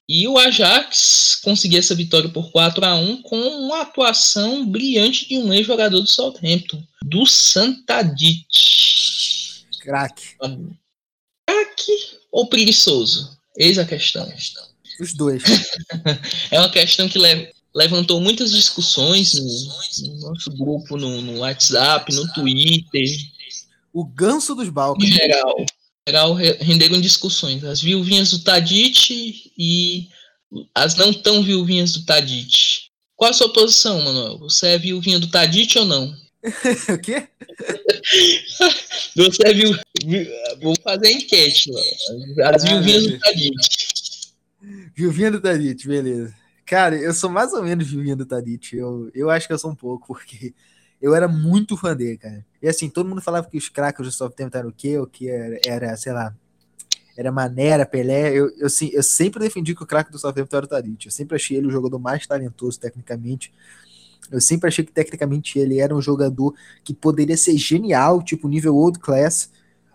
E 0.09 0.27
o 0.27 0.39
Ajax 0.39 1.39
conseguiu 1.43 1.77
essa 1.77 1.93
vitória 1.93 2.27
por 2.29 2.51
4 2.51 2.83
a 2.83 2.95
1 2.95 3.21
com 3.21 3.39
uma 3.39 3.81
atuação 3.81 4.65
brilhante 4.65 5.29
de 5.29 5.37
um 5.37 5.53
ex-jogador 5.53 6.01
do 6.01 6.07
Southampton, 6.07 6.83
do 7.03 7.27
Santadit. 7.27 8.47
Crack. 9.81 10.35
Crack 11.47 11.83
ou 12.31 12.47
preguiçoso? 12.47 13.37
Eis 13.55 13.77
a 13.77 13.85
questão. 13.85 14.27
Os 14.99 15.13
dois. 15.13 15.43
é 16.49 16.59
uma 16.59 16.71
questão 16.71 17.07
que 17.07 17.19
leva, 17.19 17.47
levantou 17.75 18.19
muitas 18.19 18.51
discussões 18.51 19.35
no, 19.35 19.43
no 20.07 20.21
nosso 20.21 20.49
grupo, 20.57 20.97
no, 20.97 21.21
no, 21.21 21.39
WhatsApp, 21.41 22.11
no 22.15 22.33
Twitter. 22.33 23.05
O 23.93 24.03
ganso 24.05 24.55
dos 24.55 24.69
Balcãs. 24.69 25.07
Em 25.07 25.11
geral, 25.11 25.65
geral 26.09 26.33
renderam 26.33 26.99
discussões. 26.99 27.63
As 27.63 27.81
viuvinhas 27.81 28.31
do 28.31 28.39
Tadit 28.39 29.51
e 29.57 30.07
as 30.73 30.95
não 30.95 31.13
tão 31.13 31.43
viuvinhas 31.43 31.93
do 31.93 32.03
Tadit. 32.03 32.89
Qual 33.15 33.29
a 33.29 33.33
sua 33.33 33.53
posição, 33.53 34.01
Manuel? 34.01 34.39
Você 34.39 34.69
é 34.69 34.77
viuvinha 34.77 35.19
do 35.19 35.29
Tadit 35.29 35.77
ou 35.77 35.85
não? 35.85 36.15
o 36.93 36.97
quê? 36.99 37.27
Você 39.15 39.53
viu, 39.53 39.77
viu, 40.05 40.25
Vou 40.61 40.73
fazer 40.81 41.11
enquete, 41.11 41.69
lá. 41.69 41.81
As 42.49 42.63
ah, 42.63 42.67
viuvinhas 42.67 43.07
do 43.07 43.19
Tadit. 43.19 44.33
Viuvinha 44.95 45.31
do 45.31 45.41
Tadit, 45.41 45.87
beleza. 45.87 46.33
Cara, 46.65 46.95
eu 46.95 47.13
sou 47.13 47.29
mais 47.29 47.51
ou 47.51 47.61
menos 47.61 47.87
viuvinha 47.87 48.15
do 48.15 48.25
Tadit. 48.25 48.75
Eu, 48.75 49.11
eu 49.13 49.29
acho 49.29 49.47
que 49.47 49.53
eu 49.53 49.59
sou 49.59 49.71
um 49.71 49.75
pouco, 49.75 50.07
porque 50.07 50.53
eu 51.01 51.13
era 51.13 51.27
muito 51.27 51.75
fã 51.75 51.95
dele, 51.95 52.17
cara. 52.17 52.45
E 52.61 52.67
assim, 52.67 52.89
todo 52.89 53.07
mundo 53.07 53.21
falava 53.21 53.47
que 53.49 53.57
os 53.57 53.69
craques 53.69 54.05
do 54.05 54.11
software 54.11 54.49
eram 54.53 54.69
o 54.69 54.73
quê? 54.73 54.97
O 54.97 55.07
que 55.07 55.29
era, 55.29 55.59
era, 55.65 55.97
sei 55.97 56.11
lá, 56.11 56.35
era 57.19 57.33
Manera, 57.33 57.85
Pelé. 57.85 58.31
Eu, 58.31 58.49
eu, 58.57 58.67
assim, 58.67 58.89
eu 58.93 59.03
sempre 59.03 59.41
defendi 59.41 59.75
que 59.75 59.83
o 59.83 59.85
craque 59.85 60.09
do 60.09 60.17
Southampton 60.17 60.55
era 60.55 60.65
o 60.65 60.69
Tadic. 60.69 61.05
Eu 61.05 61.11
sempre 61.11 61.35
achei 61.35 61.57
ele 61.57 61.67
o 61.67 61.71
jogador 61.71 61.99
mais 61.99 62.25
talentoso 62.25 62.79
tecnicamente. 62.79 63.51
Eu 64.31 64.39
sempre 64.39 64.69
achei 64.69 64.85
que 64.85 64.91
tecnicamente 64.93 65.59
ele 65.59 65.79
era 65.79 65.93
um 65.93 66.01
jogador 66.01 66.53
que 66.81 66.93
poderia 66.93 67.35
ser 67.35 67.57
genial, 67.57 68.23
tipo 68.23 68.47
nível 68.47 68.75
old 68.75 68.99
class, 68.99 69.51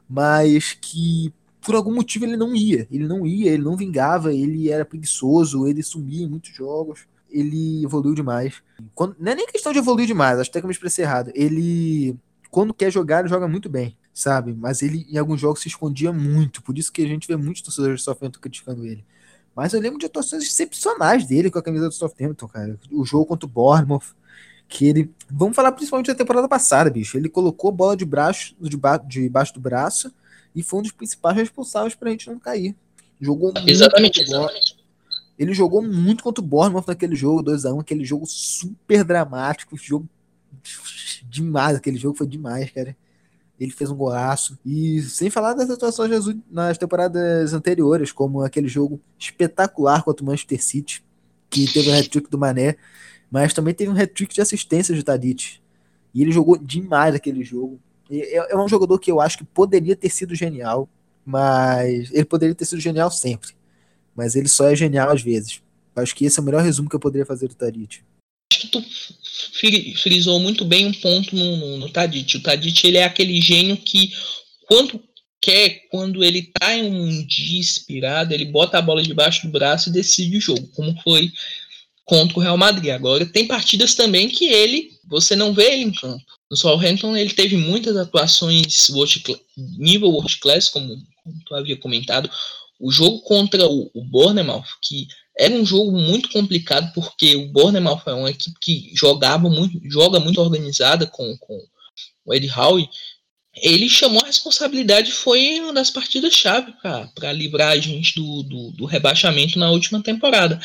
mas 0.06 0.76
que 0.78 1.32
por 1.62 1.74
algum 1.74 1.94
motivo 1.94 2.26
ele 2.26 2.36
não 2.36 2.54
ia. 2.54 2.86
Ele 2.90 3.06
não 3.06 3.26
ia, 3.26 3.52
ele 3.52 3.62
não 3.62 3.74
vingava, 3.74 4.34
ele 4.34 4.70
era 4.70 4.84
preguiçoso, 4.84 5.66
ele 5.66 5.82
sumia 5.82 6.24
em 6.24 6.28
muitos 6.28 6.54
jogos. 6.54 7.06
Ele 7.30 7.82
evoluiu 7.82 8.14
demais. 8.14 8.62
Quando, 8.94 9.16
não 9.18 9.32
é 9.32 9.34
nem 9.34 9.46
questão 9.46 9.72
de 9.72 9.78
evoluir 9.78 10.06
demais, 10.06 10.38
acho 10.38 10.50
até 10.50 10.60
que 10.60 10.66
eu 10.66 10.68
me 10.68 10.74
expressei 10.74 11.04
errado. 11.06 11.32
Ele, 11.34 12.16
quando 12.54 12.72
quer 12.72 12.88
jogar, 12.88 13.18
ele 13.18 13.28
joga 13.28 13.48
muito 13.48 13.68
bem, 13.68 13.98
sabe? 14.12 14.54
Mas 14.54 14.80
ele, 14.80 15.04
em 15.10 15.18
alguns 15.18 15.40
jogos, 15.40 15.60
se 15.60 15.66
escondia 15.66 16.12
muito. 16.12 16.62
Por 16.62 16.78
isso 16.78 16.92
que 16.92 17.02
a 17.02 17.06
gente 17.08 17.26
vê 17.26 17.34
muitos 17.34 17.62
torcedores 17.62 18.00
do 18.00 18.04
Southampton 18.04 18.38
criticando 18.38 18.86
ele. 18.86 19.04
Mas 19.56 19.72
eu 19.72 19.80
lembro 19.80 19.98
de 19.98 20.06
atuações 20.06 20.44
excepcionais 20.44 21.26
dele 21.26 21.50
com 21.50 21.58
a 21.58 21.62
camisa 21.62 21.88
do 21.88 21.94
Southampton, 21.94 22.46
cara. 22.46 22.78
O 22.92 23.04
jogo 23.04 23.26
contra 23.26 23.44
o 23.44 23.48
Bournemouth, 23.48 24.14
que 24.68 24.86
ele. 24.86 25.10
Vamos 25.28 25.56
falar 25.56 25.72
principalmente 25.72 26.06
da 26.06 26.14
temporada 26.14 26.48
passada, 26.48 26.88
bicho. 26.88 27.18
Ele 27.18 27.28
colocou 27.28 27.70
a 27.70 27.72
bola 27.72 27.96
de 27.96 28.04
braço, 28.04 28.54
de 28.60 28.78
debaixo 29.08 29.52
do 29.52 29.58
braço 29.58 30.14
e 30.54 30.62
foi 30.62 30.78
um 30.78 30.82
dos 30.82 30.92
principais 30.92 31.36
responsáveis 31.36 31.96
pra 31.96 32.10
gente 32.10 32.30
não 32.30 32.38
cair. 32.38 32.76
Jogou 33.20 33.52
muito 33.52 33.68
exatamente, 33.68 34.22
exatamente. 34.22 34.76
Ele 35.36 35.52
jogou 35.52 35.82
muito 35.82 36.22
contra 36.22 36.40
o 36.40 36.46
Bournemouth 36.46 36.84
naquele 36.86 37.16
jogo, 37.16 37.42
2x1, 37.42 37.80
aquele 37.80 38.04
jogo 38.04 38.26
super 38.26 39.02
dramático, 39.02 39.76
jogo 39.76 40.08
demais, 41.28 41.76
aquele 41.76 41.96
jogo 41.96 42.16
foi 42.16 42.26
demais, 42.26 42.70
cara. 42.70 42.96
Ele 43.58 43.70
fez 43.70 43.90
um 43.90 43.96
golaço. 43.96 44.58
E 44.64 45.00
sem 45.02 45.30
falar 45.30 45.54
das 45.54 45.70
atuações 45.70 46.10
Jesus 46.10 46.36
nas 46.50 46.76
temporadas 46.76 47.52
anteriores, 47.52 48.10
como 48.12 48.42
aquele 48.42 48.68
jogo 48.68 49.00
espetacular 49.18 50.02
contra 50.02 50.24
o 50.24 50.26
Manchester 50.26 50.62
City, 50.62 51.04
que 51.48 51.72
teve 51.72 51.90
o 51.90 51.94
hat-trick 51.94 52.28
do 52.28 52.38
Mané, 52.38 52.76
mas 53.30 53.52
também 53.54 53.72
teve 53.72 53.90
um 53.90 53.96
hat-trick 53.96 54.34
de 54.34 54.40
assistência 54.40 54.94
de 54.94 55.02
Tadic. 55.02 55.60
E 56.12 56.22
ele 56.22 56.32
jogou 56.32 56.56
demais 56.56 57.14
aquele 57.14 57.44
jogo. 57.44 57.80
É, 58.10 58.52
é 58.52 58.56
um 58.56 58.68
jogador 58.68 58.98
que 58.98 59.10
eu 59.10 59.20
acho 59.20 59.38
que 59.38 59.44
poderia 59.44 59.96
ter 59.96 60.10
sido 60.10 60.34
genial, 60.34 60.88
mas 61.24 62.10
ele 62.12 62.24
poderia 62.24 62.54
ter 62.54 62.64
sido 62.64 62.80
genial 62.80 63.10
sempre. 63.10 63.50
Mas 64.14 64.36
ele 64.36 64.48
só 64.48 64.68
é 64.68 64.76
genial 64.76 65.10
às 65.10 65.22
vezes. 65.22 65.62
Acho 65.96 66.14
que 66.14 66.24
esse 66.24 66.38
é 66.38 66.42
o 66.42 66.44
melhor 66.44 66.62
resumo 66.62 66.88
que 66.88 66.96
eu 66.96 67.00
poderia 67.00 67.26
fazer 67.26 67.48
do 67.48 67.54
Tadic. 67.54 68.02
Acho 68.54 68.60
que 68.60 68.68
tu 68.68 68.84
frisou 69.96 70.38
muito 70.38 70.64
bem 70.64 70.86
um 70.86 70.92
ponto 70.92 71.34
no, 71.34 71.56
no, 71.56 71.76
no 71.78 71.88
Tadic. 71.90 72.36
O 72.36 72.40
Tadic 72.40 72.86
ele 72.86 72.98
é 72.98 73.04
aquele 73.04 73.40
gênio 73.40 73.76
que 73.76 74.12
quando 74.68 75.02
quer, 75.40 75.88
quando 75.90 76.22
ele 76.22 76.52
tá 76.58 76.74
em 76.74 76.84
um 76.84 77.26
dia 77.26 77.58
inspirado, 77.58 78.32
ele 78.32 78.44
bota 78.44 78.78
a 78.78 78.82
bola 78.82 79.02
debaixo 79.02 79.46
do 79.46 79.52
braço 79.52 79.88
e 79.88 79.92
decide 79.92 80.38
o 80.38 80.40
jogo, 80.40 80.68
como 80.68 80.96
foi 81.02 81.32
contra 82.04 82.38
o 82.38 82.40
Real 82.40 82.56
Madrid. 82.56 82.92
Agora 82.92 83.26
tem 83.26 83.46
partidas 83.46 83.94
também 83.94 84.28
que 84.28 84.46
ele, 84.46 84.90
você 85.04 85.34
não 85.34 85.52
vê 85.52 85.72
ele 85.72 85.82
em 85.82 85.92
campo. 85.92 86.24
No 86.48 86.56
Southampton 86.56 87.16
ele 87.16 87.34
teve 87.34 87.56
muitas 87.56 87.96
atuações 87.96 88.88
world, 88.90 89.22
nível 89.76 90.10
world 90.10 90.38
class, 90.38 90.68
como, 90.68 90.96
como 91.24 91.44
tu 91.44 91.54
havia 91.56 91.76
comentado. 91.76 92.30
O 92.78 92.92
jogo 92.92 93.20
contra 93.20 93.66
o, 93.66 93.90
o 93.92 94.04
Bournemouth, 94.04 94.64
que 94.80 95.08
era 95.36 95.52
um 95.54 95.66
jogo 95.66 95.92
muito 95.92 96.28
complicado, 96.30 96.92
porque 96.94 97.34
o 97.34 97.48
Bournemouth 97.48 98.02
é 98.06 98.12
uma 98.12 98.30
equipe 98.30 98.56
que 98.60 98.92
jogava 98.94 99.48
muito, 99.48 99.80
joga 99.90 100.20
muito 100.20 100.40
organizada 100.40 101.06
com, 101.06 101.36
com 101.38 101.60
o 102.24 102.34
Ed 102.34 102.48
Howe. 102.50 102.88
Ele 103.56 103.88
chamou 103.88 104.20
a 104.22 104.26
responsabilidade, 104.26 105.12
foi 105.12 105.60
uma 105.60 105.72
das 105.72 105.90
partidas-chave 105.90 106.72
para 107.14 107.32
livrar 107.32 107.72
a 107.72 107.78
gente 107.78 108.14
do, 108.14 108.42
do, 108.42 108.70
do, 108.72 108.84
rebaixamento 108.84 109.58
na 109.58 109.70
última 109.70 110.02
temporada. 110.02 110.60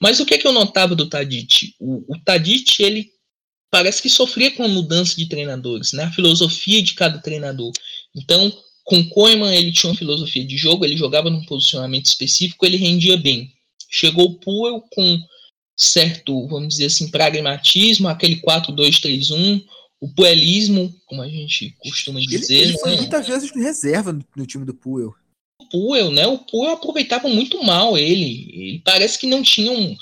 Mas 0.00 0.20
o 0.20 0.26
que, 0.26 0.34
é 0.34 0.38
que 0.38 0.46
eu 0.46 0.52
notava 0.52 0.94
do 0.94 1.06
Tadic? 1.06 1.74
O, 1.78 2.14
o 2.14 2.18
Tadic, 2.18 2.82
ele 2.82 3.10
parece 3.70 4.02
que 4.02 4.08
sofria 4.08 4.50
com 4.50 4.64
a 4.64 4.68
mudança 4.68 5.14
de 5.16 5.26
treinadores, 5.26 5.92
né? 5.92 6.04
a 6.04 6.12
filosofia 6.12 6.82
de 6.82 6.94
cada 6.94 7.18
treinador. 7.18 7.72
Então, 8.14 8.52
com 8.84 9.08
Koeman, 9.08 9.54
ele 9.54 9.72
tinha 9.72 9.90
uma 9.90 9.98
filosofia 9.98 10.44
de 10.44 10.56
jogo, 10.56 10.84
ele 10.84 10.96
jogava 10.96 11.30
num 11.30 11.44
posicionamento 11.44 12.06
específico, 12.06 12.66
ele 12.66 12.76
rendia 12.76 13.16
bem. 13.16 13.52
Chegou 13.90 14.26
o 14.26 14.38
Puel 14.38 14.80
com 14.92 15.18
certo, 15.76 16.46
vamos 16.46 16.74
dizer 16.74 16.86
assim, 16.86 17.10
pragmatismo, 17.10 18.06
aquele 18.06 18.36
4-2-3-1, 18.42 19.64
o 19.98 20.08
puelismo, 20.08 20.94
como 21.06 21.22
a 21.22 21.28
gente 21.28 21.74
costuma 21.78 22.20
dizer. 22.20 22.54
Ele, 22.54 22.70
ele 22.70 22.78
foi 22.78 22.90
né? 22.92 22.96
muitas 22.98 23.26
vezes 23.26 23.50
reserva 23.50 24.12
no, 24.12 24.24
no, 24.36 24.46
time 24.46 24.64
do 24.64 24.74
Puel. 24.74 25.14
O 25.58 25.68
Puel, 25.68 26.10
né? 26.10 26.26
O 26.26 26.38
Puel 26.38 26.72
aproveitava 26.72 27.28
muito 27.28 27.62
mal 27.64 27.98
ele. 27.98 28.50
Ele 28.52 28.82
parece 28.84 29.18
que 29.18 29.26
não 29.26 29.42
tinha 29.42 29.72
um. 29.72 29.96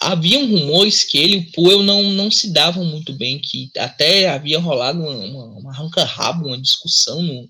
Haviam 0.00 0.46
rumores 0.46 1.04
que 1.04 1.18
ele 1.18 1.36
e 1.36 1.38
o 1.38 1.52
Puel 1.52 1.82
não, 1.82 2.02
não 2.02 2.30
se 2.30 2.52
davam 2.52 2.84
muito 2.84 3.12
bem, 3.12 3.38
que 3.38 3.70
até 3.78 4.28
havia 4.28 4.58
rolado 4.58 5.00
uma, 5.00 5.12
uma, 5.12 5.44
uma 5.58 5.70
arranca-rabo, 5.70 6.48
uma 6.48 6.58
discussão 6.58 7.22
no, 7.22 7.48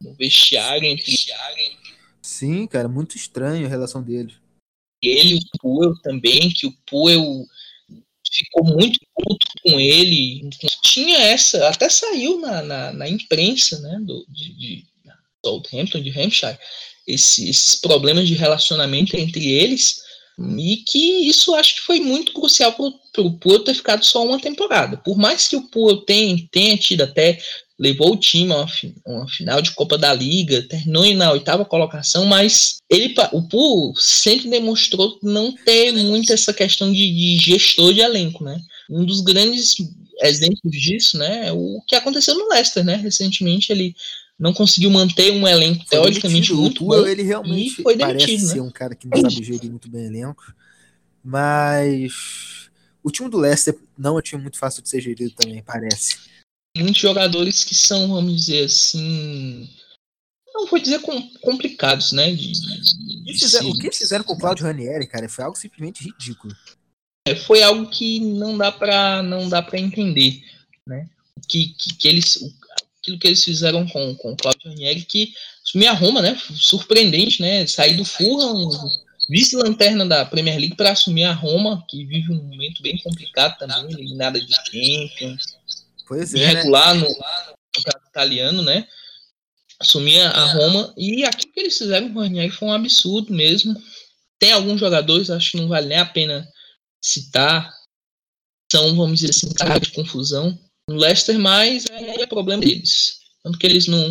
no 0.00 0.14
vestiário 0.14 0.86
entre. 0.86 1.16
Sim, 2.22 2.66
cara, 2.66 2.88
muito 2.88 3.16
estranho 3.16 3.66
a 3.66 3.68
relação 3.68 4.02
deles 4.02 4.34
ele 5.02 5.34
e 5.34 5.38
o 5.38 5.58
Puel 5.58 5.94
também, 6.02 6.50
que 6.50 6.66
o 6.66 6.72
Puel 6.86 7.46
ficou 8.32 8.64
muito 8.64 8.98
puto 9.14 9.46
com 9.62 9.80
ele. 9.80 10.48
Tinha 10.82 11.18
essa, 11.18 11.68
até 11.68 11.88
saiu 11.88 12.38
na, 12.40 12.62
na, 12.62 12.92
na 12.92 13.08
imprensa 13.08 13.78
né, 13.80 13.98
do, 14.02 14.24
de, 14.28 14.54
de 14.54 14.86
Southampton, 15.44 16.00
de 16.00 16.10
Hampshire, 16.10 16.58
esse, 17.06 17.48
esses 17.48 17.74
problemas 17.74 18.28
de 18.28 18.34
relacionamento 18.34 19.16
entre 19.16 19.46
eles. 19.46 20.00
E 20.56 20.78
que 20.78 21.28
isso 21.28 21.54
acho 21.54 21.74
que 21.74 21.80
foi 21.82 22.00
muito 22.00 22.32
crucial 22.32 22.72
para 22.72 23.22
o 23.22 23.38
Puel 23.38 23.62
ter 23.62 23.74
ficado 23.74 24.02
só 24.04 24.24
uma 24.24 24.40
temporada. 24.40 24.96
Por 24.96 25.18
mais 25.18 25.46
que 25.46 25.56
o 25.56 25.68
Puel 25.68 25.98
tenha, 25.98 26.48
tenha 26.50 26.78
tido 26.78 27.02
até 27.02 27.38
levou 27.80 28.12
o 28.12 28.16
time 28.16 28.52
a 28.52 28.66
uma, 29.06 29.26
final 29.26 29.62
de 29.62 29.70
Copa 29.70 29.96
da 29.96 30.12
Liga, 30.12 30.60
terminou 30.68 31.10
na 31.14 31.32
oitava 31.32 31.64
colocação, 31.64 32.26
mas 32.26 32.76
ele, 32.90 33.14
o 33.32 33.48
Pool 33.48 33.94
sempre 33.96 34.50
demonstrou 34.50 35.18
não 35.22 35.54
ter 35.54 35.90
muito 35.92 36.30
essa 36.30 36.52
questão 36.52 36.92
de, 36.92 36.98
de, 36.98 37.38
gestor 37.38 37.94
de 37.94 38.00
elenco, 38.00 38.44
né? 38.44 38.60
Um 38.90 39.02
dos 39.06 39.22
grandes 39.22 39.76
exemplos 40.20 40.76
disso, 40.76 41.16
né, 41.16 41.48
é 41.48 41.52
o 41.52 41.80
que 41.88 41.96
aconteceu 41.96 42.34
no 42.34 42.50
Leicester, 42.50 42.84
né? 42.84 42.96
Recentemente 42.96 43.72
ele 43.72 43.94
não 44.38 44.52
conseguiu 44.52 44.90
manter 44.90 45.32
um 45.32 45.48
elenco 45.48 45.86
foi 45.86 45.88
teoricamente 45.88 46.50
demitido. 46.50 46.56
muito 46.56 46.84
bom. 46.84 47.06
Ele 47.06 47.22
realmente 47.22 47.82
foi 47.82 47.96
demitido, 47.96 48.26
parece 48.26 48.46
né? 48.46 48.52
ser 48.52 48.60
um 48.60 48.70
cara 48.70 48.94
que 48.94 49.08
não 49.08 49.18
sabe 49.22 49.40
gerir 49.42 49.70
muito 49.70 49.88
bem 49.88 50.04
elenco, 50.04 50.54
mas 51.24 52.12
o 53.02 53.10
time 53.10 53.30
do 53.30 53.38
Leicester 53.38 53.74
não 53.96 54.16
é 54.16 54.18
um 54.18 54.22
time 54.22 54.42
muito 54.42 54.58
fácil 54.58 54.82
de 54.82 54.90
ser 54.90 55.00
gerido 55.00 55.32
também, 55.34 55.62
parece 55.62 56.18
muitos 56.76 57.00
jogadores 57.00 57.64
que 57.64 57.74
são, 57.74 58.08
vamos 58.08 58.46
dizer 58.46 58.64
assim, 58.64 59.68
não 60.54 60.66
vou 60.66 60.78
dizer 60.78 61.00
com, 61.00 61.20
complicados, 61.40 62.12
né? 62.12 62.32
De, 62.32 62.52
de, 62.52 63.24
de 63.24 63.38
fizeram, 63.38 63.70
o 63.70 63.78
que 63.78 63.86
eles 63.86 63.98
fizeram 63.98 64.24
com 64.24 64.34
o 64.34 64.38
Claudio 64.38 64.64
Ranieri, 64.64 65.06
cara, 65.06 65.28
foi 65.28 65.44
algo 65.44 65.56
simplesmente 65.56 66.04
ridículo. 66.04 66.54
É, 67.26 67.34
foi 67.34 67.62
algo 67.62 67.88
que 67.90 68.20
não 68.20 68.56
dá 68.56 68.72
para 68.72 69.22
não 69.22 69.48
dá 69.48 69.62
para 69.62 69.78
entender, 69.78 70.42
né? 70.86 71.08
Que, 71.48 71.74
que, 71.78 71.94
que 71.94 72.08
eles 72.08 72.38
aquilo 73.00 73.18
que 73.18 73.26
eles 73.26 73.42
fizeram 73.42 73.86
com, 73.86 74.14
com 74.16 74.32
o 74.32 74.36
Claudio 74.36 74.68
Ranieri 74.68 75.02
que 75.02 75.32
me 75.74 75.86
arruma, 75.86 76.20
né? 76.20 76.38
Surpreendente, 76.54 77.40
né? 77.40 77.66
Sair 77.66 77.96
do 77.96 78.04
Fulham, 78.04 78.68
vice-lanterna 79.28 80.04
da 80.06 80.24
Premier 80.24 80.58
League 80.58 80.76
para 80.76 80.92
assumir 80.92 81.24
a 81.24 81.32
Roma, 81.32 81.84
que 81.88 82.04
vive 82.04 82.32
um 82.32 82.42
momento 82.42 82.82
bem 82.82 82.98
complicado 82.98 83.56
também, 83.58 83.92
eliminada 83.92 84.40
de 84.40 84.52
Champions 84.52 85.59
Pois 86.10 86.34
é. 86.34 86.44
Regular 86.44 86.92
né? 86.92 87.02
no, 87.02 87.08
no 87.08 88.08
italiano, 88.08 88.62
né? 88.62 88.84
Assumia 89.78 90.28
a 90.28 90.44
Roma. 90.44 90.92
E 90.98 91.24
aquilo 91.24 91.52
que 91.52 91.60
eles 91.60 91.78
fizeram 91.78 92.12
com 92.12 92.18
o 92.18 92.22
Ranieri 92.22 92.50
foi 92.50 92.66
um 92.66 92.72
absurdo 92.72 93.32
mesmo. 93.32 93.80
Tem 94.36 94.50
alguns 94.50 94.80
jogadores, 94.80 95.30
acho 95.30 95.52
que 95.52 95.56
não 95.58 95.68
vale 95.68 95.86
nem 95.86 95.98
a 95.98 96.04
pena 96.04 96.48
citar. 97.00 97.72
São, 98.72 98.96
vamos 98.96 99.20
dizer 99.20 99.30
assim, 99.30 99.54
cara 99.54 99.78
de 99.78 99.92
confusão. 99.92 100.58
No 100.88 100.96
Leicester, 100.96 101.38
mas 101.38 101.86
é, 101.86 102.22
é 102.22 102.26
problema 102.26 102.60
deles. 102.60 103.20
Tanto 103.44 103.56
que 103.56 103.66
eles 103.68 103.86
não, 103.86 104.10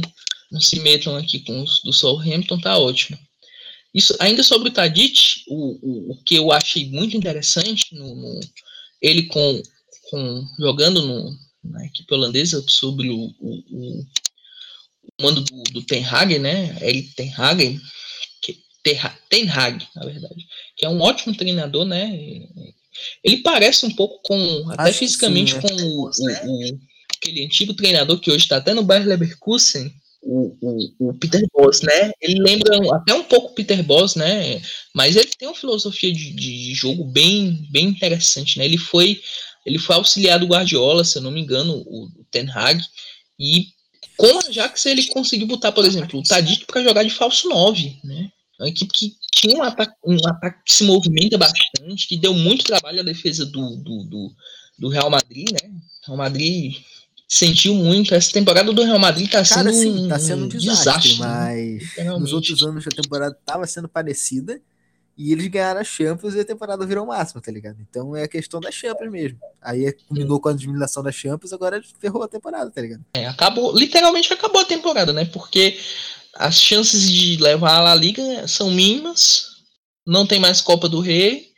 não 0.50 0.62
se 0.62 0.80
metam 0.80 1.18
aqui 1.18 1.42
com 1.42 1.62
os 1.62 1.82
do 1.84 1.92
Southampton, 1.92 2.62
tá 2.62 2.78
ótimo. 2.78 3.20
Isso, 3.94 4.16
ainda 4.22 4.42
sobre 4.42 4.70
o 4.70 4.72
Tadic, 4.72 5.44
o, 5.50 5.80
o, 5.82 6.12
o 6.14 6.24
que 6.24 6.36
eu 6.36 6.50
achei 6.54 6.90
muito 6.90 7.18
interessante 7.18 7.94
no, 7.94 8.16
no 8.16 8.40
ele 9.02 9.24
com, 9.24 9.62
com 10.10 10.48
jogando 10.58 11.06
no, 11.06 11.38
na 11.64 11.86
equipe 11.86 12.14
holandesa, 12.14 12.64
sobre 12.68 13.10
o, 13.10 13.34
o, 13.40 13.64
o 13.72 14.06
mando 15.22 15.42
do, 15.42 15.64
do 15.72 15.82
Ten 15.84 16.04
Hag, 16.04 16.40
né? 16.40 16.78
Eric 16.82 17.14
Ten 17.16 17.34
Hag, 17.36 17.80
que, 18.42 18.58
Ten 19.30 19.50
Hag, 19.50 19.88
na 19.96 20.06
verdade, 20.06 20.48
que 20.76 20.86
é 20.86 20.90
um 20.90 21.02
ótimo 21.02 21.36
treinador, 21.36 21.86
né? 21.86 22.12
Ele 23.24 23.38
parece 23.38 23.86
um 23.86 23.92
pouco 23.92 24.22
com, 24.24 24.72
até 24.72 24.90
Acho 24.90 25.00
fisicamente, 25.00 25.54
sim, 25.54 25.62
com 25.62 25.68
é. 25.68 25.84
o, 25.84 26.74
o, 26.74 26.80
aquele 27.16 27.46
antigo 27.46 27.74
treinador 27.74 28.20
que 28.20 28.32
hoje 28.32 28.44
está 28.44 28.58
até 28.58 28.74
no 28.74 28.84
Bayer 28.84 29.08
Leverkusen, 29.08 29.94
o, 30.22 30.58
o, 30.62 31.10
o, 31.10 31.14
Peter 31.14 31.42
Boss, 31.54 31.82
né? 31.82 32.12
Ele 32.22 32.42
lembra 32.42 32.78
até 32.96 33.14
um 33.14 33.24
pouco 33.24 33.52
o 33.52 33.56
Peter 33.56 33.82
Boss, 33.84 34.16
né? 34.16 34.62
Mas 34.94 35.16
ele 35.16 35.30
tem 35.38 35.48
uma 35.48 35.56
filosofia 35.56 36.12
de, 36.12 36.32
de, 36.32 36.74
jogo 36.74 37.06
bem, 37.06 37.68
bem 37.72 37.86
interessante, 37.86 38.58
né? 38.58 38.66
Ele 38.66 38.78
foi, 38.78 39.22
ele 39.70 39.78
foi 39.78 39.96
auxiliar 39.96 40.40
do 40.40 40.48
Guardiola, 40.48 41.04
se 41.04 41.18
eu 41.18 41.22
não 41.22 41.32
me 41.32 41.40
engano, 41.40 41.74
o, 41.86 42.06
o 42.06 42.26
Ten 42.32 42.50
Hag, 42.50 42.84
e 43.40 43.68
com 44.18 44.40
a 44.40 44.50
Ajax 44.50 44.86
ele 44.88 45.08
conseguiu 45.08 45.48
botar, 45.48 45.72
por 45.72 45.86
exemplo, 45.86 46.20
o 46.20 46.24
Tadic 46.24 46.66
para 46.66 46.84
jogar 46.84 47.04
de 47.04 47.10
falso 47.10 47.48
9, 47.48 48.00
né? 48.04 48.30
Uma 48.60 48.68
equipe 48.68 48.92
que 48.92 49.16
tinha 49.34 49.56
um 49.56 49.64
ataque, 49.64 49.94
um 50.06 50.18
ataque 50.28 50.60
que 50.66 50.74
se 50.74 50.84
movimenta 50.84 51.38
bastante, 51.38 52.08
que 52.08 52.18
deu 52.18 52.34
muito 52.34 52.66
trabalho 52.66 53.00
à 53.00 53.04
defesa 53.04 53.46
do, 53.46 53.78
do, 53.78 54.04
do, 54.04 54.36
do 54.78 54.90
Real 54.90 55.10
Madrid, 55.10 55.50
né? 55.52 55.70
O 56.04 56.08
Real 56.08 56.18
Madrid 56.18 56.76
sentiu 57.28 57.76
muito. 57.76 58.14
Essa 58.14 58.34
temporada 58.34 58.74
do 58.74 58.84
Real 58.84 59.00
Madrid 59.00 59.30
tá 59.30 59.46
sendo, 59.46 59.66
Cara, 59.66 59.74
sim, 59.74 60.08
tá 60.10 60.20
sendo 60.20 60.46
um, 60.46 60.48
desastre, 60.50 61.12
desastre 61.12 61.18
mas 61.20 62.20
nos 62.20 62.34
outros 62.34 62.62
anos 62.64 62.86
a 62.86 62.90
temporada 62.90 63.38
tava 63.46 63.66
sendo 63.68 63.88
parecida 63.88 64.60
e 65.20 65.34
eles 65.34 65.48
ganharam 65.48 65.82
a 65.82 65.84
Champions 65.84 66.34
e 66.34 66.40
a 66.40 66.46
temporada 66.46 66.86
virou 66.86 67.06
máxima, 67.06 67.42
tá 67.42 67.52
ligado? 67.52 67.76
Então 67.82 68.16
é 68.16 68.24
a 68.24 68.28
questão 68.28 68.62
da 68.62 68.72
Champions 68.72 69.12
mesmo. 69.12 69.38
Aí 69.62 69.86
é, 69.86 69.92
combinou 69.92 70.40
com 70.40 70.48
a 70.48 70.54
diminuição 70.54 71.04
da 71.04 71.12
Champions, 71.12 71.52
agora 71.52 71.84
ferrou 72.00 72.24
a 72.24 72.28
temporada, 72.30 72.72
tá 72.72 72.80
ligado? 72.80 73.04
É, 73.14 73.28
acabou, 73.28 73.78
literalmente 73.78 74.32
acabou 74.32 74.62
a 74.62 74.66
temporada, 74.66 75.12
né? 75.12 75.26
Porque 75.26 75.78
as 76.34 76.56
chances 76.56 77.12
de 77.12 77.36
levar 77.36 77.76
a 77.76 77.82
La 77.82 77.96
Liga 77.96 78.48
são 78.48 78.72
mínimas, 78.72 79.58
não 80.08 80.26
tem 80.26 80.40
mais 80.40 80.62
Copa 80.62 80.88
do 80.88 81.02
Rei, 81.02 81.50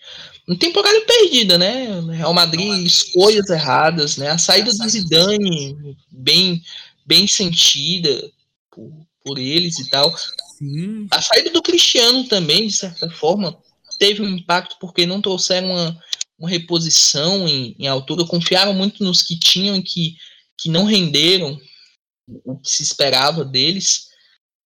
uma 0.47 0.57
temporada 0.57 0.99
perdida, 1.01 1.55
né? 1.59 2.01
Real 2.13 2.33
Madrid, 2.33 2.83
escolhas 2.83 3.47
erradas, 3.47 4.17
né? 4.17 4.29
A 4.31 4.39
saída 4.39 4.73
do 4.73 4.89
Zidane, 4.89 5.95
bem, 6.09 6.63
bem 7.05 7.27
sentida 7.27 8.27
por, 8.71 8.91
por 9.23 9.37
eles 9.37 9.77
e 9.77 9.87
tal. 9.87 10.11
Sim. 10.61 11.07
A 11.09 11.21
saída 11.21 11.49
do 11.49 11.61
Cristiano 11.61 12.27
também, 12.27 12.67
de 12.67 12.73
certa 12.73 13.09
forma, 13.09 13.57
teve 13.97 14.21
um 14.21 14.27
impacto 14.27 14.77
porque 14.79 15.05
não 15.05 15.21
trouxeram 15.21 15.71
uma, 15.71 15.99
uma 16.37 16.49
reposição 16.49 17.47
em, 17.47 17.75
em 17.79 17.87
altura, 17.87 18.25
confiaram 18.25 18.73
muito 18.73 19.03
nos 19.03 19.23
que 19.23 19.39
tinham 19.39 19.75
e 19.75 19.81
que, 19.81 20.15
que 20.57 20.69
não 20.69 20.85
renderam 20.85 21.59
o 22.45 22.57
que 22.59 22.69
se 22.69 22.83
esperava 22.83 23.43
deles. 23.43 24.09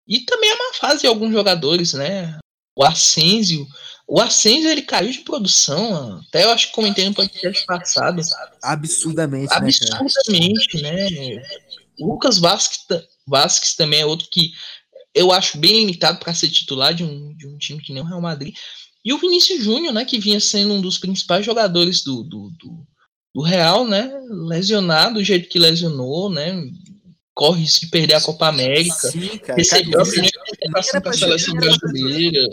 E 0.08 0.20
também 0.20 0.52
a 0.52 0.56
má 0.58 0.74
fase 0.74 1.02
de 1.02 1.08
alguns 1.08 1.32
jogadores, 1.32 1.94
né? 1.94 2.38
O 2.76 2.84
Asensio 2.84 3.66
o 4.08 4.22
Ascenso 4.22 4.68
ele 4.68 4.84
caiu 4.84 5.12
de 5.12 5.20
produção, 5.20 6.20
até 6.28 6.44
eu 6.44 6.52
acho 6.52 6.68
que 6.68 6.74
comentei 6.74 7.06
no 7.06 7.14
podcast 7.14 7.66
passado. 7.66 8.22
Absurdamente, 8.62 9.50
né, 9.50 9.56
Absurdamente, 9.56 10.82
né? 10.82 11.10
né? 11.10 11.44
Lucas 12.00 12.38
Vasquez, 12.38 13.04
Vasquez 13.26 13.74
também 13.74 14.02
é 14.02 14.06
outro 14.06 14.28
que 14.30 14.52
eu 15.16 15.32
acho 15.32 15.58
bem 15.58 15.80
limitado 15.80 16.20
para 16.20 16.34
ser 16.34 16.50
titular 16.50 16.94
de 16.94 17.04
um, 17.04 17.34
de 17.36 17.48
um 17.48 17.58
time 17.58 17.82
que 17.82 17.94
nem 17.94 18.04
o 18.04 18.06
Real 18.06 18.22
Madrid. 18.22 18.54
E 19.04 19.14
o 19.14 19.18
Vinícius 19.18 19.64
Júnior, 19.64 19.94
né, 19.94 20.04
que 20.04 20.20
vinha 20.20 20.40
sendo 20.40 20.74
um 20.74 20.82
dos 20.82 20.98
principais 20.98 21.46
jogadores 21.46 22.04
do, 22.04 22.22
do, 22.24 22.50
do, 22.60 22.88
do 23.34 23.42
Real, 23.42 23.88
né, 23.88 24.12
lesionado 24.30 25.16
do 25.16 25.24
jeito 25.24 25.48
que 25.48 25.58
lesionou, 25.58 26.30
né, 26.30 26.62
corre 27.34 27.62
risco 27.62 27.86
de 27.86 27.92
perder 27.92 28.16
a 28.16 28.22
Copa 28.22 28.48
América. 28.48 29.10
Sim, 29.10 29.38
cara, 29.38 29.58
recebeu 29.58 30.02
a 30.02 30.06
primeira 30.06 30.40
para 31.02 31.10
a 31.10 31.14
seleção 31.14 31.54
brasileira 31.54 32.50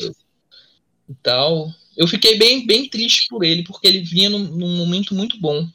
e 1.08 1.14
tal. 1.20 1.68
Eu 1.96 2.06
fiquei 2.06 2.38
bem, 2.38 2.64
bem 2.64 2.88
triste 2.88 3.26
por 3.28 3.44
ele, 3.44 3.64
porque 3.64 3.86
ele 3.88 4.02
vinha 4.02 4.30
num, 4.30 4.38
num 4.38 4.76
momento 4.76 5.14
muito 5.14 5.38
bom. 5.40 5.68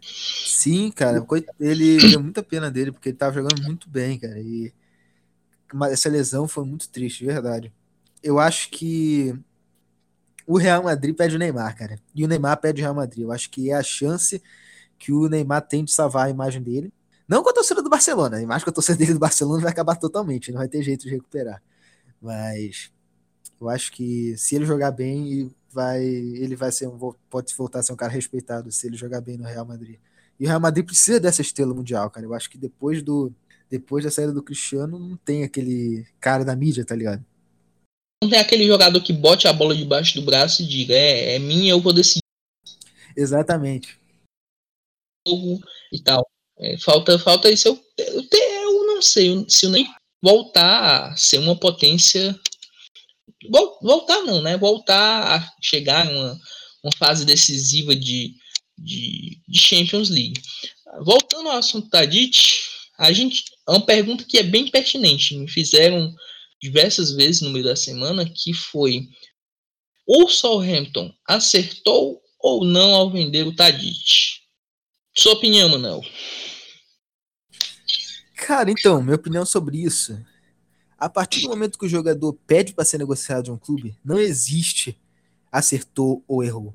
Sim, 0.00 0.90
cara, 0.90 1.24
ele 1.58 1.98
deu 2.10 2.20
muita 2.20 2.42
pena 2.42 2.70
dele, 2.70 2.92
porque 2.92 3.08
ele 3.08 3.16
tava 3.16 3.34
jogando 3.34 3.62
muito 3.62 3.88
bem, 3.88 4.18
cara. 4.18 4.38
E 4.38 4.72
essa 5.90 6.08
lesão 6.08 6.46
foi 6.46 6.64
muito 6.64 6.88
triste, 6.88 7.20
de 7.20 7.26
verdade. 7.26 7.72
Eu 8.22 8.38
acho 8.38 8.70
que 8.70 9.38
o 10.46 10.56
Real 10.56 10.82
Madrid 10.82 11.14
pede 11.14 11.36
o 11.36 11.38
Neymar, 11.38 11.76
cara. 11.76 11.98
E 12.14 12.24
o 12.24 12.28
Neymar 12.28 12.60
pede 12.60 12.80
o 12.80 12.84
Real 12.84 12.94
Madrid. 12.94 13.24
Eu 13.24 13.32
acho 13.32 13.50
que 13.50 13.70
é 13.70 13.74
a 13.74 13.82
chance 13.82 14.42
que 14.98 15.12
o 15.12 15.28
Neymar 15.28 15.62
tem 15.62 15.84
de 15.84 15.92
salvar 15.92 16.26
a 16.26 16.30
imagem 16.30 16.62
dele. 16.62 16.92
Não 17.28 17.42
com 17.42 17.50
a 17.50 17.52
torcida 17.52 17.82
do 17.82 17.90
Barcelona. 17.90 18.36
A 18.36 18.42
imagem 18.42 18.64
com 18.64 18.70
a 18.70 18.72
torcida 18.72 18.96
dele 18.96 19.14
do 19.14 19.18
Barcelona 19.18 19.62
vai 19.62 19.72
acabar 19.72 19.96
totalmente. 19.96 20.52
Não 20.52 20.58
vai 20.58 20.68
ter 20.68 20.82
jeito 20.82 21.02
de 21.02 21.10
recuperar. 21.10 21.60
Mas 22.20 22.92
eu 23.60 23.68
acho 23.68 23.92
que 23.92 24.36
se 24.36 24.54
ele 24.54 24.64
jogar 24.64 24.92
bem, 24.92 25.52
vai, 25.72 26.04
ele 26.04 26.54
vai 26.54 26.70
ser 26.70 26.86
um, 26.86 26.96
pode 27.28 27.54
voltar 27.54 27.80
a 27.80 27.82
ser 27.82 27.92
um 27.92 27.96
cara 27.96 28.12
respeitado 28.12 28.70
se 28.70 28.86
ele 28.86 28.96
jogar 28.96 29.20
bem 29.20 29.36
no 29.36 29.44
Real 29.44 29.66
Madrid. 29.66 29.98
E 30.38 30.44
o 30.44 30.48
Real 30.48 30.60
Madrid 30.60 30.84
precisa 30.84 31.18
dessa 31.18 31.42
estrela 31.42 31.74
mundial, 31.74 32.08
cara. 32.10 32.24
Eu 32.24 32.34
acho 32.34 32.48
que 32.48 32.58
depois 32.58 33.02
do 33.02 33.32
depois 33.70 34.04
da 34.04 34.10
saída 34.10 34.32
do 34.32 34.42
Cristiano 34.42 34.98
não 34.98 35.16
tem 35.16 35.44
aquele 35.44 36.06
cara 36.20 36.44
da 36.44 36.54
mídia, 36.54 36.84
tá 36.84 36.94
ligado? 36.94 37.24
Não 38.22 38.30
tem 38.30 38.38
aquele 38.38 38.66
jogador 38.66 39.00
que 39.02 39.12
bote 39.12 39.46
a 39.46 39.52
bola 39.52 39.74
debaixo 39.74 40.14
do 40.14 40.22
braço 40.22 40.62
e 40.62 40.66
diga, 40.66 40.94
é, 40.94 41.34
é 41.34 41.38
minha, 41.38 41.72
eu 41.72 41.80
vou 41.80 41.92
decidir. 41.92 42.20
Exatamente. 43.16 43.98
E 45.92 46.00
tal. 46.02 46.26
É, 46.58 46.78
falta, 46.78 47.18
falta 47.18 47.50
isso. 47.50 47.68
Eu, 47.68 47.84
eu, 47.98 48.26
eu 48.32 48.86
não 48.86 49.02
sei 49.02 49.44
se 49.48 49.66
o 49.66 49.70
nem 49.70 49.86
voltar 50.22 51.10
a 51.12 51.16
ser 51.16 51.38
uma 51.38 51.58
potência 51.58 52.38
voltar 53.82 54.22
não, 54.22 54.42
né? 54.42 54.56
Voltar 54.56 55.36
a 55.36 55.52
chegar 55.60 56.06
em 56.06 56.14
uma, 56.14 56.40
uma 56.82 56.92
fase 56.96 57.24
decisiva 57.24 57.94
de, 57.94 58.34
de, 58.78 59.40
de, 59.46 59.58
Champions 59.58 60.10
League. 60.10 60.40
Voltando 61.00 61.48
ao 61.48 61.58
assunto 61.58 61.88
da 61.90 62.04
DIT, 62.04 62.60
a 62.98 63.12
gente 63.12 63.44
é 63.68 63.70
uma 63.70 63.84
pergunta 63.84 64.24
que 64.24 64.38
é 64.38 64.42
bem 64.42 64.70
pertinente. 64.70 65.36
Me 65.36 65.48
fizeram 65.48 66.14
diversas 66.60 67.12
vezes 67.12 67.42
no 67.42 67.50
meio 67.50 67.64
da 67.64 67.76
semana 67.76 68.28
que 68.28 68.52
foi 68.52 69.08
o 70.06 70.28
Southampton 70.28 71.12
acertou 71.26 72.22
ou 72.40 72.64
não 72.64 72.94
ao 72.94 73.10
vender 73.10 73.46
o 73.46 73.54
Tadic? 73.54 74.40
Sua 75.14 75.32
opinião, 75.32 75.68
Manuel? 75.68 76.02
Cara, 78.36 78.70
então, 78.70 79.02
minha 79.02 79.16
opinião 79.16 79.44
sobre 79.44 79.82
isso 79.82 80.16
a 80.98 81.08
partir 81.08 81.42
do 81.42 81.48
momento 81.48 81.78
que 81.78 81.84
o 81.84 81.88
jogador 81.88 82.32
pede 82.46 82.72
para 82.72 82.84
ser 82.84 82.98
negociado 82.98 83.44
de 83.44 83.50
um 83.50 83.58
clube, 83.58 83.96
não 84.04 84.18
existe 84.18 84.98
acertou 85.52 86.24
ou 86.26 86.42
errou. 86.42 86.74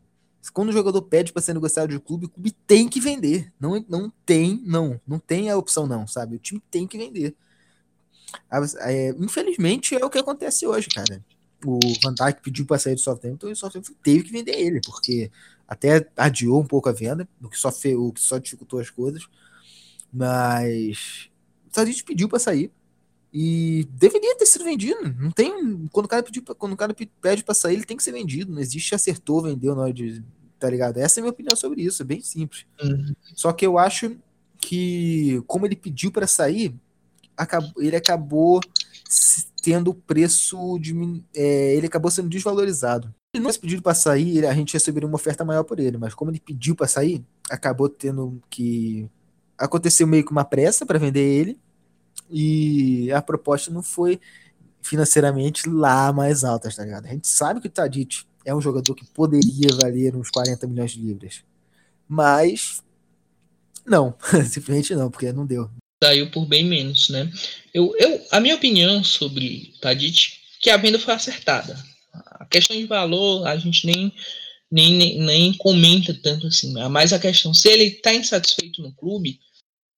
Quando 0.54 0.70
o 0.70 0.74
jogador 0.74 1.02
pede 1.04 1.32
para 1.32 1.42
ser 1.42 1.54
negociado 1.54 1.90
de 1.90 2.00
clube, 2.00 2.26
o 2.26 2.30
clube 2.30 2.52
tem 2.66 2.88
que 2.88 3.00
vender. 3.00 3.54
Não, 3.60 3.86
não 3.88 4.12
tem, 4.26 4.62
não. 4.66 5.00
Não 5.06 5.20
tem 5.20 5.50
a 5.50 5.58
opção, 5.58 5.86
não, 5.86 6.08
sabe? 6.08 6.36
O 6.36 6.40
time 6.40 6.62
tem 6.72 6.88
que 6.88 6.98
vender. 6.98 7.36
É, 8.80 9.10
infelizmente 9.20 9.96
é 9.96 10.04
o 10.04 10.10
que 10.10 10.18
acontece 10.18 10.66
hoje, 10.66 10.88
cara. 10.90 11.24
O 11.64 11.80
Van 12.04 12.14
Dijk 12.14 12.42
pediu 12.42 12.66
para 12.66 12.80
sair 12.80 12.96
do 12.96 13.02
Southampton 13.02 13.50
e 13.50 13.52
o 13.52 13.56
Southampton 13.56 13.94
teve 14.02 14.24
que 14.24 14.32
vender 14.32 14.56
ele, 14.56 14.82
porque 14.84 15.32
até 15.68 16.10
adiou 16.18 16.60
um 16.60 16.66
pouco 16.66 16.90
a 16.90 16.92
venda, 16.92 17.28
o 17.42 17.48
que 17.48 17.58
só, 17.58 17.72
fez, 17.72 17.96
o 17.96 18.12
que 18.12 18.20
só 18.20 18.38
dificultou 18.40 18.80
as 18.80 18.90
coisas. 18.90 19.28
Mas 20.12 21.30
o 21.68 21.70
Tadic 21.70 22.04
pediu 22.04 22.28
para 22.28 22.40
sair 22.40 22.72
e 23.34 23.88
deveria 23.94 24.36
ter 24.36 24.46
sido 24.46 24.66
vendido. 24.66 25.00
Não 25.18 25.32
tem. 25.32 25.88
Quando 25.92 26.06
o 26.06 26.10
cara, 26.10 26.22
pediu, 26.22 26.44
quando 26.58 26.74
o 26.74 26.78
cara 26.78 26.96
pede 27.22 27.44
pra 27.44 27.54
sair, 27.54 27.76
ele 27.76 27.86
tem 27.86 27.96
que 27.96 28.04
ser 28.04 28.12
vendido. 28.12 28.52
Não 28.52 28.60
existe 28.60 28.94
acertou, 28.94 29.42
vendeu 29.42 29.74
na 29.74 29.84
hora 29.84 29.94
de. 29.94 30.22
Tá 30.60 30.70
ligado? 30.70 30.98
Essa 30.98 31.20
é 31.20 31.22
a 31.22 31.24
minha 31.24 31.32
opinião 31.32 31.56
sobre 31.56 31.82
isso. 31.82 32.02
É 32.02 32.06
bem 32.06 32.22
simples. 32.22 32.66
Uhum. 32.84 33.14
Só 33.34 33.52
que 33.54 33.66
eu 33.66 33.78
acho 33.78 34.18
que, 34.60 35.42
como 35.48 35.66
ele 35.66 35.76
pediu 35.76 36.12
para 36.12 36.28
sair, 36.28 36.76
acabou, 37.36 37.82
ele 37.82 37.96
acabou 37.96 38.60
tendo 39.64 39.94
preço 39.94 40.78
de. 40.78 40.94
É, 41.34 41.74
ele 41.76 41.88
acabou 41.88 42.12
sendo 42.12 42.28
desvalorizado. 42.28 43.08
Se 43.08 43.38
ele 43.38 43.44
não 43.44 43.50
tivesse 43.50 43.60
pedido 43.62 43.82
para 43.82 43.96
sair, 43.96 44.46
a 44.46 44.54
gente 44.54 44.74
receberia 44.74 45.08
uma 45.08 45.16
oferta 45.16 45.46
maior 45.46 45.64
por 45.64 45.80
ele. 45.80 45.98
Mas 45.98 46.14
como 46.14 46.32
ele 46.32 46.40
pediu 46.40 46.76
para 46.76 46.88
sair, 46.88 47.24
acabou 47.50 47.88
tendo 47.88 48.42
que. 48.50 49.10
Aconteceu 49.58 50.06
meio 50.06 50.26
que 50.26 50.32
uma 50.32 50.44
pressa 50.44 50.86
para 50.86 51.00
vender 51.00 51.22
ele 51.22 51.58
e 52.30 53.12
a 53.12 53.22
proposta 53.22 53.72
não 53.72 53.84
foi 53.84 54.20
financeiramente 54.82 55.70
lá 55.70 56.12
mais 56.12 56.44
alta, 56.44 56.70
tá 56.70 56.84
ligado? 56.84 57.06
A 57.06 57.10
gente 57.10 57.28
sabe 57.28 57.62
que 57.62 57.68
o 57.68 57.72
Tadic 57.72 58.24
é 58.46 58.54
um 58.54 58.62
jogador 58.62 58.96
que 58.96 59.06
poderia 59.06 59.70
valer 59.80 60.16
uns 60.16 60.30
40 60.30 60.68
milhões 60.68 60.92
de 60.92 61.00
libras. 61.00 61.44
Mas 62.08 62.84
não, 63.86 64.16
simplesmente 64.50 64.96
não, 64.96 65.10
porque 65.10 65.32
não 65.32 65.46
deu. 65.46 65.70
Saiu 66.04 66.32
por 66.32 66.46
bem 66.46 66.66
menos, 66.66 67.10
né? 67.10 67.32
Eu, 67.74 67.94
eu, 67.98 68.22
a 68.32 68.40
minha 68.40 68.56
opinião 68.56 69.04
sobre 69.04 69.74
Tadic 69.80 70.42
que 70.60 70.70
a 70.70 70.78
venda 70.78 71.00
foi 71.00 71.14
acertada. 71.14 71.78
A 72.14 72.46
questão 72.46 72.76
de 72.76 72.86
valor 72.86 73.46
a 73.48 73.56
gente 73.58 73.86
nem, 73.86 74.12
nem, 74.72 74.96
nem, 74.96 75.20
nem 75.20 75.54
comenta 75.58 76.14
tanto 76.14 76.48
assim. 76.48 76.74
Mas 76.90 77.14
a 77.14 77.20
questão, 77.20 77.54
se 77.54 77.68
ele 77.68 77.86
está 77.86 78.14
insatisfeito 78.14 78.82
no 78.82 78.94
clube, 78.94 79.40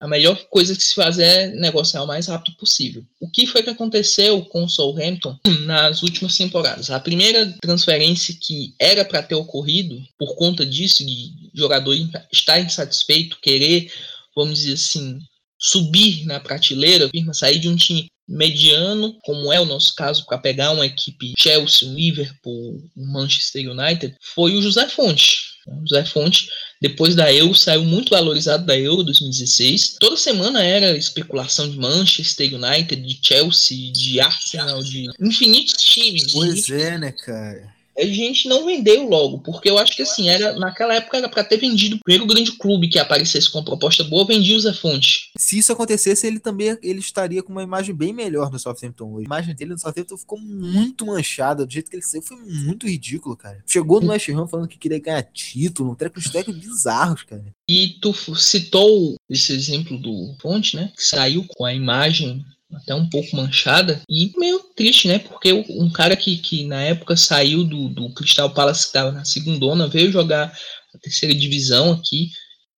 a 0.04 0.08
melhor 0.08 0.36
coisa 0.50 0.76
que 0.76 0.84
se 0.84 0.94
fazer 0.94 1.24
é 1.24 1.48
negociar 1.48 2.04
o 2.04 2.08
mais 2.08 2.28
rápido 2.28 2.58
possível. 2.58 3.06
O 3.22 3.30
que 3.30 3.48
foi 3.48 3.63
que 3.63 3.70
aconteceu 3.70 4.42
com 4.44 4.66
o 4.66 4.70
Southampton 4.70 5.39
nas 5.63 6.04
últimas 6.04 6.36
temporadas? 6.36 6.92
A 6.92 7.00
primeira 7.00 7.56
transferência 7.62 8.36
que 8.38 8.76
era 8.78 9.06
para 9.06 9.24
ter 9.24 9.36
ocorrido, 9.36 9.98
por 10.20 10.36
conta 10.36 10.66
disso, 10.66 11.06
de 11.06 11.32
jogador 11.56 11.96
estar 12.34 12.60
insatisfeito, 12.60 13.39
querer, 13.42 13.89
vamos 14.36 14.60
dizer 14.60 14.74
assim, 14.74 15.20
subir 15.58 16.26
na 16.26 16.38
prateleira, 16.38 17.08
firma, 17.08 17.34
sair 17.34 17.60
de 17.60 17.70
um 17.70 17.76
time 17.78 18.08
mediano, 18.28 19.18
como 19.24 19.54
é 19.54 19.62
o 19.62 19.66
nosso 19.66 19.96
caso, 19.96 20.26
para 20.26 20.38
pegar 20.38 20.72
uma 20.72 20.86
equipe 20.86 21.34
Chelsea, 21.39 21.88
Liverpool, 21.88 22.84
Manchester 22.94 23.72
United, 23.72 24.18
foi 24.36 24.54
o 24.54 24.62
José 24.62 24.89
Fonte. 24.89 25.53
José 25.88 26.06
Fonte, 26.06 26.49
depois 26.82 27.15
da 27.15 27.34
Euro, 27.34 27.56
saiu 27.56 27.84
muito 27.84 28.10
valorizado 28.10 28.65
da 28.65 28.78
Euro 28.78 29.04
2016. 29.04 29.97
Toda 29.99 30.17
semana 30.17 30.63
era 30.63 30.97
especulação 30.97 31.69
de 31.69 31.78
Manchester 31.78 32.54
United, 32.54 33.02
de 33.02 33.19
Chelsea, 33.21 33.91
de 33.91 34.19
Arsenal, 34.19 34.84
de 34.84 35.10
infinitos 35.19 35.76
times. 35.82 36.32
Pois 36.32 36.69
é, 36.69 36.97
né, 36.97 37.12
cara? 37.12 37.73
A 37.97 38.06
gente 38.06 38.47
não 38.47 38.65
vendeu 38.65 39.08
logo, 39.08 39.39
porque 39.39 39.69
eu 39.69 39.77
acho 39.77 39.95
que 39.95 40.01
assim, 40.01 40.29
era 40.29 40.53
naquela 40.58 40.95
época 40.95 41.17
era 41.17 41.29
para 41.29 41.43
ter 41.43 41.58
vendido 41.58 41.95
o 41.95 41.99
primeiro 41.99 42.25
grande 42.25 42.51
clube 42.53 42.88
que 42.88 42.99
aparecesse 42.99 43.51
com 43.51 43.60
uma 43.60 43.65
proposta 43.65 44.03
boa, 44.03 44.25
vendia 44.25 44.56
o 44.56 44.60
Zé 44.60 44.73
Fonte. 44.73 45.32
Se 45.38 45.58
isso 45.58 45.71
acontecesse, 45.71 46.25
ele 46.25 46.39
também 46.39 46.77
ele 46.82 46.99
estaria 46.99 47.43
com 47.43 47.51
uma 47.51 47.63
imagem 47.63 47.93
bem 47.93 48.13
melhor 48.13 48.51
no 48.51 48.60
Southampton 48.60 49.12
hoje. 49.13 49.25
A 49.25 49.27
imagem 49.27 49.56
dele 49.56 49.71
no 49.71 49.79
Southampton 49.79 50.17
ficou 50.17 50.39
muito 50.39 51.06
manchada, 51.06 51.65
do 51.65 51.71
jeito 51.71 51.89
que 51.89 51.95
ele 51.95 52.03
saiu 52.03 52.21
foi 52.21 52.38
muito 52.38 52.88
ridículo, 52.88 53.36
cara. 53.36 53.63
Chegou 53.67 54.01
no 54.01 54.12
West 54.12 54.29
Ham 54.29 54.47
falando 54.47 54.67
que 54.67 54.77
queria 54.77 54.99
ganhar 54.99 55.23
título, 55.23 55.91
um 55.91 55.95
treco 55.95 56.19
de 56.19 56.29
bizarros, 56.53 57.23
cara. 57.23 57.45
E 57.69 57.97
tu 58.01 58.13
citou 58.36 59.15
esse 59.29 59.53
exemplo 59.53 59.97
do 59.97 60.36
Fonte, 60.41 60.75
né? 60.75 60.91
Que 60.95 61.03
saiu 61.03 61.45
com 61.47 61.65
a 61.65 61.73
imagem 61.73 62.43
até 62.76 62.94
um 62.94 63.10
pouco 63.10 63.36
manchada 63.36 64.02
e 64.10 64.32
meio 64.38 64.60
triste, 64.76 65.08
né? 65.08 65.20
Porque 65.20 65.52
um 65.54 65.90
cara 65.90 66.16
que, 66.16 66.38
que 66.38 66.66
na 66.66 66.82
época 66.82 67.16
saiu 67.16 67.64
do, 67.64 67.90
do 67.90 68.14
Crystal 68.14 68.54
Palace 68.54 68.82
que 68.82 68.88
estava 68.88 69.12
na 69.12 69.26
segunda 69.26 69.88
veio 69.88 70.12
jogar 70.12 70.54
a 70.94 70.98
terceira 70.98 71.34
divisão 71.34 71.92
aqui 71.92 72.30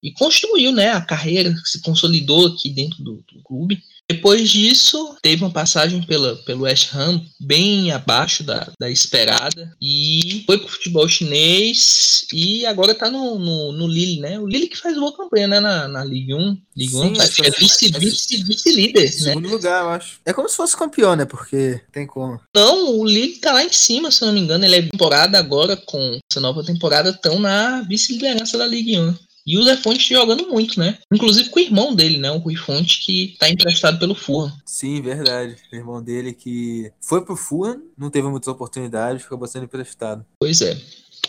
e 0.02 0.12
construiu, 0.12 0.72
né, 0.72 0.92
a 0.92 1.02
carreira, 1.02 1.54
se 1.66 1.82
consolidou 1.82 2.48
aqui 2.48 2.70
dentro 2.70 3.04
do, 3.04 3.24
do 3.34 3.42
clube. 3.44 3.82
Depois 4.08 4.50
disso, 4.50 5.18
teve 5.22 5.44
uma 5.44 5.52
passagem 5.52 6.02
pela, 6.04 6.36
pelo 6.44 6.63
West 6.63 6.94
Ham 6.94 7.24
bem 7.39 7.91
abaixo 7.91 8.44
da, 8.44 8.72
da 8.80 8.89
esperada 8.89 9.76
e 9.82 10.44
foi 10.46 10.60
pro 10.60 10.68
futebol 10.68 11.08
chinês 11.08 12.28
e 12.32 12.65
agora 12.68 12.94
tá 12.94 13.10
no, 13.10 13.39
no, 13.39 13.72
no 13.72 13.88
Lille, 13.88 14.20
né? 14.20 14.39
O 14.39 14.46
Lille 14.46 14.68
que 14.68 14.78
faz 14.78 14.96
boa 14.96 15.15
campanha, 15.15 15.48
né? 15.48 15.60
Na, 15.60 15.88
na 15.88 16.04
Ligue 16.04 16.36
1. 16.36 16.58
Ligue 16.78 16.96
1 16.96 17.20
acho 17.20 17.41
que 17.41 17.48
é 17.48 17.52
vice-líder, 17.52 18.00
vice, 18.00 18.44
vice, 18.44 18.76
vice 18.76 18.94
né? 18.94 19.08
Segundo 19.08 19.50
lugar, 19.50 19.84
eu 19.84 19.89
acho. 19.89 20.20
É 20.24 20.32
como 20.32 20.48
se 20.48 20.56
fosse 20.56 20.78
campeão, 20.78 21.15
né? 21.15 21.26
Porque 21.26 21.82
tem 21.91 22.06
como. 22.06 22.39
Não, 22.56 23.00
o 23.00 23.06
Lille 23.06 23.38
tá 23.38 23.54
lá 23.54 23.63
em 23.63 23.74
cima, 23.74 24.12
se 24.12 24.22
eu 24.22 24.28
não 24.28 24.36
me 24.36 24.41
engano. 24.41 24.65
Ele 24.65 24.76
é 24.76 24.82
temporada 24.84 25.39
agora, 25.39 25.76
com 25.76 26.20
essa 26.30 26.39
nova 26.39 26.63
temporada, 26.63 27.10
estão 27.10 27.39
na 27.39 27.82
vice-liderança 27.82 28.56
da 28.56 28.68
Ligue 28.68 29.00
1. 29.00 29.15
E 29.46 29.58
o 29.58 29.64
Zé 29.64 29.78
Fonte 29.78 30.14
jogando 30.14 30.48
muito, 30.48 30.80
né? 30.80 30.98
Inclusive 31.14 31.50
com 31.50 31.60
o 31.60 31.64
irmão 31.64 31.94
dele, 31.94 32.18
né? 32.18 32.32
O 32.32 32.40
Rui 32.40 32.56
Fonte, 32.56 33.00
que 33.06 33.36
tá 33.40 33.48
emprestado 33.48 34.00
pelo 34.00 34.16
Fulham. 34.16 34.52
Sim, 34.66 35.02
verdade. 35.02 35.56
O 35.72 35.76
irmão 35.76 36.02
dele 36.02 36.34
que 36.34 36.92
foi 37.00 37.24
pro 37.24 37.36
Fulham, 37.36 37.82
não 37.98 38.10
teve 38.10 38.28
muitas 38.28 38.48
oportunidades, 38.48 39.22
ficou 39.22 39.46
sendo 39.46 39.66
emprestado. 39.66 40.26
Pois 40.40 40.62
é. 40.62 40.76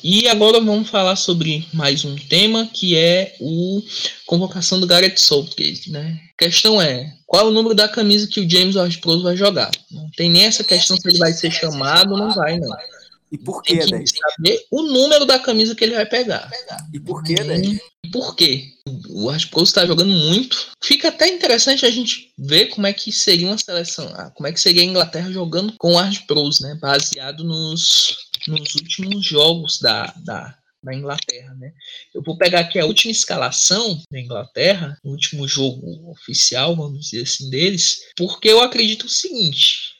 E 0.03 0.29
agora 0.29 0.61
vamos 0.61 0.89
falar 0.89 1.17
sobre 1.17 1.67
mais 1.73 2.05
um 2.05 2.17
tema 2.17 2.67
que 2.67 2.97
é 2.97 3.35
o 3.41 3.83
convocação 4.27 4.79
do 4.79 4.87
Gareth 4.87 5.17
Southgate, 5.17 5.91
né? 5.91 6.21
A 6.35 6.45
questão 6.45 6.81
é, 6.81 7.13
qual 7.27 7.47
é 7.47 7.49
o 7.49 7.53
número 7.53 7.75
da 7.75 7.89
camisa 7.89 8.27
que 8.27 8.41
o 8.41 8.49
James 8.49 8.77
Ward-Prowse 8.77 9.23
vai 9.23 9.37
jogar? 9.37 9.71
Não 9.91 10.09
tem 10.17 10.31
nem 10.31 10.45
essa 10.45 10.63
questão 10.63 10.97
se 10.97 11.09
ele 11.09 11.19
vai 11.19 11.33
ser 11.33 11.51
chamado 11.51 12.13
ou 12.13 12.19
não 12.19 12.35
vai, 12.35 12.59
não. 12.59 12.69
E 13.37 13.45
por 13.45 13.63
que, 13.63 13.79
Tem 13.79 14.03
que 14.03 14.19
saber 14.19 14.67
o 14.71 14.83
número 14.83 15.27
da 15.27 15.39
camisa 15.39 15.75
que 15.75 15.85
ele 15.85 15.95
vai 15.95 16.07
pegar. 16.07 16.51
E 16.93 16.99
por 16.99 17.23
que, 17.23 17.35
daí? 17.35 17.79
E 18.03 18.11
por 18.11 18.35
quê? 18.35 18.73
O 19.11 19.29
Arthur 19.29 19.63
está 19.63 19.85
jogando 19.85 20.11
muito. 20.11 20.71
Fica 20.83 21.09
até 21.09 21.29
interessante 21.29 21.85
a 21.85 21.91
gente 21.91 22.33
ver 22.39 22.67
como 22.67 22.87
é 22.87 22.95
que 22.95 23.13
seria 23.13 23.47
uma 23.47 23.59
seleção, 23.59 24.09
ah, 24.15 24.31
como 24.31 24.47
é 24.47 24.53
que 24.53 24.61
seria 24.61 24.81
a 24.81 24.87
Inglaterra 24.87 25.31
jogando 25.31 25.75
com 25.79 25.93
o 25.93 25.99
Art 25.99 26.27
Pros, 26.27 26.61
né? 26.61 26.79
Baseado 26.81 27.45
nos, 27.45 28.17
nos 28.49 28.75
últimos 28.75 29.27
jogos 29.27 29.81
da, 29.81 30.15
da, 30.25 30.57
da 30.83 30.95
Inglaterra, 30.95 31.55
né? 31.57 31.73
Eu 32.15 32.23
vou 32.23 32.39
pegar 32.39 32.61
aqui 32.61 32.79
a 32.79 32.87
última 32.87 33.13
escalação 33.13 34.01
da 34.11 34.19
Inglaterra, 34.19 34.97
o 35.05 35.11
último 35.11 35.47
jogo 35.47 36.11
oficial, 36.11 36.75
vamos 36.75 37.11
dizer 37.11 37.25
assim, 37.25 37.51
deles, 37.51 38.01
porque 38.17 38.49
eu 38.49 38.61
acredito 38.61 39.05
o 39.05 39.11
seguinte: 39.11 39.97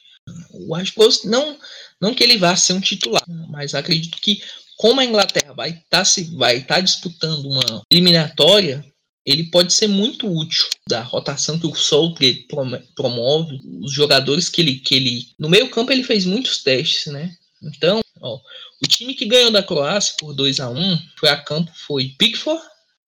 o 0.51 0.75
Pros 0.93 1.23
não 1.23 1.57
não 2.01 2.13
que 2.13 2.23
ele 2.23 2.37
vá 2.37 2.55
ser 2.55 2.73
um 2.73 2.81
titular, 2.81 3.23
mas 3.49 3.73
acredito 3.73 4.19
que 4.21 4.41
como 4.77 5.01
a 5.01 5.05
Inglaterra 5.05 5.53
vai 5.53 5.69
estar 5.69 5.83
tá 5.89 6.05
se 6.05 6.35
vai 6.35 6.57
estar 6.57 6.75
tá 6.75 6.81
disputando 6.81 7.45
uma 7.45 7.81
eliminatória, 7.91 8.85
ele 9.25 9.45
pode 9.45 9.73
ser 9.73 9.87
muito 9.87 10.31
útil 10.31 10.65
da 10.87 11.01
rotação 11.01 11.59
que 11.59 11.67
o 11.67 11.75
Southgate 11.75 12.47
promove, 12.95 13.59
os 13.81 13.91
jogadores 13.91 14.47
que 14.47 14.61
ele 14.61 14.75
que 14.75 14.95
ele 14.95 15.27
no 15.37 15.49
meio-campo 15.49 15.91
ele 15.91 16.03
fez 16.03 16.25
muitos 16.25 16.63
testes, 16.63 17.11
né? 17.11 17.35
Então, 17.61 18.01
ó, 18.21 18.39
o 18.83 18.87
time 18.87 19.15
que 19.15 19.25
ganhou 19.25 19.51
da 19.51 19.63
Croácia 19.63 20.15
por 20.19 20.33
2 20.33 20.59
a 20.59 20.69
1 20.69 20.99
foi 21.19 21.29
a 21.29 21.37
campo 21.37 21.71
foi 21.75 22.15
Pickford, 22.19 22.61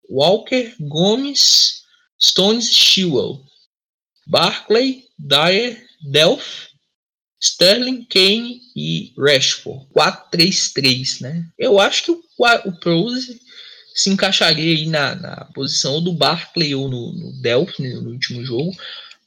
Walker, 0.10 0.73
Gomes, 0.80 1.84
Stones, 2.19 2.73
Chilwell, 2.73 3.43
Barclay, 4.28 5.04
Dyer, 5.17 5.86
Delph 6.12 6.68
Sterling, 7.39 8.06
Kane 8.06 8.62
e 8.75 9.13
Rashford. 9.17 9.88
4-3-3, 9.95 11.21
né? 11.21 11.45
Eu 11.58 11.80
acho 11.80 12.04
que 12.04 12.12
o, 12.12 12.21
o 12.65 12.71
Prose 12.80 13.39
se 13.95 14.10
encaixaria 14.10 14.75
aí 14.75 14.86
na, 14.88 15.15
na 15.15 15.45
posição 15.54 16.02
do 16.02 16.13
Barclay 16.13 16.73
ou 16.75 16.88
no, 16.88 17.13
no 17.13 17.41
Delphi 17.41 17.82
né, 17.82 17.93
no 17.95 18.12
último 18.12 18.43
jogo. 18.45 18.71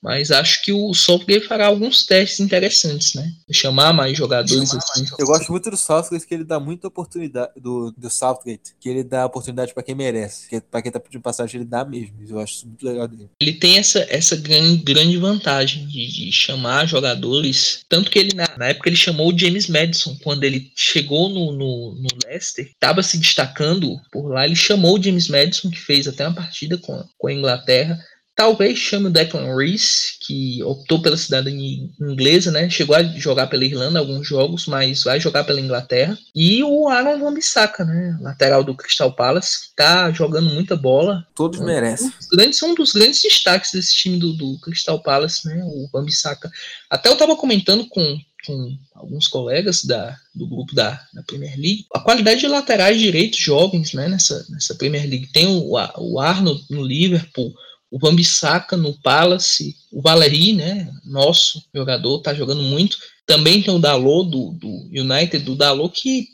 Mas 0.03 0.33
acho 0.33 0.63
que 0.63 0.73
o 0.73 0.93
Southgate 0.93 1.47
fará 1.47 1.67
alguns 1.67 2.05
testes 2.05 2.41
interessantes, 2.41 3.15
né? 3.15 3.33
Chamar 3.53 3.93
mais 3.93 4.19
jogadores 4.19 4.69
Chamar 4.69 4.83
assim. 4.83 5.01
Mais. 5.03 5.19
Eu 5.19 5.27
gosto 5.27 5.53
muito 5.53 5.71
do 5.71 5.77
Southgate, 5.77 6.27
que 6.27 6.35
ele 6.35 6.45
dá 6.45 6.59
muita 6.59 6.89
oportunidade 6.89 7.53
do, 7.57 7.93
do 7.93 8.11
Southgate, 8.11 8.75
que 8.81 8.89
ele 8.89 9.05
dá 9.05 9.25
oportunidade 9.25 9.73
para 9.73 9.83
quem 9.83 9.95
merece. 9.95 10.49
Que 10.49 10.61
para 10.61 10.83
quem 10.83 10.91
tá 10.91 10.99
pedindo 10.99 11.23
passagem, 11.23 11.61
ele 11.61 11.69
dá 11.69 11.85
mesmo. 11.85 12.17
Eu 12.29 12.41
acho 12.41 12.55
isso 12.55 12.67
muito 12.67 12.85
legal 12.85 13.07
dele. 13.07 13.31
Ele 13.41 13.53
tem 13.53 13.79
essa, 13.79 14.05
essa 14.11 14.35
grande, 14.35 14.83
grande 14.83 15.17
vantagem 15.19 15.87
de, 15.87 16.09
de 16.09 16.33
chamar 16.33 16.87
jogadores. 16.87 17.85
Tanto 17.89 18.11
que 18.11 18.19
ele, 18.19 18.35
na, 18.35 18.49
na, 18.59 18.69
época, 18.69 18.89
ele 18.89 18.97
chamou 18.97 19.33
o 19.33 19.39
James 19.39 19.69
Madison. 19.69 20.17
Quando 20.25 20.43
ele 20.43 20.73
chegou 20.75 21.29
no, 21.29 21.53
no, 21.53 21.95
no 21.95 22.09
Leicester, 22.27 22.67
estava 22.67 23.05
se 23.05 23.19
destacando 23.19 24.01
por 24.11 24.29
lá. 24.33 24.45
Ele 24.45 24.57
chamou 24.57 24.99
o 24.99 25.03
James 25.03 25.29
Madison, 25.29 25.71
que 25.71 25.79
fez 25.79 26.09
até 26.09 26.27
uma 26.27 26.35
partida 26.35 26.77
com, 26.77 27.05
com 27.17 27.29
a 27.29 27.33
Inglaterra 27.33 27.99
Talvez 28.35 28.79
chame 28.79 29.07
o 29.07 29.11
Declan 29.11 29.55
Reese, 29.55 30.15
que 30.21 30.63
optou 30.63 31.03
pela 31.03 31.19
cidadania 31.19 31.87
inglesa, 32.01 32.51
né? 32.51 32.69
Chegou 32.71 32.97
a 32.97 33.03
jogar 33.03 33.47
pela 33.47 33.65
Irlanda 33.65 33.99
alguns 33.99 34.27
jogos, 34.27 34.67
mas 34.67 35.05
vai 35.05 35.21
jogar 35.21 35.45
pela 35.45 35.61
Inglaterra. 35.61 36.19
E 36.35 36.65
o 36.65 36.89
Aaron 36.89 37.23
Wan-Bissaka, 37.23 37.85
né? 37.85 38.17
Lateral 38.23 38.65
do 38.65 38.75
Crystal 38.75 39.13
Palace, 39.13 39.69
que 39.69 39.77
tá 39.77 40.11
jogando 40.11 40.49
muita 40.49 40.75
bola. 40.75 41.27
Todos 41.35 41.61
é, 41.61 41.65
merecem. 41.65 42.09
Um 42.09 42.37
grandes, 42.37 42.63
um 42.63 42.75
dos 42.75 42.93
grandes 42.93 43.21
destaques 43.21 43.71
desse 43.73 43.95
time 43.95 44.19
do, 44.19 44.33
do 44.33 44.59
Crystal 44.61 44.99
Palace, 45.03 45.47
né? 45.47 45.63
O 45.65 45.91
Wan-Bissaka. 45.93 46.51
Até 46.89 47.11
eu 47.11 47.17
tava 47.17 47.37
comentando 47.37 47.87
com, 47.87 48.19
com 48.47 48.79
alguns 48.95 49.29
colegas 49.29 49.85
da, 49.85 50.17
do 50.35 50.49
grupo 50.49 50.75
da, 50.75 51.01
da, 51.13 51.23
Premier 51.23 51.55
League, 51.57 51.87
a 51.95 52.01
qualidade 52.01 52.41
de 52.41 52.49
laterais 52.49 52.99
direitos 52.99 53.39
jovens 53.39 53.93
né, 53.93 54.09
nessa, 54.09 54.47
nessa 54.49 54.75
Premier 54.75 55.07
League. 55.09 55.31
Tem 55.33 55.47
o, 55.47 55.73
o 55.99 56.19
Arnold 56.19 56.65
no 56.71 56.83
Liverpool, 56.83 57.53
o 57.93 57.99
Bambissaca 57.99 58.75
no 58.75 58.95
Palace, 58.95 59.77
o 59.93 60.01
Valeri, 60.01 60.55
né, 60.55 60.91
nosso 61.05 61.63
jogador, 61.75 62.21
tá 62.21 62.33
jogando 62.33 62.63
muito. 62.63 62.97
Também 63.27 63.63
tem 63.63 63.73
o 63.73 63.79
Dalot 63.79 64.31
do, 64.31 64.53
do 64.53 64.69
United, 64.91 65.45
do 65.45 65.55
Dalot 65.55 65.93
que 65.93 66.27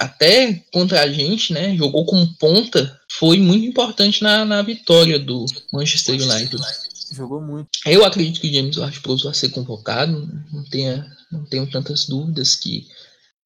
até 0.00 0.64
contra 0.72 1.02
a 1.02 1.08
gente, 1.08 1.52
né, 1.52 1.76
jogou 1.76 2.04
como 2.04 2.34
ponta, 2.38 3.00
foi 3.08 3.38
muito 3.38 3.64
importante 3.64 4.20
na, 4.20 4.44
na 4.44 4.60
vitória 4.62 5.16
do 5.16 5.46
Manchester 5.72 6.20
United. 6.20 6.56
Jogou 7.12 7.40
muito. 7.40 7.68
Eu 7.86 8.04
acredito 8.04 8.40
que 8.40 8.52
James 8.52 8.76
Ward-Prowse 8.76 9.24
vai 9.24 9.34
ser 9.34 9.50
convocado, 9.50 10.28
não, 10.52 10.64
tenha, 10.64 11.06
não 11.30 11.44
tenho 11.44 11.70
tantas 11.70 12.06
dúvidas 12.06 12.56
que 12.56 12.84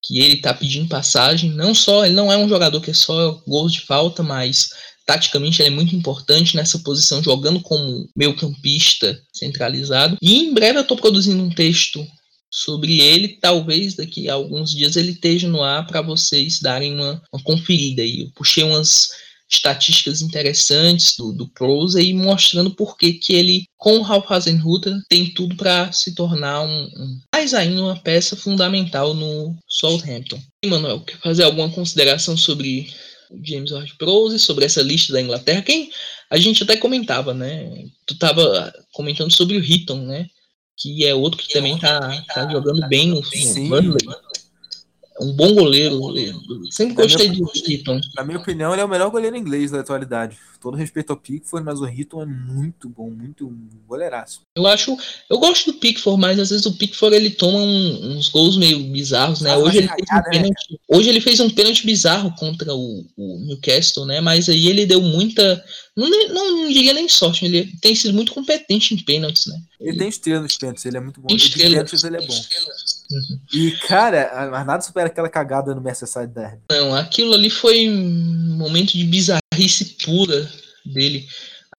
que 0.03 0.19
ele 0.19 0.39
tá 0.39 0.55
pedindo 0.55 0.89
passagem, 0.89 1.51
não 1.51 1.75
só, 1.75 2.07
ele 2.07 2.15
não 2.15 2.33
é 2.33 2.37
um 2.37 2.49
jogador 2.49 2.81
que 2.81 2.91
é 2.91 2.95
só 2.95 3.33
gols 3.47 3.73
de 3.73 3.83
falta, 3.83 4.23
mas 4.23 4.71
taticamente 5.11 5.61
ele 5.61 5.71
é 5.71 5.73
muito 5.73 5.97
importante 5.97 6.55
nessa 6.55 6.79
posição, 6.79 7.21
jogando 7.21 7.59
como 7.59 8.09
meio 8.17 8.37
campista 8.37 9.21
centralizado. 9.35 10.17
E 10.23 10.37
em 10.37 10.55
breve 10.55 10.79
eu 10.79 10.83
estou 10.83 10.97
produzindo 10.97 11.43
um 11.43 11.51
texto 11.51 12.07
sobre 12.49 13.01
ele. 13.01 13.37
Talvez 13.41 13.97
daqui 13.97 14.29
a 14.29 14.35
alguns 14.35 14.71
dias 14.71 14.95
ele 14.95 15.11
esteja 15.11 15.49
no 15.49 15.65
ar 15.65 15.85
para 15.85 16.01
vocês 16.01 16.61
darem 16.61 16.95
uma, 16.95 17.21
uma 17.33 17.43
conferida 17.43 18.03
aí. 18.03 18.21
Eu 18.21 18.31
puxei 18.37 18.63
umas 18.63 19.09
estatísticas 19.51 20.23
interessantes 20.23 21.17
do, 21.17 21.33
do 21.33 21.49
Close 21.49 22.01
e 22.01 22.15
mostrando 22.15 22.71
por 22.71 22.97
que 22.97 23.19
ele, 23.31 23.65
com 23.77 23.99
o 23.99 24.03
Ralph 24.03 24.31
Hasenhutter, 24.31 24.95
tem 25.09 25.35
tudo 25.35 25.57
para 25.57 25.91
se 25.91 26.15
tornar 26.15 26.63
um, 26.63 26.85
um, 26.85 27.21
mais 27.35 27.53
ainda 27.53 27.83
uma 27.83 27.99
peça 27.99 28.37
fundamental 28.37 29.13
no 29.13 29.57
Southampton. 29.67 30.41
E, 30.63 30.69
Manuel, 30.69 31.01
quer 31.01 31.19
fazer 31.19 31.43
alguma 31.43 31.69
consideração 31.69 32.37
sobre 32.37 32.89
James 33.43 33.71
Ward-Prowse, 33.71 34.39
sobre 34.39 34.65
essa 34.65 34.83
lista 34.83 35.13
da 35.13 35.21
Inglaterra? 35.21 35.63
Quem 35.63 35.91
a 36.29 36.37
gente 36.37 36.63
até 36.63 36.77
comentava, 36.77 37.35
né? 37.35 37.87
Tu 38.07 38.15
estava 38.15 38.73
comentando 38.93 39.33
sobre 39.33 39.57
o 39.57 39.65
Hitton, 39.65 40.07
né? 40.07 40.27
Que 40.77 41.07
é 41.07 41.15
outro 41.15 41.39
que 41.39 41.53
também 41.53 41.79
tá, 41.79 42.25
tá 42.33 42.51
jogando 42.51 42.87
bem 42.89 43.09
no, 43.09 43.17
no 43.17 43.69
Burnley 43.69 44.07
um 45.21 45.33
bom 45.33 45.55
goleiro. 45.55 46.01
Sempre 46.71 46.95
gostei 46.95 47.29
de 47.29 47.43
Hitton. 47.43 48.01
Na 48.17 48.25
minha 48.25 48.39
opinião, 48.39 48.73
ele 48.73 48.81
é 48.81 48.85
o 48.85 48.89
melhor 48.89 49.11
goleiro 49.11 49.37
inglês 49.37 49.71
da 49.71 49.81
atualidade. 49.81 50.37
Todo 50.61 50.77
respeito 50.77 51.11
ao 51.11 51.17
Pickford, 51.17 51.65
mas 51.65 51.81
o 51.81 51.89
Hitton 51.89 52.23
é 52.23 52.27
muito 52.27 52.89
bom, 52.89 53.11
muito 53.11 53.51
goleiraço. 53.87 54.43
Eu 54.55 54.67
acho, 54.67 54.95
eu 55.31 55.39
gosto 55.39 55.73
do 55.73 55.79
Pickford, 55.79 56.21
mas 56.21 56.39
às 56.39 56.51
vezes 56.51 56.67
o 56.67 56.77
Pickford 56.77 57.17
ele 57.17 57.31
toma 57.31 57.59
um, 57.59 58.17
uns 58.17 58.29
gols 58.29 58.59
meio 58.59 58.79
bizarros, 58.91 59.41
né? 59.41 59.57
Hoje 59.57 59.79
ele, 59.79 59.89
fez 59.89 60.09
um 60.11 60.17
né? 60.17 60.23
pênalti, 60.31 60.81
hoje 60.89 61.09
ele 61.09 61.21
fez 61.21 61.41
um 61.41 61.49
pênalti 61.49 61.87
bizarro 61.87 62.35
contra 62.37 62.75
o, 62.75 63.07
o 63.17 63.39
Newcastle, 63.47 64.05
né? 64.05 64.21
Mas 64.21 64.51
aí 64.51 64.69
ele 64.69 64.85
deu 64.85 65.01
muita 65.01 65.65
não, 65.97 66.09
não, 66.09 66.63
não, 66.63 66.69
diria 66.69 66.95
nem 66.95 67.09
sorte, 67.09 67.45
ele 67.45 67.73
tem 67.81 67.95
sido 67.95 68.15
muito 68.15 68.33
competente 68.33 68.95
em 68.95 68.99
pênaltis, 68.99 69.47
né? 69.47 69.61
Ele 69.81 69.99
tem 69.99 70.09
estrela 70.09 70.43
nos 70.43 70.57
pênaltis, 70.57 70.85
ele 70.85 70.97
é 70.97 71.01
muito 71.01 71.21
bom. 71.21 71.29
Em 71.31 71.51
pênaltis 71.51 72.05
ele 72.05 72.17
é 72.17 72.27
bom. 72.27 72.43
Uhum. 73.11 73.41
E, 73.53 73.73
cara, 73.89 74.49
mas 74.51 74.67
nada 74.67 74.83
supera 74.83 75.09
aquela 75.09 75.29
cagada 75.29 75.75
no 75.75 75.81
Merseyside 75.81 76.29
Derby. 76.29 76.63
Não, 76.71 76.95
aquilo 76.95 77.35
ali 77.35 77.51
foi 77.51 77.89
um 77.89 78.57
momento 78.57 78.93
de 78.93 79.05
bizarrice 79.05 79.97
pura 80.05 80.49
dele. 80.85 81.27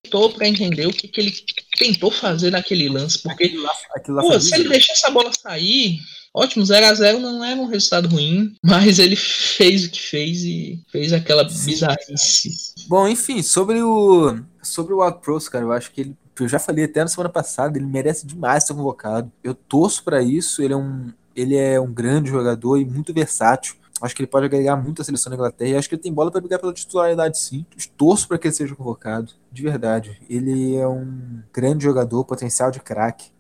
Tô 0.10 0.30
para 0.30 0.48
entender 0.48 0.88
o 0.88 0.94
que, 0.94 1.08
que 1.08 1.22
ele 1.22 1.34
tentou 1.78 2.12
fazer 2.12 2.52
naquele 2.52 2.90
lance, 2.90 3.20
porque 3.20 3.46
aquilo 3.46 3.64
lá, 3.64 3.72
aquilo 3.96 4.18
lá 4.18 4.24
pô, 4.24 4.40
se 4.40 4.56
ele 4.56 4.68
deixar 4.68 4.94
essa 4.94 5.12
bola 5.12 5.32
sair, 5.32 6.00
Ótimo, 6.34 6.66
0 6.66 6.86
a 6.86 6.94
0 6.94 7.20
não 7.20 7.44
é 7.44 7.54
um 7.54 7.66
resultado 7.66 8.08
ruim, 8.08 8.56
mas 8.64 9.00
ele 9.00 9.18
fez 9.18 9.84
o 9.84 9.92
que 9.92 10.02
fez 10.02 10.44
e 10.44 10.82
fez 10.90 11.12
aquela 11.12 11.44
bizarrice. 11.44 12.74
Bom, 12.88 13.06
enfim, 13.06 13.44
sobre 13.44 13.82
o 13.82 14.40
sobre 14.64 14.94
o 14.94 15.04
Wild 15.04 15.20
Pros, 15.20 15.50
cara, 15.50 15.66
eu 15.66 15.74
acho 15.74 15.92
que 15.92 16.02
ele 16.02 16.16
eu 16.40 16.48
já 16.48 16.58
falei 16.58 16.86
até 16.86 17.02
na 17.02 17.08
semana 17.08 17.30
passada, 17.30 17.78
ele 17.78 17.86
merece 17.86 18.26
demais 18.26 18.64
ser 18.64 18.74
convocado. 18.74 19.32
Eu 19.44 19.54
torço 19.54 20.04
para 20.04 20.24
isso, 20.24 20.64
ele 20.64 20.74
é 20.74 20.78
um 20.78 21.12
ele 21.36 21.56
é 21.56 21.80
um 21.80 21.92
grande 21.92 22.30
jogador 22.30 22.78
e 22.78 22.86
muito 22.86 23.14
versátil. 23.14 23.76
Acho 24.02 24.16
que 24.16 24.24
ele 24.24 24.28
pode 24.28 24.48
agregar 24.48 24.76
muito 24.76 25.02
à 25.02 25.06
seleção 25.06 25.30
da 25.30 25.36
Inglaterra 25.36 25.70
e 25.70 25.76
acho 25.76 25.88
que 25.88 25.96
ele 25.96 26.02
tem 26.02 26.12
bola 26.12 26.32
para 26.32 26.42
brigar 26.42 26.60
pela 26.60 26.74
titularidade 26.74 27.38
sim. 27.38 27.66
Torço 27.96 28.28
para 28.28 28.40
que 28.40 28.48
ele 28.48 28.56
seja 28.56 28.76
convocado, 28.76 29.32
de 29.52 29.62
verdade. 29.62 30.20
Ele 30.28 30.76
é 30.76 30.88
um 30.88 31.44
grande 31.54 31.84
jogador, 31.84 32.26
potencial 32.26 32.72
de 32.72 32.80
craque. 32.80 33.32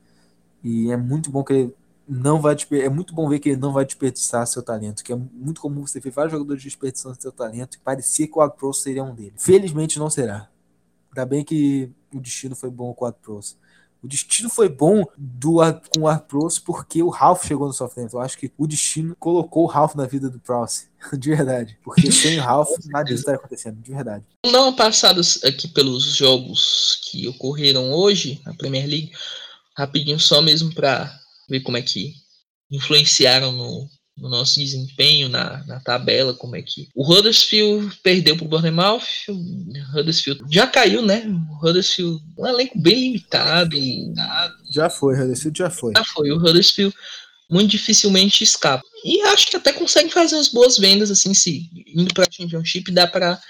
E 0.63 0.91
é 0.91 0.97
muito 0.97 1.31
bom 1.31 1.43
que 1.43 1.53
ele 1.53 1.75
não 2.07 2.41
vai 2.41 2.55
é 2.71 2.89
muito 2.89 3.15
bom 3.15 3.27
ver 3.29 3.39
que 3.39 3.49
ele 3.49 3.61
não 3.61 3.71
vai 3.71 3.85
desperdiçar 3.85 4.45
seu 4.45 4.61
talento, 4.61 5.03
que 5.03 5.13
é 5.13 5.15
muito 5.15 5.61
comum 5.61 5.87
você 5.87 5.99
ver 5.99 6.11
vários 6.11 6.33
jogadores 6.33 6.61
desperdiçando 6.61 7.19
seu 7.19 7.31
talento 7.31 7.75
e 7.75 7.79
parecia 7.79 8.27
que 8.27 8.37
o 8.37 8.41
Agpros 8.41 8.81
seria 8.81 9.03
um 9.03 9.15
deles. 9.15 9.33
Felizmente 9.37 9.97
não 9.97 10.09
será. 10.09 10.49
Ainda 11.09 11.25
bem 11.25 11.43
que 11.43 11.91
o 12.13 12.19
destino 12.19 12.55
foi 12.55 12.69
bom 12.69 12.93
com 12.93 13.05
o 13.05 13.07
Agpros. 13.07 13.57
O 14.03 14.07
destino 14.07 14.49
foi 14.49 14.67
bom 14.67 15.05
do, 15.15 15.57
com 15.89 16.01
o 16.01 16.07
Arpros 16.07 16.57
porque 16.57 17.03
o 17.03 17.09
Ralph 17.09 17.45
chegou 17.45 17.67
no 17.67 17.73
Southampton. 17.73 18.17
Eu 18.17 18.21
acho 18.21 18.37
que 18.37 18.51
o 18.57 18.65
destino 18.65 19.15
colocou 19.15 19.63
o 19.63 19.67
Ralph 19.67 19.93
na 19.93 20.07
vida 20.07 20.27
do 20.29 20.39
Prouse. 20.39 20.87
De 21.13 21.29
verdade. 21.29 21.77
Porque 21.83 22.11
sem 22.11 22.39
o 22.39 22.41
Ralph, 22.41 22.69
nada 22.85 23.05
disso 23.05 23.19
estaria 23.19 23.39
acontecendo. 23.39 23.79
De 23.79 23.91
verdade. 23.91 24.25
Vamos 24.43 24.57
dar 24.57 24.63
uma 24.63 24.75
passada 24.75 25.21
aqui 25.43 25.67
pelos 25.67 26.15
jogos 26.15 26.99
que 27.03 27.27
ocorreram 27.27 27.91
hoje 27.93 28.41
na 28.43 28.55
Premier 28.55 28.87
League. 28.87 29.11
Rapidinho, 29.77 30.19
só 30.19 30.41
mesmo 30.41 30.73
para 30.73 31.11
ver 31.47 31.61
como 31.61 31.77
é 31.77 31.81
que 31.81 32.15
influenciaram 32.71 33.51
no, 33.51 33.87
no 34.17 34.29
nosso 34.29 34.59
desempenho 34.59 35.29
na, 35.29 35.63
na 35.65 35.79
tabela, 35.79 36.33
como 36.33 36.55
é 36.55 36.61
que 36.61 36.89
o 36.93 37.09
Huddersfield 37.09 37.95
perdeu 38.03 38.35
para 38.35 38.45
o 38.45 38.49
Bournemouth, 38.49 39.01
o 39.29 39.97
Huddersfield 39.97 40.43
já 40.49 40.67
caiu, 40.67 41.01
né? 41.01 41.23
O 41.27 41.65
Huddersfield 41.65 42.21
um 42.37 42.45
elenco 42.45 42.79
bem 42.79 42.95
limitado. 42.95 43.75
Já 44.69 44.89
foi, 44.89 45.15
o 45.15 45.21
Huddersfield 45.21 45.57
já 45.57 45.69
foi. 45.69 45.93
Já 45.95 46.05
foi, 46.05 46.31
o 46.31 46.37
Huddersfield 46.37 46.95
muito 47.49 47.71
dificilmente 47.71 48.43
escapa. 48.43 48.83
E 49.03 49.21
acho 49.23 49.47
que 49.47 49.57
até 49.57 49.73
consegue 49.73 50.09
fazer 50.09 50.37
as 50.37 50.47
boas 50.47 50.77
vendas 50.77 51.11
assim, 51.11 51.33
se 51.33 51.69
indo 51.87 52.13
para 52.13 52.25
a 52.25 52.31
Championship 52.31 52.91
dá 52.91 53.05
para 53.07 53.41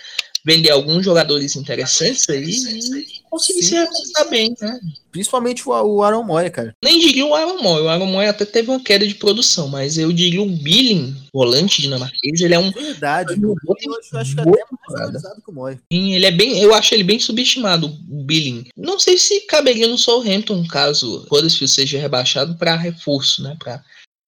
vender 0.45 0.71
alguns 0.71 1.05
jogadores 1.05 1.55
interessantes 1.55 2.27
aí 2.29 2.49
e 2.49 3.21
conseguir 3.29 3.63
se 3.63 3.75
remontar 3.75 4.29
bem, 4.29 4.55
né? 4.59 4.79
Principalmente 5.11 5.67
o, 5.67 5.71
o 5.71 6.03
Aaron 6.03 6.23
Moy, 6.23 6.49
cara. 6.49 6.75
Nem 6.83 6.99
diria 6.99 7.25
o 7.25 7.35
Aaron 7.35 7.61
Moy. 7.61 7.81
O 7.81 7.89
Aaron 7.89 8.05
Moy 8.05 8.27
até 8.27 8.45
teve 8.45 8.69
uma 8.69 8.79
queda 8.79 9.07
de 9.07 9.15
produção, 9.15 9.67
mas 9.67 9.97
eu 9.97 10.11
diria 10.11 10.41
o 10.41 10.49
Billing, 10.49 11.15
volante 11.33 11.81
dinamarquês, 11.81 12.41
ele 12.41 12.53
é 12.53 12.59
um. 12.59 12.71
Verdade. 12.71 13.33
Eu, 13.41 13.55
eu 13.55 14.19
acho 14.19 14.35
que 14.35 14.41
até 14.41 14.47
mais 14.47 14.99
valorizado 14.99 15.41
que 15.41 15.51
o 15.51 15.53
Moy. 15.53 15.77
Sim, 15.91 16.13
ele 16.13 16.25
é 16.25 16.31
bem. 16.31 16.59
Eu 16.59 16.73
acho 16.73 16.93
ele 16.93 17.03
bem 17.03 17.19
subestimado, 17.19 17.87
o 17.87 18.23
Billing. 18.23 18.67
Não 18.75 18.99
sei 18.99 19.17
se 19.17 19.41
caberia 19.41 19.87
no 19.87 19.97
Southampton 19.97 20.65
caso 20.67 21.25
o 21.29 21.35
Huddersfield 21.35 21.71
seja 21.71 21.99
rebaixado 21.99 22.55
para 22.55 22.75
reforço, 22.75 23.43
né? 23.43 23.57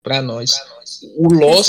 Para 0.03 0.22
nós. 0.22 0.51
O 1.16 1.34
Loss. 1.34 1.68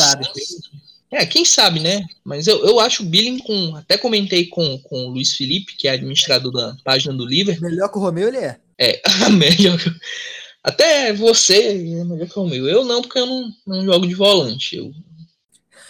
É, 1.15 1.25
quem 1.25 1.45
sabe, 1.45 1.79
né? 1.79 2.05
Mas 2.25 2.49
eu, 2.49 2.65
eu 2.67 2.81
acho 2.81 3.05
o 3.05 3.07
Billing 3.07 3.39
com. 3.39 3.77
Até 3.77 3.97
comentei 3.97 4.47
com, 4.47 4.77
com 4.81 5.07
o 5.07 5.11
Luiz 5.11 5.33
Felipe, 5.35 5.77
que 5.77 5.87
é 5.87 5.93
administrador 5.93 6.51
da 6.51 6.77
página 6.83 7.15
do 7.15 7.25
Liverpool. 7.25 7.71
Melhor 7.71 7.89
que 7.89 7.99
o 7.99 8.01
Romeu 8.01 8.27
ele 8.27 8.39
é. 8.39 8.59
É, 8.77 9.01
melhor 9.31 9.79
que. 9.79 9.95
Até 10.61 11.13
você 11.13 11.69
é 12.01 12.05
melhor 12.05 12.27
que 12.27 12.37
o 12.37 12.43
Romeu. 12.43 12.67
Eu 12.67 12.85
não, 12.85 13.01
porque 13.01 13.21
eu 13.21 13.27
não, 13.27 13.49
não 13.65 13.85
jogo 13.85 14.09
de 14.09 14.15
volante. 14.15 14.77
Eu, 14.77 14.93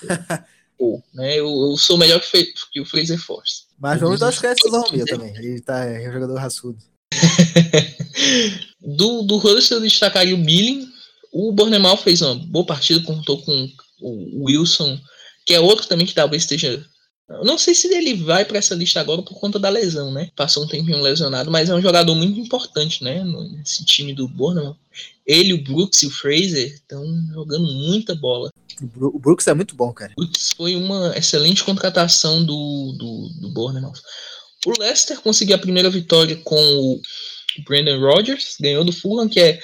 Pô, 0.76 1.02
né? 1.14 1.38
Eu, 1.38 1.46
eu, 1.46 1.76
sou 1.78 1.96
melhor 1.96 2.20
que, 2.20 2.52
que 2.70 2.80
o 2.80 2.84
Fraser 2.84 3.18
Force. 3.18 3.62
Mas 3.78 4.00
vamos 4.00 4.20
dar 4.20 4.28
os 4.28 4.38
créditos 4.38 4.70
do 4.70 4.78
Romeu 4.78 5.06
também. 5.06 5.34
Ele 5.36 5.60
tá, 5.62 5.84
é 5.86 6.06
um 6.06 6.12
jogador 6.12 6.34
raçudo. 6.34 6.78
do, 8.78 9.22
do 9.22 9.38
Huddersfield 9.38 9.84
eu 9.84 9.88
destacaria 9.88 10.34
o 10.34 10.44
Billing. 10.44 10.86
O 11.32 11.50
Bornemal 11.50 11.96
fez 11.96 12.20
uma 12.20 12.34
boa 12.34 12.66
partida, 12.66 13.02
contou 13.06 13.40
com 13.42 13.70
o 14.02 14.44
Wilson 14.44 15.00
que 15.44 15.54
é 15.54 15.60
outro 15.60 15.86
também 15.86 16.06
que 16.06 16.14
talvez 16.14 16.42
esteja. 16.42 16.84
não 17.42 17.58
sei 17.58 17.74
se 17.74 17.92
ele 17.92 18.14
vai 18.14 18.44
para 18.44 18.58
essa 18.58 18.74
lista 18.74 19.00
agora 19.00 19.22
por 19.22 19.38
conta 19.38 19.58
da 19.58 19.68
lesão, 19.68 20.12
né? 20.12 20.30
Passou 20.36 20.64
um 20.64 20.68
tempinho 20.68 21.00
lesionado, 21.00 21.50
mas 21.50 21.68
é 21.68 21.74
um 21.74 21.82
jogador 21.82 22.14
muito 22.14 22.38
importante, 22.40 23.02
né? 23.02 23.22
Nesse 23.24 23.84
time 23.84 24.14
do 24.14 24.28
Bournemouth. 24.28 24.76
Ele, 25.26 25.54
o 25.54 25.62
Brooks 25.62 26.02
e 26.02 26.06
o 26.06 26.10
Fraser 26.10 26.74
estão 26.74 27.04
jogando 27.32 27.66
muita 27.66 28.14
bola. 28.14 28.50
O 28.96 29.18
Brooks 29.18 29.46
é 29.46 29.54
muito 29.54 29.74
bom, 29.74 29.92
cara. 29.92 30.12
O 30.16 30.22
Brooks 30.22 30.52
foi 30.56 30.76
uma 30.76 31.16
excelente 31.16 31.64
contratação 31.64 32.44
do, 32.44 32.94
do, 32.98 33.28
do 33.40 33.50
Bournemouth. 33.50 34.00
O 34.66 34.72
Leicester 34.78 35.20
conseguiu 35.20 35.56
a 35.56 35.58
primeira 35.58 35.90
vitória 35.90 36.36
com 36.36 36.56
o 36.56 37.00
Brandon 37.64 38.00
Rodgers, 38.00 38.56
ganhou 38.60 38.84
do 38.84 38.92
Fulham, 38.92 39.28
que 39.28 39.40
é 39.40 39.60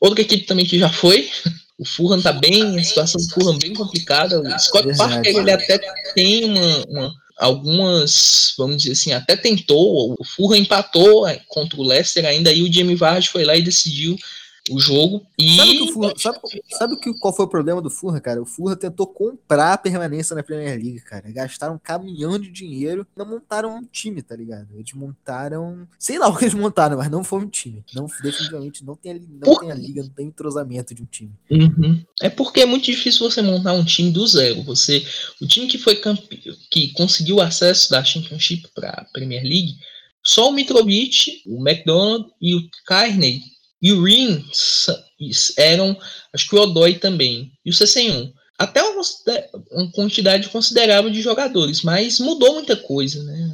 outra 0.00 0.20
equipe 0.20 0.46
também 0.46 0.64
que 0.64 0.78
já 0.78 0.88
foi 0.88 1.30
O 1.78 1.84
Fulham 1.84 2.22
tá 2.22 2.32
bem, 2.32 2.78
a 2.78 2.84
situação 2.84 3.20
do 3.20 3.28
Fulham 3.30 3.58
bem 3.58 3.74
complicada. 3.74 4.40
O 4.40 4.58
Scott 4.58 4.88
Exato. 4.88 5.10
Parker 5.10 5.36
ele 5.36 5.50
até 5.50 5.78
tem 6.14 6.44
uma, 6.44 6.84
uma, 6.88 7.14
algumas, 7.36 8.54
vamos 8.56 8.78
dizer 8.78 8.92
assim, 8.92 9.12
até 9.12 9.36
tentou. 9.36 10.14
O 10.18 10.24
Fulham 10.24 10.60
empatou 10.60 11.26
é, 11.26 11.40
contra 11.48 11.80
o 11.80 11.82
Leicester 11.82 12.24
ainda 12.24 12.52
e 12.52 12.62
o 12.62 12.72
Jamie 12.72 12.94
Vardy 12.94 13.28
foi 13.28 13.44
lá 13.44 13.56
e 13.56 13.62
decidiu 13.62 14.16
o 14.70 14.80
jogo. 14.80 15.26
E... 15.38 15.56
Sabe, 15.56 15.78
que 15.78 15.92
Fulham, 15.92 16.14
sabe, 16.16 16.38
sabe 16.70 16.96
que, 16.96 17.12
qual 17.18 17.34
foi 17.34 17.44
o 17.44 17.48
problema 17.48 17.82
do 17.82 17.90
Fulham, 17.90 18.20
cara? 18.20 18.40
O 18.40 18.46
Fulham 18.46 18.76
tentou 18.76 19.06
comprar 19.06 19.74
a 19.74 19.78
permanência 19.78 20.34
na 20.34 20.42
Premier 20.42 20.76
League, 20.76 21.00
cara. 21.00 21.30
Gastaram 21.30 21.74
um 21.74 21.78
caminhão 21.78 22.38
de 22.38 22.50
dinheiro 22.50 23.06
não 23.16 23.26
montaram 23.26 23.76
um 23.76 23.84
time, 23.84 24.22
tá 24.22 24.34
ligado? 24.34 24.68
Eles 24.74 24.92
montaram. 24.94 25.86
Sei 25.98 26.18
lá 26.18 26.28
o 26.28 26.36
que 26.36 26.44
eles 26.44 26.54
montaram, 26.54 26.96
mas 26.96 27.10
não 27.10 27.22
foi 27.22 27.40
um 27.40 27.48
time. 27.48 27.84
Não, 27.94 28.06
definitivamente 28.22 28.84
não 28.84 28.94
tem, 28.94 29.14
não 29.14 29.40
Por... 29.40 29.60
tem 29.60 29.70
a 29.70 29.74
liga, 29.74 30.02
não 30.02 30.10
tem 30.10 30.26
entrosamento 30.26 30.94
de 30.94 31.02
um 31.02 31.06
time. 31.06 31.32
Uhum. 31.50 32.02
É 32.22 32.30
porque 32.30 32.60
é 32.60 32.66
muito 32.66 32.84
difícil 32.84 33.28
você 33.28 33.42
montar 33.42 33.72
um 33.72 33.84
time 33.84 34.10
do 34.10 34.26
zero. 34.26 34.62
Você, 34.62 35.04
o 35.40 35.46
time 35.46 35.66
que 35.66 35.78
foi 35.78 35.96
campe... 35.96 36.40
que 36.70 36.92
conseguiu 36.92 37.40
acesso 37.40 37.90
da 37.90 38.02
Championship 38.02 38.68
para 38.74 39.06
Premier 39.12 39.42
League, 39.42 39.74
só 40.22 40.48
o 40.48 40.52
Mitrovic, 40.52 41.42
o 41.46 41.60
McDonald 41.60 42.26
e 42.40 42.54
o 42.54 42.62
Carney 42.86 43.42
e 43.84 43.92
o 43.92 44.02
Rin 44.02 44.42
eram, 45.58 45.94
acho 46.32 46.48
que 46.48 46.56
o 46.56 46.62
Odoi 46.62 46.94
também, 46.94 47.52
e 47.62 47.70
o 47.70 47.72
C101. 47.74 48.32
Até 48.58 48.82
uma, 48.82 49.02
uma, 49.72 49.92
quantidade 49.92 50.48
considerável 50.48 51.10
de 51.10 51.20
jogadores, 51.20 51.82
mas 51.82 52.18
mudou 52.18 52.54
muita 52.54 52.76
coisa, 52.76 53.22
né? 53.22 53.50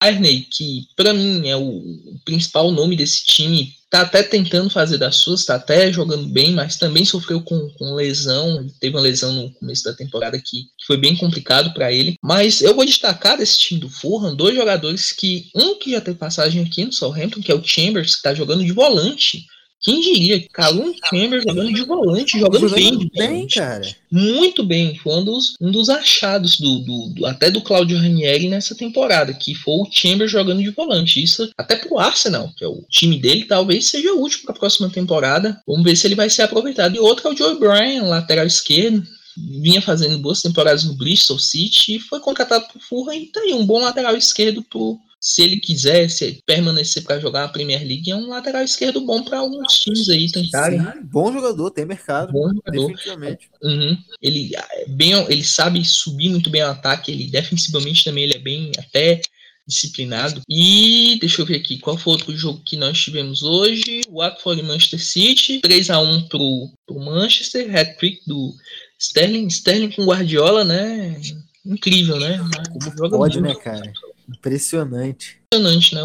Arney, 0.00 0.46
que 0.50 0.86
para 0.96 1.14
mim 1.14 1.48
é 1.48 1.56
o, 1.56 1.82
principal 2.24 2.72
nome 2.72 2.96
desse 2.96 3.24
time, 3.24 3.72
tá 3.90 4.00
até 4.00 4.22
tentando 4.22 4.68
fazer 4.68 4.98
das 4.98 5.16
suas, 5.16 5.44
tá 5.44 5.54
até 5.54 5.92
jogando 5.92 6.26
bem, 6.26 6.52
mas 6.52 6.76
também 6.76 7.04
sofreu 7.04 7.40
com, 7.40 7.68
com 7.70 7.94
lesão. 7.94 8.66
Teve 8.80 8.96
uma 8.96 9.02
lesão 9.02 9.32
no 9.32 9.50
começo 9.54 9.84
da 9.84 9.92
temporada 9.92 10.38
que, 10.38 10.62
que 10.62 10.86
foi 10.86 10.96
bem 10.96 11.16
complicado 11.16 11.72
para 11.72 11.92
ele. 11.92 12.16
Mas 12.22 12.62
eu 12.62 12.74
vou 12.74 12.84
destacar 12.84 13.38
desse 13.38 13.58
time 13.58 13.80
do 13.80 13.88
Fulham 13.88 14.34
dois 14.34 14.54
jogadores 14.54 15.12
que 15.12 15.50
um 15.54 15.78
que 15.78 15.92
já 15.92 16.00
teve 16.00 16.18
passagem 16.18 16.62
aqui 16.64 16.84
no 16.84 16.92
Southampton, 16.92 17.40
que 17.40 17.50
é 17.50 17.54
o 17.54 17.64
Chambers, 17.64 18.16
que 18.16 18.22
tá 18.22 18.34
jogando 18.34 18.64
de 18.64 18.72
volante. 18.72 19.46
Quem 19.80 20.00
diria? 20.00 20.44
Calum 20.52 20.92
Chambers 21.08 21.44
jogando 21.44 21.72
de 21.72 21.84
volante, 21.84 22.38
jogando, 22.38 22.68
bem. 22.70 22.98
De 22.98 23.10
bem, 23.14 23.46
cara. 23.46 23.88
Muito 24.10 24.64
bem. 24.64 24.96
Foi 24.98 25.14
um 25.14 25.24
dos, 25.24 25.54
um 25.60 25.70
dos 25.70 25.88
achados 25.88 26.58
do, 26.58 26.80
do, 26.80 27.06
do 27.10 27.26
até 27.26 27.50
do 27.50 27.60
Claudio 27.60 27.96
Ranieri 27.96 28.48
nessa 28.48 28.74
temporada, 28.74 29.32
que 29.32 29.54
foi 29.54 29.74
o 29.74 29.88
Chambers 29.90 30.32
jogando 30.32 30.62
de 30.62 30.70
volante. 30.70 31.22
Isso 31.22 31.48
até 31.56 31.76
pro 31.76 31.98
Arsenal, 31.98 32.52
que 32.56 32.64
é 32.64 32.68
o 32.68 32.82
time 32.88 33.18
dele, 33.18 33.44
talvez 33.44 33.88
seja 33.88 34.12
útil 34.14 34.40
para 34.44 34.54
a 34.54 34.58
próxima 34.58 34.90
temporada. 34.90 35.60
Vamos 35.66 35.84
ver 35.84 35.96
se 35.96 36.06
ele 36.06 36.16
vai 36.16 36.28
ser 36.28 36.42
aproveitado. 36.42 36.96
E 36.96 36.98
outro 36.98 37.28
é 37.28 37.32
o 37.32 37.36
Joe 37.36 37.58
Bryan, 37.58 38.02
lateral 38.04 38.46
esquerdo. 38.46 39.06
Vinha 39.36 39.80
fazendo 39.80 40.18
boas 40.18 40.42
temporadas 40.42 40.82
no 40.82 40.94
Bristol 40.94 41.38
City 41.38 41.94
e 41.94 42.00
foi 42.00 42.18
contratado 42.18 42.66
pro 42.66 42.80
Fulham 42.80 43.14
e 43.14 43.26
tá 43.26 43.40
aí 43.40 43.54
um 43.54 43.64
bom 43.64 43.78
lateral 43.78 44.16
esquerdo 44.16 44.64
pro, 44.64 44.98
se 45.20 45.42
ele 45.42 45.58
quiser 45.58 46.08
se 46.08 46.40
permanecer 46.46 47.02
para 47.02 47.18
jogar 47.18 47.42
na 47.42 47.48
Premier 47.48 47.80
League, 47.80 48.10
é 48.10 48.16
um 48.16 48.28
lateral 48.28 48.62
esquerdo 48.62 49.00
bom 49.00 49.22
para 49.22 49.38
alguns 49.38 49.80
times 49.80 50.08
aí 50.08 50.30
tentarem. 50.30 50.80
Sim, 50.80 51.02
bom 51.04 51.32
jogador, 51.32 51.70
tem 51.70 51.84
mercado. 51.84 52.32
Bom 52.32 52.48
jogador. 52.48 52.88
Definitivamente. 52.88 53.50
Uhum. 53.62 53.98
Ele, 54.22 54.54
é 54.54 54.88
bem, 54.88 55.12
ele 55.28 55.44
sabe 55.44 55.84
subir 55.84 56.28
muito 56.28 56.50
bem 56.50 56.62
o 56.62 56.68
ataque, 56.68 57.10
ele 57.10 57.26
defensivamente 57.26 58.04
também 58.04 58.24
ele 58.24 58.34
é 58.34 58.38
bem 58.38 58.70
até 58.78 59.20
disciplinado. 59.66 60.40
E 60.48 61.18
deixa 61.20 61.42
eu 61.42 61.46
ver 61.46 61.56
aqui, 61.56 61.78
qual 61.78 61.98
foi 61.98 62.14
outro 62.14 62.34
jogo 62.34 62.62
que 62.64 62.76
nós 62.76 62.98
tivemos 62.98 63.42
hoje? 63.42 64.00
Watford 64.10 64.62
e 64.62 64.64
Manchester 64.64 65.04
City, 65.04 65.60
3 65.60 65.90
a 65.90 66.00
1 66.00 66.28
pro, 66.28 66.70
pro 66.86 66.98
Manchester, 66.98 67.76
hat-trick 67.76 68.20
do 68.26 68.54
Sterling, 68.98 69.46
Sterling 69.48 69.90
com 69.90 70.06
Guardiola, 70.06 70.64
né? 70.64 71.20
Incrível, 71.66 72.18
né? 72.18 72.38
Como 72.72 72.96
Joga 72.96 73.16
pode, 73.18 73.40
muito. 73.40 73.58
né, 73.58 73.62
cara? 73.62 73.92
Impressionante. 74.28 75.40
Impressionante, 75.46 75.94
né? 75.94 76.02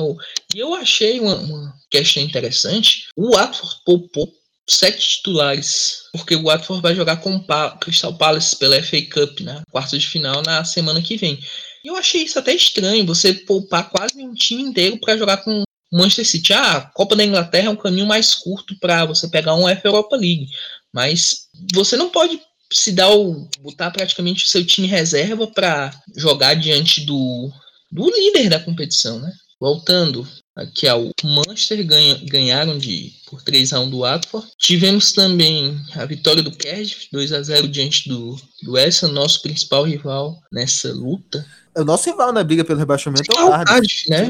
E 0.56 0.60
eu 0.60 0.74
achei 0.74 1.20
uma, 1.20 1.36
uma 1.36 1.74
questão 1.90 2.24
interessante. 2.24 3.08
O 3.16 3.36
Watford 3.36 3.76
poupou 3.86 4.34
sete 4.68 5.18
titulares, 5.18 6.04
porque 6.14 6.36
o 6.36 6.44
Watford 6.44 6.82
vai 6.82 6.96
jogar 6.96 7.18
com 7.18 7.36
o 7.36 7.78
Crystal 7.80 8.18
Palace 8.18 8.56
pela 8.56 8.82
FA 8.82 9.02
Cup, 9.02 9.42
né? 9.42 9.62
Quarta 9.70 9.98
de 9.98 10.08
final 10.08 10.42
na 10.42 10.64
semana 10.64 11.02
que 11.02 11.18
vem. 11.18 11.40
E 11.84 11.90
eu 11.90 11.98
achei 11.98 12.24
isso 12.24 12.40
até 12.40 12.54
estranho, 12.54 13.06
você 13.06 13.34
poupar 13.34 13.90
quase 13.90 14.22
um 14.24 14.34
time 14.34 14.64
inteiro 14.64 14.98
para 15.00 15.18
jogar 15.18 15.38
com 15.38 15.62
o 15.62 15.98
Manchester 15.98 16.26
City. 16.26 16.54
Ah, 16.54 16.78
a 16.78 16.82
Copa 16.82 17.16
da 17.16 17.26
Inglaterra 17.26 17.68
é 17.68 17.70
um 17.70 17.76
caminho 17.76 18.08
mais 18.08 18.34
curto 18.34 18.78
para 18.80 19.06
você 19.06 19.28
pegar 19.28 19.56
um 19.56 19.68
F 19.68 19.86
Europa 19.86 20.16
League, 20.16 20.48
mas 20.94 21.50
você 21.74 21.98
não 21.98 22.10
pode 22.10 22.40
se 22.72 22.92
dar 22.94 23.12
o 23.12 23.48
botar 23.60 23.92
praticamente 23.92 24.46
o 24.46 24.48
seu 24.48 24.66
time 24.66 24.88
reserva 24.88 25.46
para 25.46 25.92
jogar 26.16 26.56
diante 26.56 27.06
do 27.06 27.52
do 27.94 28.10
líder 28.10 28.50
da 28.50 28.60
competição, 28.60 29.20
né? 29.20 29.32
Voltando 29.62 30.28
aqui 30.56 30.88
ao 30.88 31.12
Manchester, 31.24 31.86
ganha, 31.86 32.20
ganharam 32.26 32.78
de 32.78 33.14
por 33.30 33.42
3 33.44 33.72
a 33.72 33.80
1 33.80 33.90
do 33.90 34.00
Watford. 34.00 34.48
Tivemos 34.58 35.14
também 35.14 35.80
a 35.96 36.06
vitória 36.06 36.42
do 36.42 36.52
Cardiff, 36.52 37.08
2 37.12 37.32
a 37.32 37.42
0 37.42 37.68
diante 37.68 38.10
do, 38.10 38.36
do 38.64 38.74
West 38.74 39.04
nosso 39.04 39.42
principal 39.42 39.84
rival 39.84 40.40
nessa 40.52 40.92
luta. 40.92 41.46
É 41.76 41.82
o 41.82 41.86
nosso 41.86 42.10
rival 42.10 42.34
na 42.34 42.44
briga 42.44 42.66
pelo 42.66 42.80
rebaixamento 42.80 43.32
é 43.32 43.44
o 43.44 43.64
Cardiff, 43.64 44.10
né? 44.10 44.28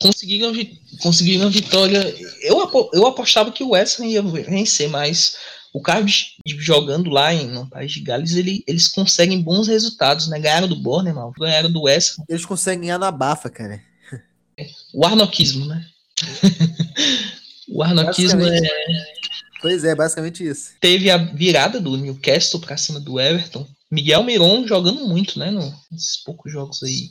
Conseguiram, 0.00 0.52
conseguiram 1.00 1.46
a 1.46 1.50
vitória. 1.50 2.14
Eu, 2.40 2.90
eu 2.92 3.06
apostava 3.06 3.52
que 3.52 3.62
o 3.62 3.70
West 3.70 4.00
Ham 4.00 4.06
ia 4.06 4.22
vencer, 4.22 4.88
mas 4.88 5.36
o 5.72 5.80
Cardiff 5.80 6.36
jogando 6.46 7.10
lá 7.10 7.32
em, 7.32 7.48
no 7.48 7.68
País 7.68 7.92
de 7.92 8.00
Gales, 8.00 8.34
ele, 8.34 8.62
eles 8.66 8.88
conseguem 8.88 9.40
bons 9.40 9.68
resultados, 9.68 10.28
né? 10.28 10.38
Ganharam 10.38 10.68
do 10.68 10.76
Bournemouth, 10.76 11.32
ganharam 11.38 11.70
do 11.70 11.82
West. 11.82 12.16
Eles 12.28 12.44
conseguem 12.44 12.82
ganhar 12.82 12.98
na 12.98 13.10
bafa, 13.10 13.48
cara. 13.48 13.80
O 14.92 15.06
arnoquismo, 15.06 15.64
né? 15.66 15.86
o 17.68 17.82
arnoquismo 17.82 18.42
é... 18.42 18.60
Pois 19.62 19.84
é, 19.84 19.94
basicamente 19.94 20.46
isso. 20.46 20.72
Teve 20.80 21.10
a 21.10 21.16
virada 21.16 21.80
do 21.80 21.96
Newcastle 21.96 22.60
para 22.60 22.76
cima 22.76 23.00
do 23.00 23.18
Everton. 23.18 23.66
Miguel 23.90 24.24
Miron 24.24 24.66
jogando 24.66 25.06
muito, 25.06 25.38
né? 25.38 25.50
Nesses 25.90 26.16
poucos 26.22 26.52
jogos 26.52 26.82
aí. 26.82 27.08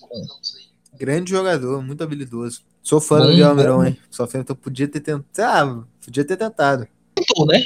Grande 1.00 1.32
jogador, 1.32 1.82
muito 1.82 2.04
habilidoso. 2.04 2.62
Sou 2.84 3.00
fã 3.00 3.20
bom, 3.20 3.26
do 3.28 3.32
Miguel 3.32 3.56
Miron, 3.56 3.86
hein? 3.86 3.98
Só 4.12 4.28
então 4.36 4.56
podia 4.56 4.88
ter 4.88 5.00
tentado. 5.00 5.82
Ah, 5.82 6.04
podia 6.04 6.26
ter 6.26 6.38
tentado. 6.38 6.88
Tentou, 7.16 7.48
né? 7.48 7.64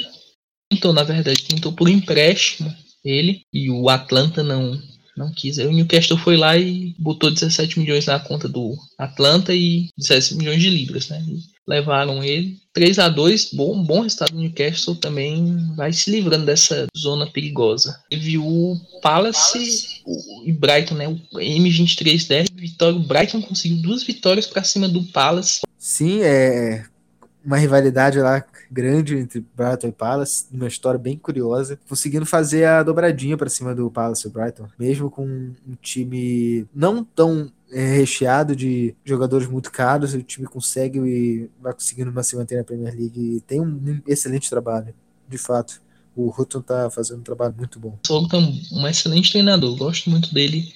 Tentou, 0.70 0.92
na 0.92 1.02
verdade, 1.02 1.42
tentou 1.42 1.72
por 1.72 1.88
empréstimo 1.88 2.74
ele 3.04 3.42
e 3.52 3.70
o 3.70 3.88
Atlanta 3.88 4.42
não 4.42 4.80
não 5.16 5.32
quis. 5.32 5.58
Aí 5.58 5.66
o 5.66 5.72
Newcastle 5.72 6.18
foi 6.18 6.36
lá 6.36 6.58
e 6.58 6.94
botou 6.98 7.30
17 7.30 7.78
milhões 7.78 8.04
na 8.04 8.20
conta 8.20 8.46
do 8.46 8.76
Atlanta 8.98 9.54
e 9.54 9.88
17 9.96 10.36
milhões 10.36 10.60
de 10.60 10.68
libras, 10.68 11.08
né? 11.08 11.24
E 11.26 11.40
levaram 11.66 12.22
ele 12.22 12.58
3 12.74 12.98
a 12.98 13.08
2 13.08 13.54
bom, 13.54 13.82
bom 13.82 14.02
resultado 14.02 14.32
do 14.32 14.38
Newcastle 14.38 14.94
também 14.94 15.56
vai 15.74 15.92
se 15.92 16.10
livrando 16.10 16.44
dessa 16.44 16.86
zona 16.96 17.26
perigosa. 17.26 17.98
Teve 18.10 18.36
o 18.36 18.76
Palace 19.00 20.02
e 20.44 20.52
Brighton, 20.52 20.94
né? 20.94 21.08
O 21.08 21.38
M2310 21.38 22.48
vitória. 22.54 22.96
O 22.96 23.02
Brighton 23.02 23.40
conseguiu 23.40 23.78
duas 23.78 24.02
vitórias 24.02 24.46
para 24.46 24.62
cima 24.62 24.86
do 24.86 25.02
Palace. 25.04 25.62
Sim, 25.78 26.20
é 26.22 26.84
uma 27.46 27.56
rivalidade 27.56 28.18
lá 28.18 28.44
grande 28.70 29.16
entre 29.16 29.46
Brighton 29.54 29.86
e 29.86 29.92
Palace, 29.92 30.46
uma 30.50 30.66
história 30.66 30.98
bem 30.98 31.16
curiosa, 31.16 31.78
conseguindo 31.88 32.26
fazer 32.26 32.64
a 32.64 32.82
dobradinha 32.82 33.36
para 33.36 33.48
cima 33.48 33.72
do 33.72 33.88
Palace 33.88 34.26
e 34.26 34.30
Brighton, 34.30 34.68
mesmo 34.76 35.08
com 35.08 35.24
um 35.24 35.74
time 35.80 36.66
não 36.74 37.04
tão 37.04 37.50
é, 37.70 37.96
recheado 37.98 38.56
de 38.56 38.96
jogadores 39.04 39.46
muito 39.46 39.70
caros, 39.70 40.12
o 40.12 40.22
time 40.22 40.48
consegue 40.48 40.98
e 40.98 41.50
vai 41.60 41.72
conseguindo 41.72 42.12
se 42.24 42.34
manter 42.34 42.58
na 42.58 42.64
Premier 42.64 42.92
League 42.92 43.36
e 43.36 43.40
tem 43.42 43.60
um 43.60 44.02
excelente 44.08 44.50
trabalho, 44.50 44.92
de 45.28 45.38
fato. 45.38 45.80
O 46.16 46.30
Hutton 46.30 46.62
tá 46.62 46.90
fazendo 46.90 47.20
um 47.20 47.24
trabalho 47.24 47.54
muito 47.56 47.78
bom. 47.78 47.96
O 48.08 48.18
Hutton 48.18 48.38
é 48.72 48.74
um 48.74 48.88
excelente 48.88 49.30
treinador, 49.30 49.76
gosto 49.76 50.10
muito 50.10 50.34
dele. 50.34 50.72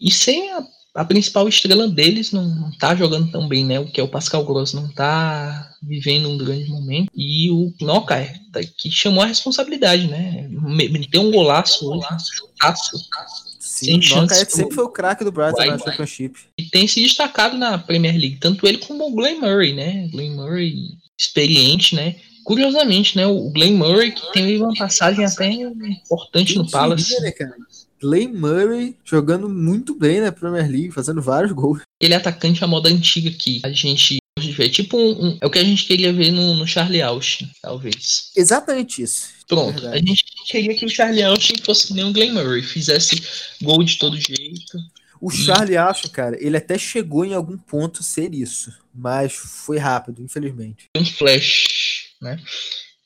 E 0.00 0.10
sem 0.10 0.50
a 0.52 0.62
a 0.98 1.04
principal 1.04 1.48
estrela 1.48 1.86
deles 1.86 2.32
não, 2.32 2.42
não 2.42 2.72
tá 2.72 2.92
jogando 2.92 3.30
tão 3.30 3.46
bem, 3.46 3.64
né? 3.64 3.78
O 3.78 3.86
que 3.86 4.00
é 4.00 4.02
o 4.02 4.08
Pascal 4.08 4.44
Gross 4.44 4.72
não 4.72 4.88
tá 4.88 5.70
vivendo 5.80 6.28
um 6.28 6.36
grande 6.36 6.68
momento. 6.68 7.08
E 7.14 7.48
o 7.52 7.72
Nokai, 7.80 8.34
tá, 8.52 8.58
que 8.76 8.90
chamou 8.90 9.22
a 9.22 9.26
responsabilidade, 9.26 10.08
né? 10.08 10.48
Meteu 10.50 11.22
um 11.22 11.30
golaço, 11.30 11.86
um 11.86 12.00
golaço, 12.00 12.34
chutaço. 12.34 12.98
Sim, 13.60 14.00
o 14.00 14.20
Nokai 14.22 14.44
sempre 14.44 14.74
foi 14.74 14.84
o 14.84 14.88
craque 14.88 15.22
do 15.22 15.30
Brighton 15.30 15.66
na 15.66 15.78
Championship. 15.78 16.36
E 16.58 16.64
tem 16.64 16.88
se 16.88 17.00
destacado 17.00 17.56
na 17.56 17.78
Premier 17.78 18.18
League, 18.18 18.40
tanto 18.40 18.66
ele 18.66 18.78
como 18.78 19.06
o 19.06 19.14
Glenn 19.14 19.38
Murray, 19.38 19.72
né? 19.72 20.08
Glenn 20.08 20.34
Murray 20.34 20.98
experiente, 21.16 21.94
né? 21.94 22.16
Curiosamente, 22.42 23.16
né? 23.16 23.24
O 23.24 23.50
Glenn 23.50 23.76
Murray 23.76 24.10
que 24.10 24.32
tem 24.32 24.60
uma 24.60 24.74
passagem 24.74 25.24
até 25.24 25.48
importante 25.48 26.56
no 26.56 26.68
Palace. 26.68 27.20
Né, 27.20 27.30
cara? 27.30 27.54
Clay 28.00 28.28
Murray 28.28 28.96
jogando 29.04 29.48
muito 29.48 29.94
bem 29.94 30.20
na 30.20 30.32
Premier 30.32 30.70
League, 30.70 30.90
fazendo 30.90 31.20
vários 31.20 31.52
gols. 31.52 31.82
Ele 32.00 32.14
é 32.14 32.16
atacante 32.16 32.62
à 32.62 32.66
moda 32.66 32.88
antiga 32.88 33.30
que 33.30 33.60
a 33.64 33.70
gente 33.70 34.18
vê. 34.56 34.68
Tipo 34.68 34.96
um, 34.96 35.26
um, 35.26 35.38
é 35.40 35.46
o 35.46 35.50
que 35.50 35.58
a 35.58 35.64
gente 35.64 35.84
queria 35.84 36.12
ver 36.12 36.30
no, 36.30 36.54
no 36.54 36.66
Charlie 36.66 37.02
Austin, 37.02 37.50
talvez. 37.60 38.30
Exatamente 38.36 39.02
isso. 39.02 39.28
Pronto. 39.46 39.86
É 39.86 39.94
a 39.94 39.98
gente 39.98 40.24
queria 40.46 40.74
que 40.74 40.84
o 40.84 40.88
Charlie 40.88 41.22
Austin 41.22 41.56
fosse 41.64 41.92
nem 41.94 42.04
o 42.04 42.12
Glenn 42.12 42.32
Murray, 42.34 42.62
fizesse 42.62 43.22
gol 43.62 43.82
de 43.82 43.98
todo 43.98 44.16
jeito. 44.16 44.78
O 45.20 45.30
Charlie 45.30 45.76
Austin, 45.76 46.08
cara, 46.08 46.36
ele 46.40 46.56
até 46.56 46.78
chegou 46.78 47.24
em 47.24 47.34
algum 47.34 47.58
ponto 47.58 48.00
a 48.00 48.04
ser 48.04 48.32
isso, 48.34 48.72
mas 48.94 49.32
foi 49.32 49.76
rápido, 49.76 50.22
infelizmente. 50.22 50.84
Um 50.96 51.04
flash, 51.04 52.10
né? 52.22 52.40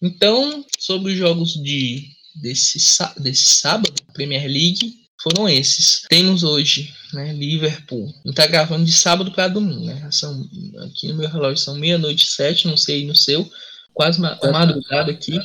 Então, 0.03 0.65
sobre 0.79 1.13
os 1.13 1.19
jogos 1.19 1.55
de 1.55 2.09
desse, 2.37 2.79
desse 3.19 3.47
sábado, 3.47 3.93
Premier 4.13 4.47
League, 4.47 5.03
foram 5.23 5.49
esses. 5.49 6.03
Temos 6.09 6.43
hoje, 6.43 6.93
né, 7.13 7.33
Liverpool. 7.33 8.13
Não 8.25 8.33
tá 8.33 8.47
gravando 8.47 8.85
de 8.85 8.93
sábado 8.93 9.31
para 9.33 9.49
domingo, 9.49 9.87
né? 9.87 10.09
São, 10.11 10.49
aqui 10.85 11.09
no 11.09 11.17
meu 11.17 11.29
relógio 11.29 11.63
são 11.63 11.77
meia-noite 11.77 12.27
sete, 12.27 12.67
não 12.67 12.77
sei 12.77 13.07
no 13.07 13.15
seu. 13.15 13.51
Quase 13.95 14.21
ma 14.21 14.39
madrugada 14.51 15.13
aqui. 15.13 15.39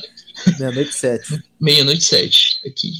Meia-noite 0.58 0.94
sete. 0.94 1.42
meia-noite 1.60 2.04
sete 2.04 2.60
aqui. 2.66 2.92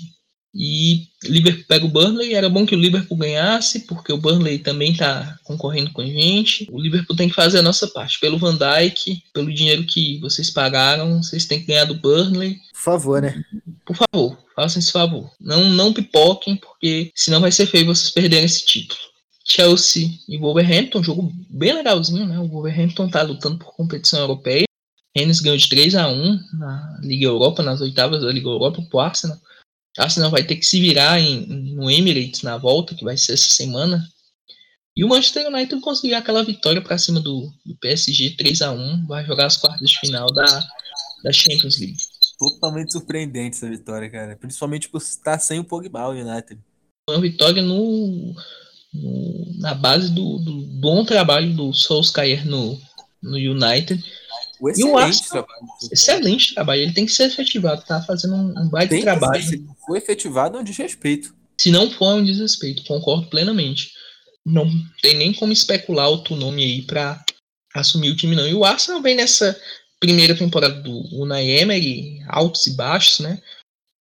E 0.60 1.06
Liverpool 1.22 1.64
pega 1.68 1.86
o 1.86 1.88
Burnley. 1.88 2.34
Era 2.34 2.48
bom 2.48 2.66
que 2.66 2.74
o 2.74 2.78
Liverpool 2.78 3.16
ganhasse, 3.16 3.86
porque 3.86 4.12
o 4.12 4.18
Burnley 4.18 4.58
também 4.58 4.90
está 4.90 5.38
concorrendo 5.44 5.92
com 5.92 6.00
a 6.00 6.06
gente. 6.06 6.66
O 6.72 6.80
Liverpool 6.80 7.14
tem 7.14 7.28
que 7.28 7.34
fazer 7.34 7.60
a 7.60 7.62
nossa 7.62 7.86
parte. 7.86 8.18
Pelo 8.18 8.38
Van 8.38 8.56
Dijk, 8.56 9.22
pelo 9.32 9.54
dinheiro 9.54 9.84
que 9.84 10.18
vocês 10.18 10.50
pagaram, 10.50 11.22
vocês 11.22 11.46
têm 11.46 11.60
que 11.60 11.66
ganhar 11.66 11.84
do 11.84 11.94
Burnley. 11.94 12.56
Por 12.72 12.80
favor, 12.80 13.22
né? 13.22 13.40
Por 13.86 13.96
favor, 13.96 14.36
façam 14.56 14.80
esse 14.80 14.90
favor. 14.90 15.30
Não, 15.40 15.62
não 15.70 15.92
pipoquem, 15.92 16.56
porque 16.56 17.12
senão 17.14 17.40
vai 17.40 17.52
ser 17.52 17.66
feio 17.66 17.86
vocês 17.86 18.10
perderem 18.10 18.44
esse 18.44 18.66
título. 18.66 19.00
Chelsea 19.44 20.10
e 20.28 20.36
Wolverhampton, 20.36 21.02
jogo 21.04 21.32
bem 21.48 21.72
legalzinho, 21.72 22.26
né? 22.26 22.38
O 22.38 22.48
Wolverhampton 22.48 23.08
tá 23.08 23.22
lutando 23.22 23.58
por 23.58 23.74
competição 23.76 24.18
europeia. 24.18 24.64
Rennes 25.16 25.40
ganhou 25.40 25.56
de 25.56 25.68
3 25.68 25.94
a 25.94 26.08
1 26.08 26.40
na 26.54 26.98
Liga 27.00 27.26
Europa, 27.26 27.62
nas 27.62 27.80
oitavas 27.80 28.22
da 28.22 28.30
Liga 28.30 28.48
Europa 28.48 28.82
pro 28.90 28.98
Arsenal. 28.98 29.38
Arsenal 29.98 30.30
vai 30.30 30.44
ter 30.44 30.56
que 30.56 30.66
se 30.66 30.80
virar 30.80 31.20
em, 31.20 31.46
no 31.46 31.90
Emirates 31.90 32.42
na 32.42 32.56
volta, 32.56 32.94
que 32.94 33.04
vai 33.04 33.16
ser 33.16 33.34
essa 33.34 33.48
semana. 33.48 34.06
E 34.96 35.04
o 35.04 35.08
Manchester 35.08 35.46
United 35.46 35.80
conseguiu 35.80 36.16
aquela 36.16 36.42
vitória 36.42 36.82
para 36.82 36.98
cima 36.98 37.20
do, 37.20 37.52
do, 37.64 37.76
PSG 37.76 38.30
3 38.36 38.62
a 38.62 38.72
1 38.72 39.06
vai 39.06 39.24
jogar 39.24 39.46
as 39.46 39.56
quartas 39.56 39.88
de 39.88 39.98
final 40.00 40.26
da, 40.32 40.44
da 41.22 41.32
Champions 41.32 41.78
League. 41.78 41.98
Totalmente 42.38 42.92
surpreendente 42.92 43.56
essa 43.56 43.68
vitória, 43.68 44.10
cara. 44.10 44.36
Principalmente 44.36 44.88
por 44.88 45.00
estar 45.00 45.38
sem 45.38 45.60
o 45.60 45.64
Pogba, 45.64 46.08
o 46.08 46.12
United. 46.12 46.60
Foi 47.08 47.16
uma 47.16 47.22
vitória 47.22 47.62
no, 47.62 48.34
no, 48.92 49.58
na 49.60 49.74
base 49.74 50.10
do, 50.10 50.38
do, 50.38 50.62
bom 50.80 51.04
trabalho 51.04 51.54
do 51.54 51.72
Solskjaer 51.72 52.44
no, 52.44 52.80
no 53.22 53.36
United. 53.36 54.02
O 54.60 54.68
excelente, 54.68 54.92
o 54.92 54.98
Arsenal, 54.98 55.44
trabalho. 55.44 55.66
excelente 55.92 56.54
trabalho. 56.54 56.82
Ele 56.82 56.92
tem 56.92 57.06
que 57.06 57.12
ser 57.12 57.24
efetivado, 57.24 57.84
tá 57.84 58.02
fazendo 58.02 58.34
um, 58.34 58.54
um 58.58 58.68
baita 58.68 59.00
trabalho. 59.00 59.42
Se 59.42 59.64
for 59.86 59.96
efetivado, 59.96 60.58
é 60.58 60.60
um 60.60 60.64
desrespeito. 60.64 61.34
Se 61.60 61.70
não 61.70 61.90
for, 61.90 62.12
é 62.12 62.14
um 62.14 62.24
desrespeito, 62.24 62.84
concordo 62.84 63.28
plenamente. 63.28 63.92
Não 64.44 64.70
tem 65.02 65.16
nem 65.16 65.32
como 65.32 65.52
especular 65.52 66.08
outro 66.08 66.36
nome 66.36 66.62
aí 66.62 66.82
para 66.82 67.22
assumir 67.74 68.10
o 68.10 68.16
time, 68.16 68.34
não. 68.34 68.48
E 68.48 68.54
o 68.54 68.64
Arsenal 68.64 69.02
vem 69.02 69.14
nessa 69.16 69.58
primeira 70.00 70.36
temporada 70.36 70.80
do 70.80 71.00
Unai 71.20 71.50
Emery, 71.50 72.20
altos 72.28 72.66
e 72.66 72.74
baixos, 72.74 73.20
né? 73.20 73.40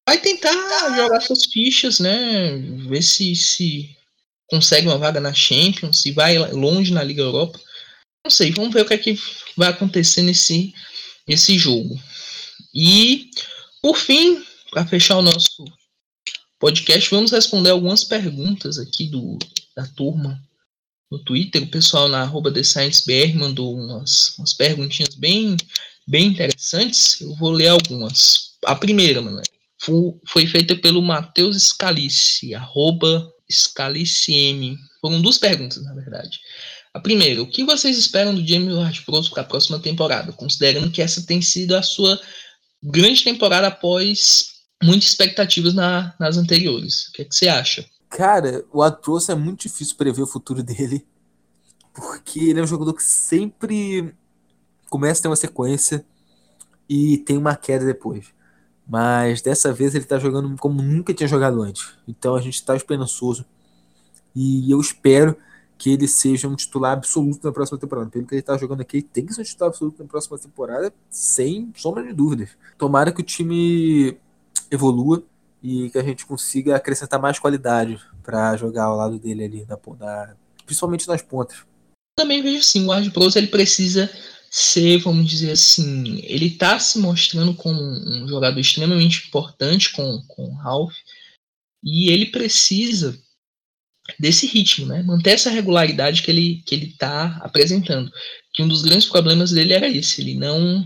Vai 0.09 0.19
tentar 0.19 0.53
jogar 0.95 1.21
suas 1.21 1.45
fichas, 1.47 1.99
né? 1.99 2.57
Ver 2.89 3.03
se, 3.03 3.35
se 3.35 3.97
consegue 4.49 4.87
uma 4.87 4.99
vaga 4.99 5.21
na 5.21 5.35
Champions, 5.35 6.03
se 6.03 6.13
vai 6.13 6.39
longe 6.53 6.93
na 6.93 7.03
Liga 7.03 7.23
Europa. 7.23 7.59
Não 8.27 8.31
sei, 8.31 8.51
vamos 8.51 8.75
ver 8.75 8.83
o 8.83 8.85
que 8.85 8.95
é 8.95 8.99
que 8.99 9.17
vai 9.57 9.69
acontecer 9.69 10.21
nesse, 10.21 10.75
nesse 11.29 11.57
jogo. 11.57 11.97
E, 12.75 13.31
por 13.81 13.97
fim, 13.97 14.45
para 14.73 14.85
fechar 14.85 15.19
o 15.19 15.23
nosso 15.23 15.65
podcast, 16.59 17.09
vamos 17.09 17.31
responder 17.31 17.71
algumas 17.71 18.03
perguntas 18.03 18.81
aqui 18.81 19.07
do, 19.07 19.39
da 19.77 19.87
turma 19.87 20.43
no 21.09 21.21
Twitter. 21.21 21.63
O 21.63 21.69
pessoal 21.69 22.09
na 22.09 22.29
TheScienceBR 22.29 23.37
mandou 23.37 23.73
umas, 23.73 24.37
umas 24.37 24.53
perguntinhas 24.55 25.15
bem, 25.15 25.57
bem 26.05 26.27
interessantes. 26.27 27.21
Eu 27.21 27.33
vou 27.37 27.53
ler 27.53 27.69
algumas. 27.69 28.57
A 28.65 28.75
primeira, 28.75 29.23
mano, 29.23 29.41
foi 30.27 30.49
feita 30.49 30.75
pelo 30.75 31.01
Matheus 31.01 31.63
Scalice, 31.63 32.53
arroba 32.57 33.33
ScaliceM. 33.49 34.77
Foram 35.01 35.23
duas 35.23 35.39
perguntas, 35.39 35.81
na 35.85 35.95
verdade. 35.95 36.41
A 36.97 37.01
primeira, 37.01 37.43
o 37.43 37.47
que 37.47 37.63
vocês 37.63 37.99
esperam 37.99 38.35
do 38.35 38.47
James 38.47 38.75
Ward-Prowse 38.75 39.29
para 39.29 39.43
a 39.43 39.45
próxima 39.45 39.79
temporada, 39.79 40.33
considerando 40.33 40.91
que 40.91 41.03
essa 41.03 41.27
tem 41.27 41.43
sido 41.43 41.77
a 41.77 41.83
sua 41.83 42.19
grande 42.83 43.23
temporada 43.23 43.67
após 43.67 44.63
muitas 44.83 45.11
expectativas 45.11 45.75
na, 45.75 46.15
nas 46.19 46.39
anteriores? 46.39 47.09
O 47.09 47.13
que, 47.13 47.21
é 47.21 47.25
que 47.27 47.35
você 47.35 47.49
acha? 47.49 47.85
Cara, 48.09 48.65
o 48.73 48.79
Ward-Prowse 48.79 49.31
é 49.31 49.35
muito 49.35 49.69
difícil 49.69 49.95
prever 49.95 50.23
o 50.23 50.27
futuro 50.27 50.63
dele, 50.63 51.07
porque 51.93 52.41
ele 52.41 52.61
é 52.61 52.63
um 52.63 52.67
jogador 52.67 52.95
que 52.95 53.05
sempre 53.05 54.15
começa 54.89 55.21
a 55.21 55.23
ter 55.25 55.29
uma 55.29 55.37
sequência 55.37 56.03
e 56.89 57.19
tem 57.19 57.37
uma 57.37 57.55
queda 57.55 57.85
depois. 57.85 58.29
Mas 58.89 59.43
dessa 59.43 59.71
vez 59.71 59.95
ele 59.95 60.07
tá 60.07 60.19
jogando 60.19 60.57
como 60.57 60.81
nunca 60.81 61.13
tinha 61.13 61.29
jogado 61.29 61.61
antes. 61.61 61.93
Então 62.09 62.35
a 62.35 62.41
gente 62.41 62.65
tá 62.65 62.75
esperançoso. 62.75 63.45
E 64.35 64.71
eu 64.71 64.81
espero 64.81 65.37
que 65.79 65.91
ele 65.91 66.09
seja 66.09 66.49
um 66.49 66.57
titular 66.57 66.93
absoluto 66.93 67.45
na 67.45 67.53
próxima 67.53 67.79
temporada. 67.79 68.11
Pelo 68.11 68.27
que 68.27 68.35
ele 68.35 68.43
tá 68.43 68.57
jogando 68.57 68.81
aqui, 68.81 68.99
ele 68.99 69.09
tem 69.13 69.27
que 69.27 69.35
ser 69.35 69.43
um 69.43 69.45
titular 69.45 69.69
absoluto 69.69 70.03
na 70.03 70.09
próxima 70.09 70.39
temporada, 70.39 70.93
sem 71.11 71.73
sombra 71.77 72.03
de 72.03 72.13
dúvidas. 72.13 72.51
Tomara 72.79 73.13
que 73.13 73.21
o 73.21 73.25
time 73.25 74.17
evolua 74.71 75.23
e 75.63 75.91
que 75.91 75.99
a 75.99 76.03
gente 76.03 76.25
consiga 76.25 76.77
acrescentar 76.77 77.21
mais 77.21 77.39
qualidade 77.39 78.01
para 78.23 78.57
jogar 78.57 78.85
ao 78.85 78.97
lado 78.97 79.19
dele 79.19 79.45
ali, 79.45 79.67
na, 79.67 79.79
na, 79.99 80.35
principalmente 80.65 81.09
nas 81.09 81.23
pontas. 81.23 81.59
Também 82.19 82.43
vejo 82.43 82.63
sim, 82.63 82.85
o 82.85 82.89
Ward 82.89 83.11
Bros 83.11 83.37
ele 83.37 83.49
precisa 83.49 84.11
ser, 84.51 84.99
vamos 84.99 85.29
dizer 85.29 85.51
assim, 85.51 86.21
ele 86.25 86.47
está 86.47 86.79
se 86.79 86.99
mostrando 86.99 87.55
como 87.55 87.79
um 87.79 88.27
jogador 88.27 88.59
extremamente 88.59 89.27
importante 89.29 89.93
com, 89.93 90.23
com 90.27 90.49
o 90.49 90.55
Ralph 90.55 90.95
e 91.85 92.11
ele 92.11 92.27
precisa 92.27 93.19
desse 94.19 94.47
ritmo, 94.47 94.87
né? 94.87 95.03
Manter 95.03 95.33
essa 95.33 95.51
regularidade 95.51 96.23
que 96.23 96.31
ele 96.31 96.63
que 96.67 96.75
ele 96.75 96.87
está 96.87 97.39
apresentando. 97.43 98.11
Que 98.55 98.63
um 98.63 98.69
dos 98.69 98.83
grandes 98.83 99.07
problemas 99.07 99.51
dele 99.51 99.73
era 99.73 99.89
esse, 99.89 100.21
ele 100.21 100.35
não 100.35 100.85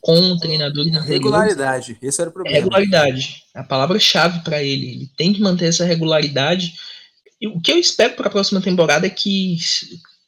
com 0.00 0.20
o 0.30 0.38
treinador 0.38 0.86
regularidade, 1.02 1.98
esse 2.00 2.20
era 2.20 2.30
o 2.30 2.32
problema. 2.32 2.56
Regularidade, 2.56 3.42
a 3.52 3.64
palavra-chave 3.64 4.40
para 4.44 4.62
ele. 4.62 4.88
Ele 4.88 5.10
tem 5.16 5.32
que 5.32 5.40
manter 5.40 5.66
essa 5.66 5.84
regularidade. 5.84 6.74
E 7.40 7.48
o 7.48 7.60
que 7.60 7.72
eu 7.72 7.78
espero 7.78 8.14
para 8.14 8.28
a 8.28 8.30
próxima 8.30 8.60
temporada 8.60 9.06
é 9.06 9.10
que 9.10 9.58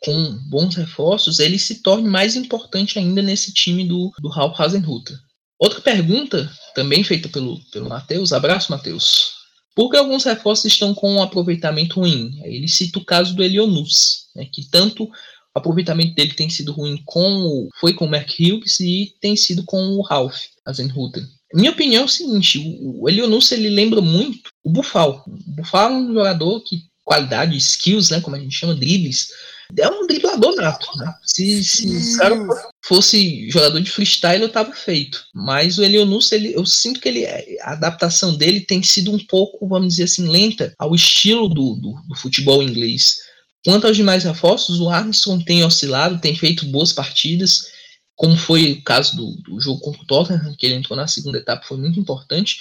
com 0.01 0.39
bons 0.49 0.77
reforços, 0.77 1.39
ele 1.39 1.59
se 1.59 1.83
torne 1.83 2.09
mais 2.09 2.37
importante 2.37 2.99
ainda 2.99 3.21
nesse 3.21 3.53
time 3.53 3.85
do, 3.85 4.13
do 4.21 4.29
Ralf 4.29 4.59
Hasenhutter. 4.59 5.17
Outra 5.59 5.81
pergunta, 5.81 6.51
também 6.75 7.03
feita 7.03 7.29
pelo, 7.29 7.59
pelo 7.73 7.89
Matheus, 7.89 8.33
abraço 8.33 8.71
Matheus. 8.71 9.38
Por 9.79 9.89
que 9.89 9.97
alguns 9.97 10.25
reforços 10.25 10.65
estão 10.65 10.93
com 10.93 11.09
um 11.15 11.23
aproveitamento 11.23 12.01
ruim? 12.01 12.41
Ele 12.43 12.67
cita 12.67 12.99
o 12.99 13.05
caso 13.05 13.33
do 13.37 13.45
Elionus, 13.45 14.25
né, 14.35 14.45
que 14.45 14.69
tanto 14.69 15.05
o 15.05 15.11
aproveitamento 15.55 16.17
dele 16.17 16.35
tem 16.35 16.51
sido 16.51 16.73
ruim 16.73 17.01
com 17.05 17.45
o, 17.45 17.69
foi 17.79 17.95
com 17.95 18.07
o 18.07 18.11
Mark 18.11 18.29
Hughes 18.29 18.81
e 18.81 19.15
tem 19.21 19.37
sido 19.37 19.63
com 19.63 19.79
o 19.91 20.03
Ralph 20.03 20.37
Hasenhutter. 20.67 21.23
Minha 21.55 21.71
opinião 21.71 22.03
é 22.03 22.07
o 22.07 22.09
seguinte, 22.09 22.59
o 22.83 23.09
Elionus 23.09 23.53
ele 23.53 23.71
lembra 23.71 24.01
muito 24.01 24.51
o 24.65 24.69
Bufal. 24.69 25.25
O 25.29 25.51
Bufal 25.53 25.93
é 25.93 25.95
um 25.95 26.13
jogador 26.13 26.61
que 26.63 26.83
qualidade, 27.05 27.57
skills, 27.57 28.11
né, 28.11 28.21
como 28.21 28.35
a 28.35 28.41
gente 28.41 28.57
chama, 28.57 28.75
dribles, 28.75 29.29
é 29.77 29.89
um 29.89 30.07
driblador 30.07 30.57
nato, 30.57 30.89
né? 30.97 31.15
Se, 31.23 31.63
se 31.63 32.15
o 32.15 32.19
cara 32.19 32.37
fosse 32.85 33.51
jogador 33.51 33.81
de 33.81 33.91
freestyle, 33.91 34.43
eu 34.43 34.49
tava 34.49 34.73
feito. 34.73 35.27
Mas 35.35 35.79
o 35.79 35.85
Elionus, 35.85 36.33
ele, 36.33 36.55
eu 36.55 36.65
sinto 36.65 37.01
que 37.01 37.09
ele, 37.09 37.27
a 37.61 37.73
adaptação 37.73 38.35
dele 38.35 38.61
tem 38.61 38.83
sido 38.83 39.13
um 39.13 39.19
pouco, 39.19 39.69
vamos 39.69 39.89
dizer 39.89 40.05
assim, 40.05 40.29
lenta 40.29 40.73
ao 40.79 40.95
estilo 40.95 41.49
do, 41.49 41.75
do, 41.77 42.03
do 42.09 42.15
futebol 42.17 42.63
inglês. 42.63 43.17
Quanto 43.65 43.87
aos 43.87 43.97
demais 43.97 44.25
reforços, 44.25 44.81
o 44.81 44.89
Armstrong 44.89 45.45
tem 45.45 45.65
oscilado, 45.65 46.21
tem 46.21 46.35
feito 46.35 46.65
boas 46.67 46.93
partidas, 46.93 47.67
como 48.15 48.37
foi 48.37 48.73
o 48.73 48.83
caso 48.83 49.17
do, 49.17 49.37
do 49.43 49.61
jogo 49.61 49.81
contra 49.81 50.03
o 50.03 50.07
Tottenham, 50.07 50.55
que 50.57 50.65
ele 50.65 50.77
entrou 50.77 50.97
na 50.97 51.07
segunda 51.07 51.39
etapa, 51.39 51.67
foi 51.67 51.77
muito 51.77 52.01
importante. 52.01 52.59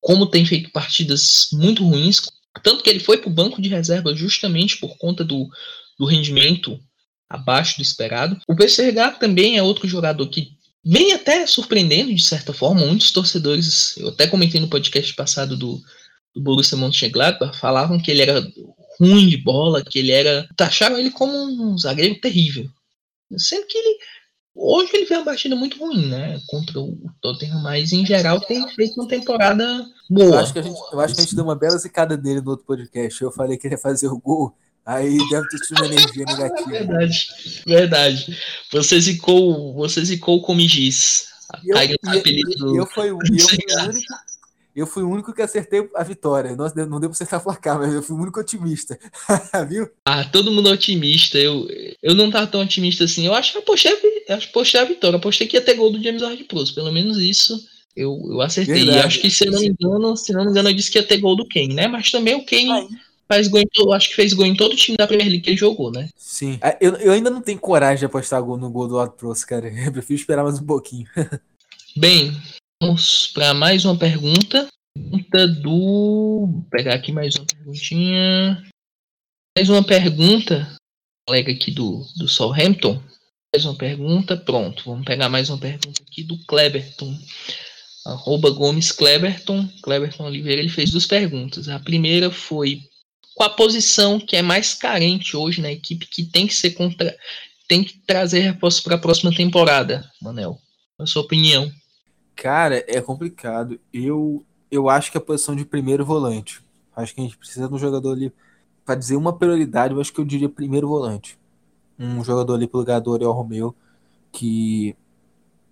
Como 0.00 0.26
tem 0.26 0.46
feito 0.46 0.70
partidas 0.70 1.48
muito 1.52 1.84
ruins, 1.84 2.22
tanto 2.62 2.82
que 2.82 2.88
ele 2.88 3.00
foi 3.00 3.18
para 3.18 3.28
o 3.28 3.34
banco 3.34 3.60
de 3.60 3.68
reserva 3.68 4.14
justamente 4.14 4.78
por 4.78 4.96
conta 4.96 5.24
do, 5.24 5.48
do 5.98 6.06
rendimento 6.06 6.78
abaixo 7.28 7.76
do 7.76 7.82
esperado. 7.82 8.38
O 8.48 8.56
PCH 8.56 9.18
também 9.18 9.58
é 9.58 9.62
outro 9.62 9.86
jogador 9.86 10.26
que 10.28 10.56
vem 10.84 11.12
até 11.12 11.46
surpreendendo 11.46 12.14
de 12.14 12.22
certa 12.22 12.52
forma. 12.52 12.86
Muitos 12.86 13.10
torcedores, 13.10 13.96
eu 13.98 14.08
até 14.08 14.26
comentei 14.26 14.60
no 14.60 14.68
podcast 14.68 15.12
passado 15.14 15.56
do, 15.56 15.80
do 16.34 16.40
Borussia 16.40 16.78
Mönchengladbach, 16.78 17.58
falavam 17.58 18.00
que 18.00 18.10
ele 18.10 18.22
era 18.22 18.40
ruim 18.98 19.28
de 19.28 19.36
bola, 19.36 19.84
que 19.84 19.98
ele 19.98 20.12
era. 20.12 20.48
taxaram 20.56 20.98
ele 20.98 21.10
como 21.10 21.36
um 21.36 21.76
zagueiro 21.78 22.20
terrível. 22.20 22.68
Sendo 23.36 23.66
que 23.66 23.76
ele. 23.76 23.98
Hoje 24.60 24.90
ele 24.92 25.06
fez 25.06 25.20
uma 25.20 25.24
partida 25.24 25.54
muito 25.54 25.78
ruim, 25.78 26.06
né? 26.06 26.40
Contra 26.48 26.80
o 26.80 26.98
Tottenham, 27.20 27.62
mas 27.62 27.92
em 27.92 28.04
geral 28.04 28.40
tem 28.40 28.66
feito 28.70 28.94
uma 28.94 29.06
temporada 29.06 29.86
boa. 30.10 30.26
Eu 30.26 30.38
acho 30.38 30.52
que 30.52 30.58
a 30.58 30.62
gente, 30.62 30.80
eu 30.92 30.98
acho 30.98 31.14
que 31.14 31.20
a 31.20 31.24
gente 31.24 31.36
deu 31.36 31.44
uma 31.44 31.54
bela 31.54 31.78
zicada 31.78 32.16
dele 32.16 32.40
no 32.40 32.50
outro 32.50 32.66
podcast. 32.66 33.22
Eu 33.22 33.30
falei 33.30 33.56
que 33.56 33.68
ele 33.68 33.74
ia 33.74 33.80
fazer 33.80 34.08
o 34.08 34.18
gol 34.18 34.52
Aí 34.88 35.18
deve 35.28 35.46
ter 35.48 35.58
tido 35.58 35.76
uma 35.76 35.86
energia 35.86 36.24
negativa. 36.24 36.70
Verdade, 36.70 37.28
verdade. 37.66 38.38
Você 38.72 38.98
zicou, 38.98 39.74
você 39.74 40.02
zicou 40.02 40.40
como 40.40 40.62
giz. 40.62 41.28
Eu, 41.62 41.76
eu, 41.76 41.96
eu, 42.14 42.22
fui, 42.22 42.40
eu, 42.78 42.86
fui 42.86 43.10
o 43.10 43.18
único, 43.18 44.08
eu 44.74 44.86
fui 44.86 45.02
o 45.02 45.10
único 45.10 45.34
que 45.34 45.42
acertei 45.42 45.86
a 45.94 46.02
vitória. 46.02 46.56
Não, 46.56 46.66
não 46.86 47.00
deu 47.00 47.10
pra 47.10 47.14
acertar 47.16 47.42
placar, 47.42 47.78
mas 47.78 47.92
eu 47.92 48.02
fui 48.02 48.16
o 48.16 48.20
único 48.20 48.40
otimista. 48.40 48.98
Viu? 49.68 49.90
Ah, 50.06 50.24
todo 50.24 50.50
mundo 50.50 50.70
é 50.70 50.72
otimista. 50.72 51.36
Eu, 51.36 51.68
eu 52.02 52.14
não 52.14 52.30
tava 52.30 52.46
tão 52.46 52.62
otimista 52.62 53.04
assim. 53.04 53.26
Eu 53.26 53.34
acho 53.34 53.52
que 53.52 53.58
apostei, 53.58 53.92
apostei 54.30 54.80
a 54.80 54.84
vitória. 54.84 55.18
Apostei 55.18 55.46
que 55.46 55.58
ia 55.58 55.62
ter 55.62 55.74
gol 55.74 55.92
do 55.92 56.02
James 56.02 56.22
Ward-Prowse. 56.22 56.74
Pelo 56.74 56.92
menos 56.92 57.18
isso 57.18 57.62
eu, 57.94 58.18
eu 58.30 58.40
acertei. 58.40 58.86
Verdade. 58.86 59.06
Acho 59.06 59.20
que, 59.20 59.30
se 59.30 59.46
eu 59.46 59.52
não 59.52 59.60
me 59.60 59.68
engano, 59.68 60.16
se 60.16 60.32
não 60.32 60.44
me 60.46 60.50
engano, 60.50 60.70
eu 60.70 60.74
disse 60.74 60.90
que 60.90 60.98
ia 60.98 61.06
ter 61.06 61.18
gol 61.18 61.36
do 61.36 61.46
Kane, 61.46 61.74
né? 61.74 61.88
Mas 61.88 62.10
também 62.10 62.34
o 62.34 62.46
Kane... 62.46 62.88
faz 63.28 63.46
gol 63.46 63.60
em 63.60 63.66
todo, 63.66 63.92
acho 63.92 64.08
que 64.08 64.14
fez 64.14 64.32
gol 64.32 64.46
em 64.46 64.56
todo 64.56 64.72
o 64.72 64.76
time 64.76 64.96
da 64.96 65.06
Premier 65.06 65.28
League 65.28 65.42
que 65.42 65.50
ele 65.50 65.56
jogou, 65.56 65.92
né? 65.92 66.08
Sim. 66.16 66.58
É, 66.62 66.76
eu, 66.80 66.96
eu 66.96 67.12
ainda 67.12 67.28
não 67.28 67.42
tenho 67.42 67.58
coragem 67.58 67.98
de 67.98 68.06
apostar 68.06 68.42
gol 68.42 68.56
no 68.56 68.70
gol 68.70 68.88
do 68.88 68.94
Lado 68.94 69.12
Pros, 69.12 69.44
cara. 69.44 69.68
Eu 69.84 69.92
prefiro 69.92 70.18
esperar 70.18 70.42
mais 70.42 70.58
um 70.58 70.66
pouquinho. 70.66 71.06
Bem, 71.96 72.32
vamos 72.82 73.28
para 73.28 73.52
mais 73.52 73.84
uma 73.84 73.96
pergunta. 73.96 74.66
Pergunta 74.94 75.46
do. 75.46 76.48
Vou 76.50 76.66
pegar 76.70 76.94
aqui 76.94 77.12
mais 77.12 77.36
uma 77.36 77.46
perguntinha. 77.46 78.64
Mais 79.56 79.68
uma 79.68 79.84
pergunta, 79.84 80.76
colega 81.26 81.52
aqui 81.52 81.70
do, 81.70 82.04
do 82.16 82.28
Southampton. 82.28 83.02
Mais 83.54 83.64
uma 83.64 83.76
pergunta, 83.76 84.36
pronto. 84.36 84.84
Vamos 84.84 85.04
pegar 85.04 85.28
mais 85.28 85.50
uma 85.50 85.58
pergunta 85.58 86.02
aqui 86.02 86.22
do 86.22 86.38
Kleberton. 86.46 87.16
Arroba 88.06 88.50
Gomes 88.50 88.92
Kleberton. 88.92 89.68
Kleberton 89.82 90.24
Oliveira, 90.24 90.60
ele 90.60 90.68
fez 90.68 90.90
duas 90.90 91.06
perguntas. 91.06 91.68
A 91.68 91.78
primeira 91.78 92.30
foi 92.30 92.82
qual 93.38 93.48
a 93.48 93.54
posição 93.54 94.18
que 94.18 94.34
é 94.34 94.42
mais 94.42 94.74
carente 94.74 95.36
hoje 95.36 95.62
na 95.62 95.70
equipe 95.70 96.08
que 96.08 96.24
tem 96.24 96.44
que 96.44 96.54
ser 96.54 96.72
contra, 96.72 97.16
tem 97.68 97.84
que 97.84 97.96
trazer 98.04 98.40
reforços 98.40 98.80
para 98.80 98.96
a 98.96 98.98
próxima 98.98 99.32
temporada, 99.32 100.04
Manel? 100.20 100.58
A 100.98 101.06
sua 101.06 101.22
opinião? 101.22 101.70
Cara, 102.34 102.84
é 102.88 103.00
complicado. 103.00 103.78
Eu, 103.92 104.44
eu 104.68 104.90
acho 104.90 105.12
que 105.12 105.18
a 105.18 105.20
posição 105.20 105.54
de 105.54 105.64
primeiro 105.64 106.04
volante. 106.04 106.60
Acho 106.96 107.14
que 107.14 107.20
a 107.20 107.24
gente 107.24 107.36
precisa 107.36 107.68
de 107.68 107.74
um 107.74 107.78
jogador 107.78 108.12
ali. 108.12 108.32
Para 108.84 108.96
dizer 108.96 109.14
uma 109.14 109.32
prioridade, 109.32 109.94
eu 109.94 110.00
acho 110.00 110.12
que 110.12 110.20
eu 110.20 110.24
diria 110.24 110.48
primeiro 110.48 110.88
volante. 110.88 111.38
Um 111.96 112.24
jogador 112.24 112.54
ali 112.54 112.66
pro 112.66 112.80
lugar 112.80 113.00
do 113.00 113.12
Oriol 113.12 113.32
Romeu, 113.32 113.72
que 114.32 114.96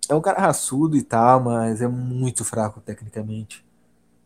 é 0.07 0.15
um 0.15 0.21
cara 0.21 0.39
raçudo 0.39 0.95
e 0.95 1.01
tal, 1.01 1.43
mas 1.43 1.81
é 1.81 1.87
muito 1.87 2.45
fraco 2.45 2.79
tecnicamente. 2.79 3.65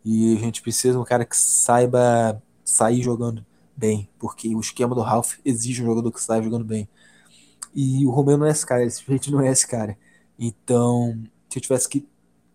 E 0.06 0.36
a 0.38 0.40
gente 0.40 0.62
precisa 0.62 0.94
de 0.94 1.00
um 1.00 1.04
cara 1.04 1.26
que 1.26 1.36
saiba 1.36 2.40
sair 2.72 3.02
jogando 3.02 3.46
bem, 3.76 4.10
porque 4.20 4.56
o 4.56 4.60
esquema 4.60 4.96
do 4.96 5.02
Ralph 5.02 5.40
exige 5.44 5.82
um 5.82 5.86
jogador 5.86 6.12
que 6.12 6.22
saia 6.22 6.42
jogando 6.42 6.66
bem. 6.66 6.88
E 7.74 8.06
o 8.06 8.12
Romeu 8.12 8.38
não 8.38 8.46
é 8.46 8.52
esse 8.52 8.66
cara, 8.66 8.84
esse 8.84 9.04
gente 9.08 9.32
não 9.32 9.42
é 9.42 9.52
esse 9.52 9.68
cara. 9.68 9.98
Então, 10.38 11.22
se 11.50 11.58
eu 11.58 11.62
tivesse 11.62 11.90
que. 11.90 12.08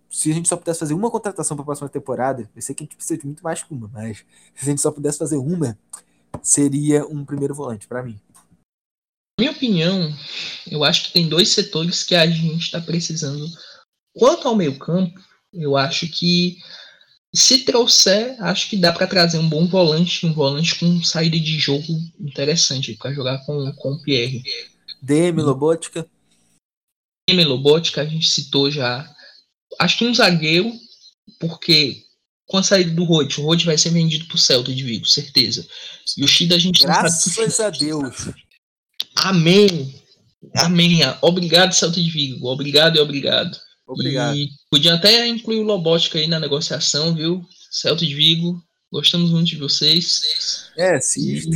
Se 0.09 0.31
a 0.31 0.35
gente 0.35 0.49
só 0.49 0.57
pudesse 0.57 0.79
fazer 0.79 0.95
uma 0.95 1.11
contratação 1.11 1.57
para 1.57 1.63
a 1.63 1.67
próxima 1.67 1.89
temporada, 1.89 2.49
eu 2.55 2.63
sei 2.63 2.75
que 2.75 2.85
a 2.85 2.87
gente 2.87 2.97
precisa 2.97 3.19
de 3.19 3.27
muito 3.27 3.43
mais 3.43 3.63
que 3.63 3.75
uma, 3.75 3.89
mas 3.89 4.19
se 4.55 4.63
a 4.63 4.65
gente 4.65 4.81
só 4.81 4.91
pudesse 4.91 5.19
fazer 5.19 5.37
uma, 5.37 5.77
seria 6.43 7.05
um 7.07 7.25
primeiro 7.25 7.55
volante 7.55 7.87
para 7.87 8.03
mim. 8.03 8.19
Minha 9.39 9.51
opinião, 9.51 10.15
eu 10.71 10.85
acho 10.85 11.05
que 11.05 11.13
tem 11.13 11.29
dois 11.29 11.51
setores 11.51 12.03
que 12.03 12.15
a 12.15 12.27
gente 12.27 12.63
está 12.63 12.81
precisando. 12.81 13.47
Quanto 14.17 14.49
ao 14.49 14.57
meio-campo, 14.57 15.21
eu 15.53 15.77
acho 15.77 16.09
que 16.09 16.57
se 17.37 17.65
trouxer, 17.65 18.37
acho 18.43 18.71
que 18.71 18.77
dá 18.77 18.93
para 18.93 19.07
trazer 19.07 19.39
um 19.39 19.49
bom 19.49 19.67
volante, 19.67 20.25
um 20.25 20.33
volante 20.33 20.79
com 20.79 21.03
saída 21.03 21.39
de 21.39 21.59
jogo 21.59 21.85
interessante 22.19 22.95
para 22.95 23.13
jogar 23.13 23.45
com, 23.45 23.71
com 23.73 23.93
o 23.93 24.03
Pierre. 24.03 24.43
DM 25.03 25.43
Lobotka. 25.43 26.09
DM 27.29 27.45
Lobotka, 27.45 28.01
a 28.01 28.07
gente 28.07 28.29
citou 28.29 28.71
já. 28.71 29.09
Acho 29.79 29.99
que 29.99 30.07
um 30.07 30.15
zagueiro, 30.15 30.73
porque 31.39 32.05
com 32.47 32.59
a 32.59 32.63
saída 32.63 32.93
do 32.93 33.05
Rode, 33.05 33.41
o 33.41 33.45
Rode 33.45 33.67
vai 33.67 33.77
ser 33.77 33.91
vendido 33.91 34.27
pro 34.27 34.39
Celta 34.39 34.73
de 34.73 34.83
Vigo, 34.83 35.07
certeza. 35.07 35.67
E 36.17 36.25
o 36.25 36.29
Shida 36.29 36.55
a 36.55 36.59
gente 36.59 36.83
Graças 36.83 37.61
a 37.61 37.71
Deus. 37.71 38.29
Amém. 39.17 39.95
Amém. 40.55 41.01
Obrigado, 41.21 41.75
Celta 41.75 42.01
de 42.01 42.09
Vigo. 42.09 42.47
Obrigado 42.49 42.97
e 42.97 43.01
obrigado. 43.01 43.66
Obrigado. 43.87 44.37
E 44.37 44.49
podia 44.71 44.95
até 44.95 45.27
incluir 45.27 45.61
o 45.61 45.65
Lobótica 45.65 46.19
aí 46.19 46.27
na 46.27 46.41
negociação, 46.41 47.15
viu? 47.15 47.45
Celta 47.71 48.05
de 48.05 48.15
Vigo. 48.15 48.61
Gostamos 48.91 49.31
muito 49.31 49.49
de 49.49 49.57
vocês. 49.57 50.71
É, 50.77 51.01
Sisto. 51.01 51.51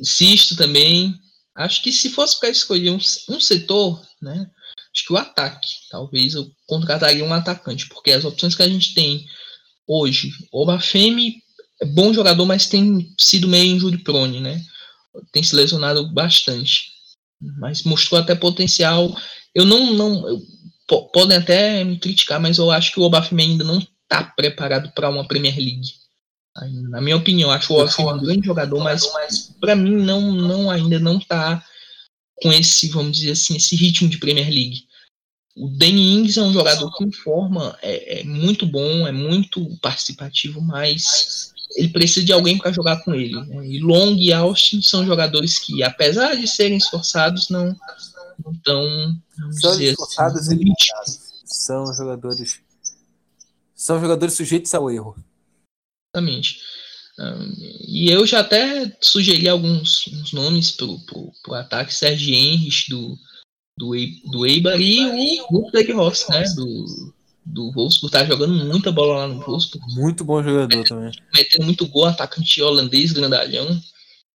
Sisto 0.00 0.56
também. 0.56 1.14
Acho 1.54 1.82
que 1.82 1.92
se 1.92 2.10
fosse 2.10 2.38
para 2.38 2.48
escolher 2.48 2.90
um, 2.90 2.98
um 3.30 3.40
setor, 3.40 4.00
né? 4.22 4.48
Acho 4.94 5.06
que 5.06 5.12
o 5.12 5.16
ataque. 5.16 5.68
Talvez 5.90 6.34
eu 6.34 6.50
contrataria 6.66 7.24
um 7.24 7.32
atacante, 7.32 7.88
porque 7.88 8.10
as 8.12 8.24
opções 8.24 8.54
que 8.54 8.62
a 8.62 8.68
gente 8.68 8.94
tem 8.94 9.26
hoje, 9.86 10.30
o 10.52 10.66
Bafemi 10.66 11.42
é 11.80 11.86
bom 11.86 12.12
jogador, 12.12 12.44
mas 12.44 12.66
tem 12.66 13.14
sido 13.18 13.48
meio 13.48 13.76
injury 13.76 13.98
prone, 13.98 14.40
né? 14.40 14.62
Tem 15.32 15.42
se 15.42 15.54
lesionado 15.54 16.12
bastante. 16.12 16.92
Mas 17.58 17.82
mostrou 17.82 18.20
até 18.20 18.34
potencial. 18.34 19.16
Eu 19.54 19.64
não. 19.64 19.94
não 19.94 20.28
eu, 20.28 20.42
podem 20.88 21.36
até 21.36 21.84
me 21.84 21.98
criticar, 21.98 22.40
mas 22.40 22.58
eu 22.58 22.70
acho 22.70 22.92
que 22.92 23.00
o 23.00 23.02
Obafemi 23.02 23.42
ainda 23.42 23.64
não 23.64 23.78
está 23.78 24.24
preparado 24.24 24.90
para 24.92 25.10
uma 25.10 25.28
Premier 25.28 25.56
League. 25.56 25.92
Na 26.90 27.00
minha 27.00 27.16
opinião, 27.16 27.50
acho 27.50 27.72
o 27.72 27.76
Obafemi 27.76 28.08
um 28.08 28.18
grande 28.18 28.46
jogador, 28.46 28.82
mas, 28.82 29.08
mas 29.12 29.54
para 29.60 29.76
mim 29.76 29.96
não, 29.96 30.32
não 30.32 30.70
ainda 30.70 30.98
não 30.98 31.18
está 31.18 31.64
com 32.42 32.52
esse, 32.52 32.88
vamos 32.88 33.16
dizer 33.16 33.32
assim, 33.32 33.56
esse 33.56 33.76
ritmo 33.76 34.08
de 34.08 34.18
Premier 34.18 34.48
League. 34.48 34.88
O 35.56 35.68
Danny 35.68 36.14
Ings 36.14 36.38
é 36.38 36.42
um 36.42 36.52
jogador 36.52 36.90
que 36.96 37.04
em 37.04 37.12
forma 37.12 37.76
é, 37.82 38.20
é 38.20 38.24
muito 38.24 38.64
bom, 38.64 39.06
é 39.06 39.12
muito 39.12 39.76
participativo, 39.82 40.60
mas 40.60 41.52
ele 41.76 41.88
precisa 41.88 42.24
de 42.24 42.32
alguém 42.32 42.56
para 42.56 42.72
jogar 42.72 43.02
com 43.02 43.14
ele. 43.14 43.34
Né? 43.44 43.66
E 43.66 43.80
Long 43.80 44.14
e 44.16 44.32
Austin 44.32 44.80
são 44.80 45.04
jogadores 45.04 45.58
que, 45.58 45.82
apesar 45.82 46.34
de 46.36 46.46
serem 46.46 46.78
esforçados, 46.78 47.48
não 47.48 47.76
estão. 48.52 49.22
São 49.60 49.70
assim, 49.72 49.84
esforçados 49.84 50.42
assim, 50.42 50.54
e 50.54 50.58
limitados. 50.58 51.18
São 51.44 51.92
jogadores. 51.94 52.60
São 53.74 54.00
jogadores 54.00 54.34
sujeitos 54.34 54.74
ao 54.74 54.90
erro. 54.90 55.16
Exatamente. 56.14 56.58
Um, 57.18 57.52
e 57.86 58.10
eu 58.10 58.24
já 58.24 58.40
até 58.40 58.96
sugeri 59.00 59.48
alguns 59.48 60.04
nomes 60.32 60.70
para 60.70 60.86
o 60.86 61.54
ataque: 61.54 61.92
Sérgio 61.92 62.34
Henrich 62.34 62.88
do, 62.90 63.16
do, 63.76 63.92
do 64.30 64.46
Eibar 64.46 64.80
e 64.80 65.40
o 65.40 65.52
Ludwig 65.52 65.92
Ross, 65.92 66.26
né? 66.28 66.44
Do, 66.54 67.14
do 67.44 67.72
Wolfsburg, 67.72 68.12
tá 68.12 68.24
jogando 68.24 68.52
muita 68.66 68.92
bola 68.92 69.20
lá 69.20 69.28
no 69.28 69.40
Wolfsburg. 69.40 69.94
Muito 69.94 70.24
bom 70.24 70.42
jogador 70.42 70.76
metendo, 70.76 70.84
também. 70.84 71.12
Metendo 71.34 71.64
muito 71.64 71.86
gol, 71.86 72.06
atacante 72.06 72.62
holandês, 72.62 73.12
grandalhão. 73.12 73.80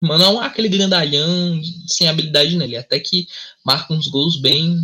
Mano, 0.02 0.24
não 0.24 0.42
é 0.42 0.46
aquele 0.46 0.68
grandalhão 0.68 1.60
sem 1.86 2.08
habilidade 2.08 2.56
nele, 2.56 2.76
até 2.76 2.98
que 2.98 3.26
marca 3.64 3.94
uns 3.94 4.08
gols 4.08 4.40
bem 4.40 4.76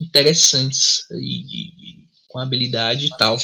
interessantes 0.00 1.06
e, 1.10 1.42
e, 1.42 2.08
com 2.26 2.38
habilidade 2.38 3.06
e 3.06 3.16
tal. 3.16 3.36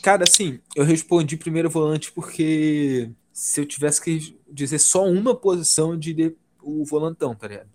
Cara, 0.00 0.24
assim, 0.24 0.60
eu 0.76 0.84
respondi 0.84 1.36
primeiro 1.36 1.68
volante 1.68 2.12
porque 2.12 3.10
se 3.32 3.60
eu 3.60 3.66
tivesse 3.66 4.00
que 4.00 4.38
dizer 4.50 4.78
só 4.78 5.04
uma 5.04 5.34
posição, 5.34 5.90
eu 5.90 5.98
diria 5.98 6.34
o 6.62 6.84
volantão, 6.84 7.34
tá 7.34 7.48
ligado? 7.48 7.68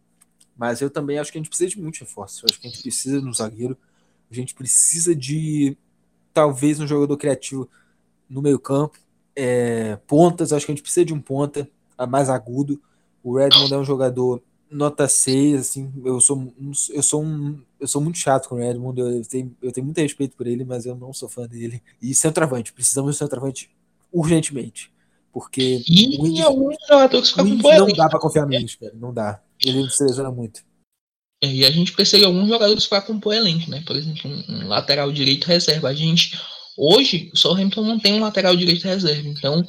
Mas 0.58 0.82
eu 0.82 0.90
também 0.90 1.20
acho 1.20 1.32
que 1.32 1.38
a 1.38 1.42
gente 1.42 1.50
precisa 1.50 1.70
de 1.70 1.80
muito 1.80 2.00
reforço. 2.00 2.44
Eu 2.44 2.48
acho 2.50 2.60
que 2.60 2.68
a 2.68 2.70
gente 2.70 2.82
precisa 2.82 3.22
de 3.22 3.28
um 3.28 3.34
zagueiro 3.34 3.78
a 4.32 4.36
gente 4.36 4.54
precisa 4.54 5.16
de 5.16 5.76
talvez 6.34 6.80
um 6.80 6.88
jogador 6.88 7.18
criativo 7.18 7.68
no 8.30 8.42
meio-campo. 8.42 9.00
É, 9.36 9.96
pontas, 10.08 10.54
acho 10.54 10.66
que 10.66 10.72
a 10.72 10.76
gente 10.76 10.84
precisa 10.84 11.06
de 11.06 11.14
um 11.14 11.22
ponta 11.22 11.68
mais 12.06 12.30
agudo. 12.30 12.82
O 13.24 13.38
Redmond 13.38 13.74
é 13.74 13.78
um 13.78 13.84
jogador 13.84 14.42
nota 14.72 15.08
6, 15.08 15.60
assim, 15.60 15.92
eu 16.06 16.22
sou, 16.22 16.54
eu 16.92 17.02
sou, 17.02 17.24
um, 17.24 17.60
eu 17.80 17.88
sou 17.88 18.02
muito 18.02 18.20
chato 18.20 18.48
com 18.48 18.56
o 18.56 18.60
Redmond, 18.60 19.00
eu 19.00 19.22
tenho, 19.26 19.58
eu 19.64 19.72
tenho 19.72 19.86
muito 19.86 19.98
respeito 19.98 20.36
por 20.36 20.46
ele, 20.46 20.64
mas 20.64 20.86
eu 20.86 20.96
não 20.96 21.12
sou 21.12 21.28
fã 21.28 21.48
dele. 21.48 21.82
E 22.02 22.14
centroavante, 22.14 22.72
precisamos 22.72 23.14
de 23.14 23.18
centroavante 23.18 23.70
urgentemente. 24.12 24.92
Porque 25.34 25.84
e 25.88 26.18
o 26.20 26.28
Ings, 26.28 26.44
não 26.90 27.88
dá 27.94 28.10
para 28.10 28.20
confiar 28.20 28.46
no 28.46 28.54
Ings, 28.54 28.76
cara, 28.76 28.94
não 28.96 29.14
dá. 29.14 29.42
Ele 29.64 29.90
se 29.90 30.04
lesiona 30.04 30.32
muito. 30.32 30.62
É, 31.42 31.48
e 31.48 31.66
a 31.66 31.72
gente 31.72 31.94
precisa 31.94 32.18
de 32.18 32.26
alguns 32.26 32.50
jogadores 32.50 32.86
para 32.86 33.02
compor 33.02 33.34
elenco, 33.34 33.70
né? 33.70 33.82
Por 33.86 33.96
exemplo, 33.96 34.30
um, 34.30 34.44
um, 34.50 34.68
lateral 34.68 35.12
direito 35.12 35.46
reserva. 35.46 35.90
A 35.90 35.94
gente, 35.94 36.38
hoje, 36.78 37.30
o 37.34 37.38
Southampton 37.38 37.84
não 37.84 38.00
tem 38.00 38.14
um 38.14 38.22
lateral 38.22 38.56
direito 38.56 38.84
reserva, 38.84 39.28
então. 39.28 39.66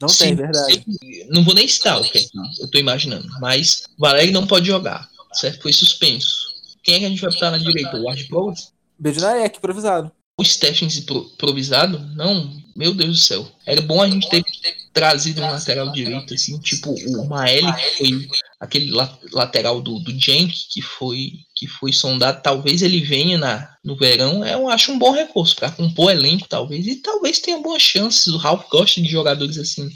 Não 0.00 0.08
tem, 0.08 0.34
verdade. 0.34 0.84
não 1.28 1.42
vou 1.42 1.54
nem 1.54 1.66
citar 1.66 2.00
o 2.00 2.04
que 2.04 2.18
é 2.18 2.22
eu 2.60 2.64
estou 2.66 2.80
imaginando, 2.80 3.28
mas 3.40 3.82
Valério 3.98 4.32
não 4.32 4.46
pode 4.46 4.66
jogar, 4.66 5.08
certo? 5.32 5.62
Foi 5.62 5.72
suspenso. 5.72 6.48
Quem 6.82 6.94
é 6.94 6.98
que 7.00 7.04
a 7.04 7.08
gente 7.08 7.20
vai 7.20 7.32
botar 7.32 7.50
na 7.50 7.58
direita? 7.58 7.96
O 7.96 8.04
Ward 8.04 8.24
Prowse? 8.28 8.68
Bednaek, 8.98 9.58
improvisado. 9.58 10.12
O 10.38 10.44
Stephens 10.44 10.96
improvisado? 10.96 11.98
Não, 12.14 12.56
meu 12.76 12.94
Deus 12.94 13.10
do 13.10 13.22
céu. 13.22 13.48
Era 13.66 13.82
bom 13.82 14.00
a 14.00 14.08
gente 14.08 14.28
ter 14.28 14.44
trazido 14.92 15.42
um 15.42 15.50
lateral 15.50 15.90
direito, 15.90 16.32
assim, 16.32 16.58
tipo 16.60 16.92
o 16.92 17.28
Maeli, 17.28 17.72
que 17.72 17.98
foi 17.98 18.28
aquele 18.60 18.90
lateral 19.32 19.80
do, 19.80 19.98
do 20.00 20.12
Jenk, 20.18 20.52
que 20.70 20.82
foi, 20.82 21.32
que 21.54 21.66
foi 21.66 21.92
sondado. 21.92 22.42
Talvez 22.42 22.82
ele 22.82 23.00
venha 23.00 23.38
na, 23.38 23.76
no 23.84 23.96
verão. 23.96 24.44
É, 24.44 24.54
eu 24.54 24.68
acho 24.68 24.92
um 24.92 24.98
bom 24.98 25.12
recurso 25.12 25.54
para 25.56 25.70
compor 25.70 26.10
elenco, 26.10 26.48
talvez. 26.48 26.86
E 26.86 26.96
talvez 26.96 27.38
tenha 27.38 27.60
boas 27.60 27.82
chances. 27.82 28.26
O 28.26 28.36
Ralph 28.36 28.68
gosta 28.68 29.00
de 29.00 29.08
jogadores 29.08 29.58
assim 29.58 29.90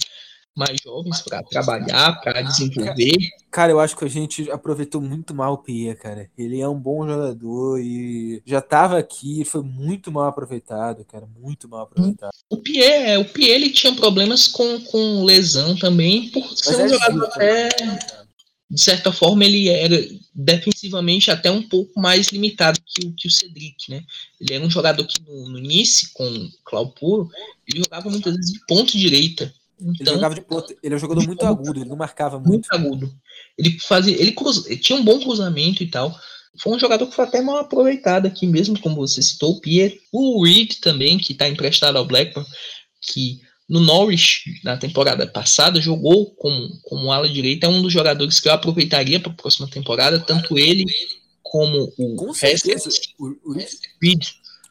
mais 0.55 0.79
jovens 0.83 1.21
para 1.23 1.43
trabalhar, 1.43 2.21
para 2.21 2.43
desenvolver. 2.43 3.17
Cara, 3.51 3.73
eu 3.73 3.81
acho 3.81 3.97
que 3.97 4.05
a 4.05 4.09
gente 4.09 4.51
aproveitou 4.51 5.01
muito 5.01 5.35
mal 5.35 5.55
o 5.55 5.59
Pia, 5.59 5.95
cara. 5.95 6.31
Ele 6.37 6.61
é 6.61 6.69
um 6.69 6.79
bom 6.79 7.07
jogador 7.07 7.81
e 7.81 8.43
já 8.45 8.59
estava 8.59 8.99
aqui, 8.99 9.45
foi 9.45 9.63
muito 9.63 10.13
mal 10.13 10.27
aproveitado, 10.27 11.05
cara, 11.05 11.27
muito 11.41 11.69
mal 11.69 11.83
aproveitado. 11.83 12.33
O 12.51 12.59
Pia, 12.59 13.19
o 13.19 13.25
Pia 13.25 13.55
ele 13.55 13.71
tinha 13.71 13.95
problemas 13.95 14.47
com, 14.47 14.81
com 14.81 15.25
lesão 15.25 15.77
também, 15.77 16.31
por 16.31 16.47
ser 16.57 16.77
um 16.77 16.81
é 16.81 16.89
jogador 16.89 17.25
até 17.25 17.69
de 18.73 18.81
certa 18.81 19.13
forma 19.13 19.45
ele 19.45 19.69
era 19.69 20.03
defensivamente 20.35 21.31
até 21.31 21.51
um 21.51 21.63
pouco 21.63 22.01
mais 22.01 22.29
limitado 22.29 22.81
que 22.83 23.07
o, 23.07 23.13
que 23.13 23.29
o 23.29 23.31
Cedric, 23.31 23.91
né? 23.91 24.03
Ele 24.41 24.55
era 24.55 24.65
um 24.65 24.71
jogador 24.71 25.05
que 25.05 25.21
no, 25.21 25.51
no 25.51 25.59
Nice 25.59 26.11
com 26.15 26.27
o 26.27 26.51
Cláudio 26.65 26.95
Puro, 26.95 27.31
ele 27.69 27.85
jogava 27.85 28.09
muitas 28.09 28.35
vezes 28.35 28.51
de 28.51 28.61
ponto 28.67 28.97
direita 28.97 29.53
Então, 29.79 29.95
ele 30.01 30.11
jogava 30.15 30.35
de 30.35 30.41
ponta, 30.41 30.75
ele 30.83 30.95
é 30.95 30.97
um 30.97 31.01
jogador 31.01 31.27
muito 31.27 31.45
agudo, 31.45 31.81
ele 31.81 31.89
não 31.89 31.97
marcava 31.97 32.39
muito. 32.39 32.51
Muito 32.51 32.73
agudo. 32.73 33.15
Ele 33.59 33.79
fazia, 33.79 34.19
ele, 34.19 34.33
cruz, 34.33 34.65
ele 34.65 34.79
tinha 34.79 34.99
um 34.99 35.05
bom 35.05 35.21
cruzamento 35.21 35.83
e 35.83 35.87
tal. 35.87 36.19
Foi 36.59 36.75
um 36.75 36.79
jogador 36.79 37.07
que 37.07 37.15
foi 37.15 37.27
até 37.27 37.43
mal 37.43 37.59
aproveitado 37.59 38.25
aqui 38.25 38.47
mesmo, 38.47 38.81
como 38.81 38.97
você 38.97 39.23
citou, 39.23 39.53
o 39.53 39.61
Pierre. 39.61 40.01
O 40.11 40.43
Reed 40.43 40.77
também, 40.81 41.19
que 41.19 41.33
está 41.33 41.47
emprestado 41.47 41.97
ao 41.97 42.07
Blackburn, 42.07 42.49
que 43.03 43.43
no 43.73 43.81
Norwich, 43.81 44.61
na 44.63 44.77
temporada 44.77 45.27
passada, 45.27 45.81
jogou 45.81 46.27
como, 46.33 46.79
como 46.83 47.11
ala 47.11 47.27
direita. 47.27 47.67
É 47.67 47.71
um 47.71 47.81
dos 47.81 47.91
jogadores 47.91 48.39
que 48.39 48.47
eu 48.47 48.53
aproveitaria 48.53 49.19
para 49.19 49.33
a 49.33 49.35
próxima 49.35 49.67
temporada, 49.67 50.21
tanto 50.21 50.59
ele 50.59 50.85
como 51.43 51.91
o 51.97 52.15
Com 52.17 52.35
certeza, 52.35 52.91
o, 53.19 53.35
o 53.43 53.53
Reed. 53.55 54.21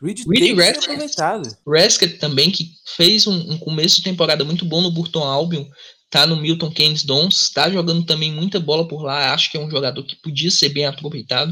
Reed, 0.04 0.20
Reed 0.28 0.56
Rasket, 0.56 1.58
Rasket 1.68 2.20
também, 2.20 2.52
que 2.52 2.74
fez 2.95 3.26
um, 3.26 3.54
um, 3.54 3.58
começo 3.58 3.95
de 3.97 4.04
temporada 4.04 4.45
muito 4.45 4.66
bom 4.66 4.82
no 4.82 4.91
Burton 4.91 5.24
Albion, 5.24 5.66
tá 6.08 6.28
no 6.28 6.36
Milton 6.36 6.70
Keynes 6.70 7.04
Dons, 7.04 7.49
tá 7.49 7.72
jogando 7.72 8.06
também 8.06 8.32
muita 8.32 8.60
bola 8.60 8.88
por 8.88 9.02
lá, 9.02 9.34
acho 9.34 9.49
que 9.49 9.58
é 9.58 9.60
um 9.60 9.70
jogador 9.70 10.04
que 10.04 10.16
podia 10.16 10.52
ser 10.52 10.70
bem 10.70 10.86
aproveitado. 10.86 11.52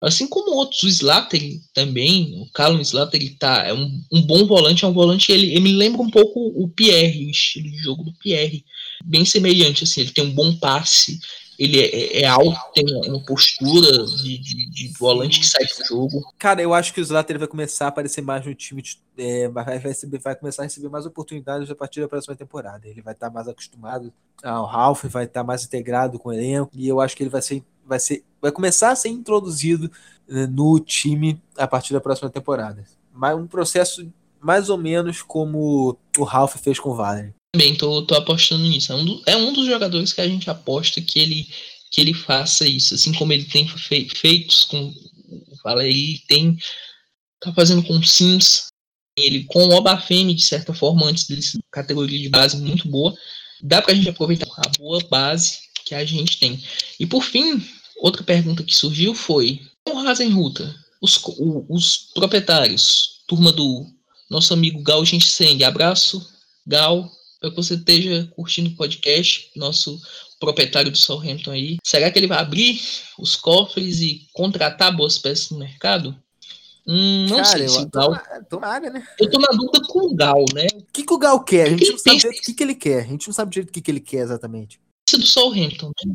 Assim 0.00 0.28
como 0.28 0.54
outros, 0.54 0.82
o 0.84 0.88
Slattery 0.88 1.60
também, 1.74 2.40
o 2.40 2.52
Callum 2.52 2.80
Slattery 2.80 3.30
tá, 3.30 3.66
é 3.66 3.74
um, 3.74 4.00
um, 4.12 4.22
bom 4.22 4.46
volante, 4.46 4.84
é 4.84 4.88
um 4.88 4.92
volante, 4.92 5.32
ele, 5.32 5.50
ele 5.50 5.60
me 5.60 5.72
lembra 5.72 6.00
um 6.00 6.10
pouco 6.10 6.40
o 6.40 6.68
Pierre, 6.68 7.26
o 7.26 7.30
estilo 7.30 7.68
de 7.68 7.78
jogo 7.78 8.04
do 8.04 8.12
Pierre, 8.12 8.64
bem 9.04 9.24
semelhante, 9.24 9.82
assim, 9.82 10.02
ele 10.02 10.12
tem 10.12 10.24
um 10.24 10.30
bom 10.30 10.54
passe, 10.54 11.18
ele 11.58 11.80
é, 11.80 12.22
é 12.22 12.26
alto, 12.26 12.56
tem 12.72 12.84
uma 13.08 13.20
postura 13.24 14.06
de, 14.06 14.38
de, 14.38 14.70
de, 14.70 14.92
volante 14.96 15.40
que 15.40 15.46
sai 15.46 15.64
do 15.64 15.84
jogo. 15.84 16.32
Cara, 16.38 16.62
eu 16.62 16.72
acho 16.72 16.94
que 16.94 17.00
o 17.00 17.04
Zlatan 17.04 17.36
vai 17.36 17.48
começar 17.48 17.86
a 17.86 17.88
aparecer 17.88 18.22
mais 18.22 18.46
no 18.46 18.54
time, 18.54 18.80
de, 18.80 19.00
é, 19.16 19.48
vai, 19.48 19.76
receber, 19.76 20.20
vai 20.20 20.36
começar 20.36 20.62
a 20.62 20.66
receber 20.66 20.88
mais 20.88 21.04
oportunidades 21.04 21.68
a 21.68 21.74
partir 21.74 22.00
da 22.00 22.08
próxima 22.08 22.36
temporada. 22.36 22.86
Ele 22.86 23.02
vai 23.02 23.12
estar 23.12 23.28
mais 23.30 23.48
acostumado 23.48 24.12
ao 24.40 24.66
Ralph, 24.66 25.04
vai 25.06 25.24
estar 25.24 25.42
mais 25.42 25.64
integrado 25.64 26.16
com 26.16 26.28
o 26.28 26.32
elenco, 26.32 26.70
e 26.74 26.86
eu 26.86 27.00
acho 27.00 27.16
que 27.16 27.24
ele 27.24 27.30
vai 27.30 27.42
ser, 27.42 27.60
vai 27.84 27.98
ser, 27.98 28.22
vai 28.40 28.52
começar 28.52 28.90
a 28.90 28.96
ser 28.96 29.08
introduzido 29.08 29.90
né, 30.28 30.46
no 30.46 30.78
time 30.80 31.40
a 31.56 31.66
partir 31.66 31.92
da 31.92 32.00
próxima 32.00 32.30
temporada. 32.30 32.84
Mas 33.12 33.36
um 33.36 33.46
processo 33.46 34.06
mais 34.40 34.68
ou 34.68 34.78
menos 34.78 35.22
como 35.22 35.98
o 36.16 36.24
Ralph 36.24 36.56
fez 36.56 36.78
com 36.78 36.90
o 36.90 36.94
Valerie. 36.94 37.34
Também 37.52 37.74
tô, 37.74 38.02
tô 38.02 38.14
apostando 38.14 38.62
nisso. 38.62 38.92
É 38.92 38.94
um, 38.94 39.04
do, 39.04 39.22
é 39.26 39.36
um 39.36 39.52
dos 39.52 39.66
jogadores 39.66 40.12
que 40.12 40.20
a 40.20 40.28
gente 40.28 40.50
aposta 40.50 41.00
que 41.00 41.18
ele, 41.18 41.48
que 41.90 42.00
ele 42.00 42.14
faça 42.14 42.66
isso. 42.66 42.94
Assim 42.94 43.12
como 43.12 43.32
ele 43.32 43.44
tem 43.44 43.66
fe, 43.66 44.08
feitos 44.08 44.64
com 44.64 44.88
o 44.88 44.94
Valeri, 45.64 46.22
tem. 46.28 46.56
tá 47.40 47.52
fazendo 47.52 47.82
com 47.82 47.94
o 47.98 48.04
Sims, 48.04 48.66
ele 49.16 49.44
com 49.44 49.66
o 49.66 49.74
Obafemi, 49.74 50.34
de 50.34 50.44
certa 50.44 50.74
forma, 50.74 51.06
antes 51.06 51.26
desse 51.26 51.58
categoria 51.70 52.20
de 52.20 52.28
base 52.28 52.56
muito 52.58 52.88
boa. 52.88 53.14
Dá 53.62 53.82
pra 53.82 53.94
gente 53.94 54.08
aproveitar 54.08 54.46
a 54.58 54.68
boa 54.78 55.00
base 55.10 55.58
que 55.84 55.94
a 55.94 56.04
gente 56.04 56.38
tem. 56.38 56.62
E 57.00 57.06
por 57.06 57.24
fim, 57.24 57.60
outra 57.98 58.22
pergunta 58.22 58.62
que 58.62 58.74
surgiu 58.74 59.14
foi: 59.14 59.60
o 59.88 60.02
Rasenhuta, 60.02 60.74
os, 61.00 61.20
os 61.68 62.10
proprietários, 62.14 63.22
turma 63.26 63.52
do 63.52 63.86
nosso 64.30 64.52
amigo 64.52 64.82
Gal 64.82 65.04
Ginseng, 65.04 65.62
abraço, 65.64 66.26
Gal, 66.66 67.10
para 67.40 67.50
que 67.50 67.56
você 67.56 67.74
esteja 67.74 68.30
curtindo 68.34 68.70
o 68.70 68.76
podcast, 68.76 69.50
nosso 69.56 70.00
proprietário 70.38 70.90
do 70.90 70.98
Southampton 70.98 71.50
aí. 71.50 71.76
Será 71.84 72.10
que 72.10 72.18
ele 72.18 72.26
vai 72.26 72.38
abrir 72.38 72.80
os 73.18 73.36
cofres 73.36 74.00
e 74.00 74.28
contratar 74.32 74.94
boas 74.94 75.18
peças 75.18 75.50
no 75.50 75.58
mercado? 75.58 76.16
Hum, 76.86 77.26
não 77.28 77.36
Cara, 77.36 77.58
sei 77.58 77.68
se 77.68 77.78
o 77.78 77.88
Gal. 77.88 78.18
Tomara, 78.48 78.90
né? 78.90 79.06
Eu 79.18 79.30
tô 79.30 79.38
na 79.38 79.48
dúvida 79.48 79.80
com 79.88 80.10
o 80.10 80.14
Gal, 80.14 80.44
né? 80.54 80.66
O 80.74 80.86
que, 80.92 81.04
que 81.04 81.12
o 81.12 81.18
Gal 81.18 81.42
quer? 81.44 81.66
A 81.66 81.70
gente 81.70 81.90
não 81.90 81.98
sabe 81.98 82.28
o 82.28 82.40
que, 82.40 82.54
que 82.54 82.62
ele 82.62 82.74
quer. 82.74 83.00
A 83.00 83.06
gente 83.06 83.26
não 83.26 83.34
sabe 83.34 83.50
direito 83.50 83.68
o 83.68 83.72
que, 83.72 83.82
que 83.82 83.90
ele 83.90 84.00
quer 84.00 84.20
exatamente. 84.20 84.80
Do 85.10 85.26
Southampton, 85.26 85.90
né? 86.04 86.14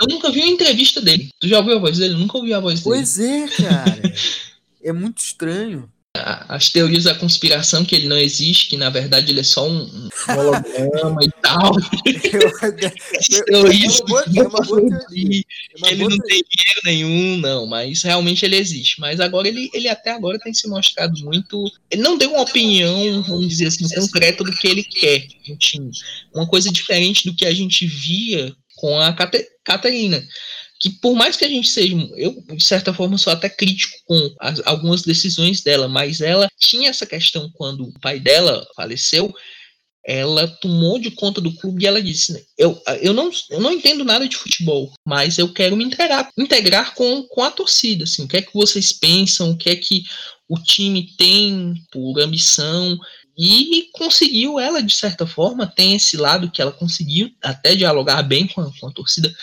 Eu 0.00 0.06
nunca 0.08 0.30
vi 0.30 0.40
uma 0.40 0.50
entrevista 0.50 1.00
dele. 1.00 1.28
Tu 1.40 1.48
já 1.48 1.58
ouviu 1.58 1.76
a 1.76 1.80
voz 1.80 1.98
dele? 1.98 2.14
Eu 2.14 2.18
nunca 2.18 2.38
ouvi 2.38 2.54
a 2.54 2.60
voz 2.60 2.80
dele. 2.80 2.96
Pois 2.96 3.18
é, 3.18 3.46
cara. 3.48 4.02
é 4.82 4.92
muito 4.92 5.18
estranho 5.18 5.88
as 6.14 6.70
teorias 6.70 7.04
da 7.04 7.14
conspiração 7.14 7.84
que 7.84 7.94
ele 7.94 8.08
não 8.08 8.18
existe, 8.18 8.68
que 8.68 8.76
na 8.76 8.90
verdade 8.90 9.30
ele 9.30 9.40
é 9.40 9.44
só 9.44 9.68
um, 9.68 9.82
um 9.84 10.10
holograma 10.28 11.22
e 11.22 11.30
tal. 11.40 11.72
teorias 13.46 14.00
é 14.00 14.42
uma 14.42 14.60
boa 14.60 14.88
teoria. 14.88 15.42
É 15.84 15.92
ele 15.92 16.08
não 16.08 16.18
tem 16.18 16.42
dinheiro 16.42 16.80
nenhum, 16.84 17.36
não, 17.38 17.66
mas 17.66 18.02
realmente 18.02 18.44
ele 18.44 18.56
existe. 18.56 19.00
Mas 19.00 19.20
agora 19.20 19.46
ele, 19.46 19.70
ele 19.72 19.88
até 19.88 20.10
agora 20.10 20.38
tem 20.38 20.52
se 20.52 20.68
mostrado 20.68 21.16
muito. 21.24 21.70
Ele 21.88 22.02
não 22.02 22.18
deu 22.18 22.30
uma 22.32 22.42
opinião, 22.42 23.22
vamos 23.22 23.48
dizer 23.48 23.68
assim, 23.68 23.88
concreta 23.94 24.42
do 24.42 24.52
que 24.52 24.66
ele 24.66 24.82
quer 24.82 25.28
no 25.48 25.56
time. 25.56 25.90
Uma 26.34 26.46
coisa 26.46 26.72
diferente 26.72 27.24
do 27.24 27.34
que 27.34 27.46
a 27.46 27.54
gente 27.54 27.86
via 27.86 28.54
com 28.80 28.98
a 28.98 29.14
Caterina 29.64 30.26
que 30.80 30.88
por 30.88 31.14
mais 31.14 31.36
que 31.36 31.44
a 31.44 31.48
gente 31.48 31.68
seja, 31.68 31.94
eu 32.16 32.42
de 32.54 32.64
certa 32.64 32.92
forma 32.94 33.18
sou 33.18 33.30
até 33.30 33.50
crítico 33.50 33.94
com 34.06 34.34
as, 34.40 34.62
algumas 34.64 35.02
decisões 35.02 35.60
dela, 35.62 35.86
mas 35.86 36.22
ela 36.22 36.48
tinha 36.58 36.88
essa 36.88 37.04
questão 37.04 37.50
quando 37.52 37.84
o 37.84 38.00
pai 38.00 38.18
dela 38.18 38.66
faleceu, 38.74 39.32
ela 40.06 40.48
tomou 40.48 40.98
de 40.98 41.10
conta 41.10 41.38
do 41.38 41.54
clube 41.54 41.82
e 41.82 41.86
ela 41.86 42.02
disse: 42.02 42.32
né, 42.32 42.40
eu, 42.56 42.80
eu, 43.02 43.12
não, 43.12 43.30
eu 43.50 43.60
não 43.60 43.72
entendo 43.72 44.02
nada 44.02 44.26
de 44.26 44.36
futebol, 44.36 44.90
mas 45.06 45.36
eu 45.36 45.52
quero 45.52 45.76
me 45.76 45.84
integrar, 45.84 46.30
integrar 46.38 46.94
com, 46.94 47.22
com 47.24 47.42
a 47.42 47.50
torcida. 47.50 48.04
Assim, 48.04 48.24
o 48.24 48.28
que 48.28 48.38
é 48.38 48.42
que 48.42 48.54
vocês 48.54 48.90
pensam? 48.90 49.50
O 49.50 49.58
que 49.58 49.68
é 49.68 49.76
que 49.76 50.04
o 50.48 50.58
time 50.58 51.14
tem 51.18 51.74
por 51.92 52.18
ambição? 52.18 52.98
E 53.42 53.88
conseguiu, 53.92 54.60
ela 54.60 54.82
de 54.82 54.94
certa 54.94 55.26
forma, 55.26 55.66
tem 55.66 55.94
esse 55.94 56.14
lado 56.18 56.50
que 56.50 56.60
ela 56.60 56.70
conseguiu 56.70 57.32
até 57.42 57.74
dialogar 57.74 58.22
bem 58.22 58.46
com 58.46 58.60
a, 58.60 58.70
com 58.78 58.88
a 58.88 58.92
torcida, 58.92 59.34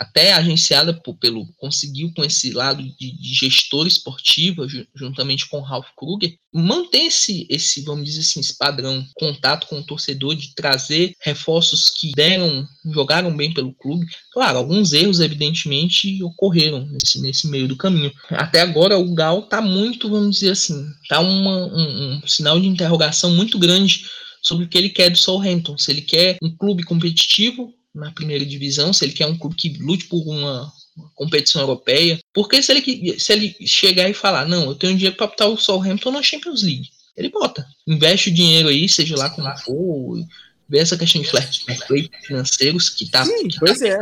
até 0.00 0.32
agenciada 0.32 0.94
por, 0.94 1.14
pelo 1.18 1.46
conseguiu 1.58 2.10
com 2.16 2.24
esse 2.24 2.52
lado 2.52 2.82
de, 2.82 3.12
de 3.20 3.34
gestor 3.34 3.86
esportiva 3.86 4.66
juntamente 4.94 5.46
com 5.46 5.60
Ralph 5.60 5.88
Kruger 5.94 6.34
manter 6.50 7.02
esse, 7.02 7.46
esse 7.50 7.82
vamos 7.82 8.06
dizer 8.06 8.20
assim 8.20 8.40
esse 8.40 8.56
padrão 8.56 9.06
contato 9.14 9.66
com 9.66 9.78
o 9.78 9.84
torcedor 9.84 10.34
de 10.34 10.54
trazer 10.54 11.12
reforços 11.20 11.90
que 11.90 12.12
deram 12.12 12.66
jogaram 12.86 13.36
bem 13.36 13.52
pelo 13.52 13.74
clube. 13.74 14.06
Claro 14.32 14.56
alguns 14.56 14.94
erros 14.94 15.20
evidentemente 15.20 16.22
ocorreram 16.22 16.88
nesse, 16.90 17.20
nesse 17.20 17.46
meio 17.48 17.68
do 17.68 17.76
caminho. 17.76 18.10
Até 18.30 18.62
agora 18.62 18.98
o 18.98 19.14
Gal 19.14 19.42
tá 19.42 19.60
muito 19.60 20.08
vamos 20.08 20.36
dizer 20.36 20.52
assim 20.52 20.82
tá 21.10 21.20
uma, 21.20 21.66
um, 21.66 22.14
um 22.14 22.26
sinal 22.26 22.58
de 22.58 22.66
interrogação 22.66 23.30
muito 23.32 23.58
grande 23.58 24.06
sobre 24.40 24.64
o 24.64 24.68
que 24.68 24.78
ele 24.78 24.88
quer 24.88 25.10
do 25.10 25.18
Southampton. 25.18 25.76
Se 25.76 25.90
ele 25.90 26.00
quer 26.00 26.38
um 26.42 26.50
clube 26.56 26.84
competitivo 26.84 27.74
na 27.94 28.10
primeira 28.12 28.44
divisão, 28.44 28.92
se 28.92 29.04
ele 29.04 29.12
quer 29.12 29.26
um 29.26 29.36
clube 29.36 29.56
que 29.56 29.70
lute 29.80 30.06
por 30.06 30.22
uma, 30.26 30.72
uma 30.96 31.10
competição 31.14 31.62
europeia. 31.62 32.18
Porque 32.32 32.62
se 32.62 32.72
ele, 32.72 33.18
se 33.18 33.32
ele 33.32 33.56
chegar 33.66 34.08
e 34.08 34.14
falar, 34.14 34.46
não, 34.46 34.66
eu 34.66 34.74
tenho 34.74 34.94
dinheiro 34.94 35.16
para 35.16 35.26
botar 35.26 35.46
o 35.46 35.56
Southampton 35.56 36.10
na 36.10 36.22
Champions 36.22 36.62
League, 36.62 36.90
ele 37.16 37.28
bota. 37.28 37.66
Investe 37.86 38.30
o 38.30 38.34
dinheiro 38.34 38.68
aí, 38.68 38.88
seja 38.88 39.16
lá 39.16 39.30
como 39.30 39.56
for, 39.58 40.24
vê 40.68 40.78
essa 40.78 40.96
questão 40.96 41.20
de 41.20 41.28
fair 41.28 41.86
play 41.86 42.10
financeiros 42.22 42.88
que 42.88 43.10
tá. 43.10 43.24
Sim, 43.24 43.48
que 43.48 43.58
pois 43.58 43.78
tá 43.78 43.88
é. 43.88 43.98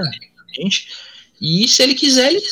Gente. 0.55 0.89
E 1.41 1.69
se 1.69 1.83
ele 1.83 1.95
quiser, 1.95 2.33
ele 2.33 2.43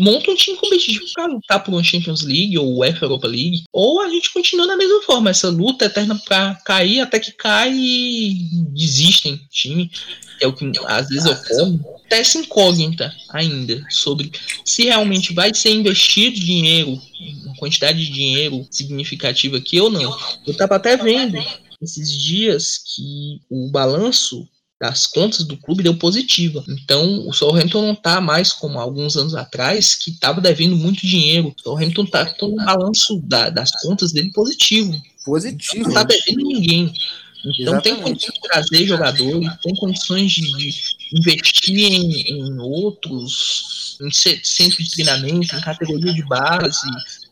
monta 0.00 0.30
um 0.30 0.34
time 0.34 0.56
competitivo 0.56 1.04
para 1.14 1.26
lutar 1.26 1.62
por 1.62 1.72
uma 1.72 1.82
Champions 1.82 2.22
League 2.22 2.58
ou 2.58 2.78
UEFA 2.78 3.06
Europa 3.06 3.26
League. 3.26 3.64
Ou 3.72 4.00
a 4.00 4.08
gente 4.08 4.32
continua 4.32 4.66
da 4.66 4.76
mesma 4.76 5.02
forma, 5.02 5.30
essa 5.30 5.48
luta 5.48 5.84
eterna 5.84 6.20
para 6.26 6.54
cair 6.66 7.00
até 7.00 7.18
que 7.18 7.32
cai 7.32 7.72
e 7.72 8.48
desistem 8.72 9.40
time 9.50 9.90
é 10.40 10.46
o 10.46 10.52
que 10.52 10.70
às 10.86 11.08
vezes 11.08 11.26
ocorre, 11.26 11.80
até 12.06 12.20
essa 12.20 12.38
incógnita 12.38 13.12
ainda 13.30 13.84
sobre 13.90 14.30
se 14.64 14.84
realmente 14.84 15.32
vai 15.32 15.52
ser 15.54 15.70
investido 15.70 16.38
dinheiro, 16.38 17.00
uma 17.44 17.56
quantidade 17.56 17.98
de 17.98 18.12
dinheiro 18.12 18.66
significativa 18.70 19.56
aqui 19.56 19.80
ou 19.80 19.90
não. 19.90 20.16
Eu 20.46 20.52
estava 20.52 20.76
até 20.76 20.96
vendo 20.96 21.38
esses 21.82 22.12
dias 22.12 22.78
que 22.78 23.40
o 23.50 23.68
balanço 23.68 24.48
das 24.80 25.06
contas 25.06 25.44
do 25.44 25.56
clube 25.56 25.82
deu 25.82 25.96
positiva. 25.96 26.64
Então, 26.68 27.26
o 27.26 27.32
Southampton 27.32 27.82
não 27.82 27.92
está 27.92 28.20
mais 28.20 28.52
como 28.52 28.78
alguns 28.78 29.16
anos 29.16 29.34
atrás, 29.34 29.96
que 29.96 30.10
estava 30.10 30.40
devendo 30.40 30.76
muito 30.76 31.06
dinheiro. 31.06 31.54
O 31.58 31.62
Southampton 31.62 32.04
está 32.04 32.26
com 32.26 32.46
o 32.46 32.56
balanço 32.56 33.20
da, 33.24 33.50
das 33.50 33.72
contas 33.82 34.12
dele 34.12 34.30
positivo. 34.32 34.94
Positivo. 35.24 35.82
Não 35.82 35.88
está 35.88 36.04
devendo 36.04 36.46
ninguém. 36.46 36.92
Então 37.40 37.74
Exatamente. 37.74 37.82
tem 37.82 38.02
condições 38.02 38.34
de 38.34 38.40
trazer 38.40 38.86
jogadores, 38.86 39.48
tem 39.62 39.74
condições 39.76 40.32
de, 40.32 40.42
de 40.42 40.84
investir 41.12 41.92
em, 41.92 42.20
em, 42.32 42.58
outros, 42.58 43.96
em 44.00 44.10
centros 44.10 44.84
de 44.84 44.90
treinamento, 44.90 45.56
em 45.56 45.60
categoria 45.60 46.12
de 46.12 46.24
base. 46.24 46.86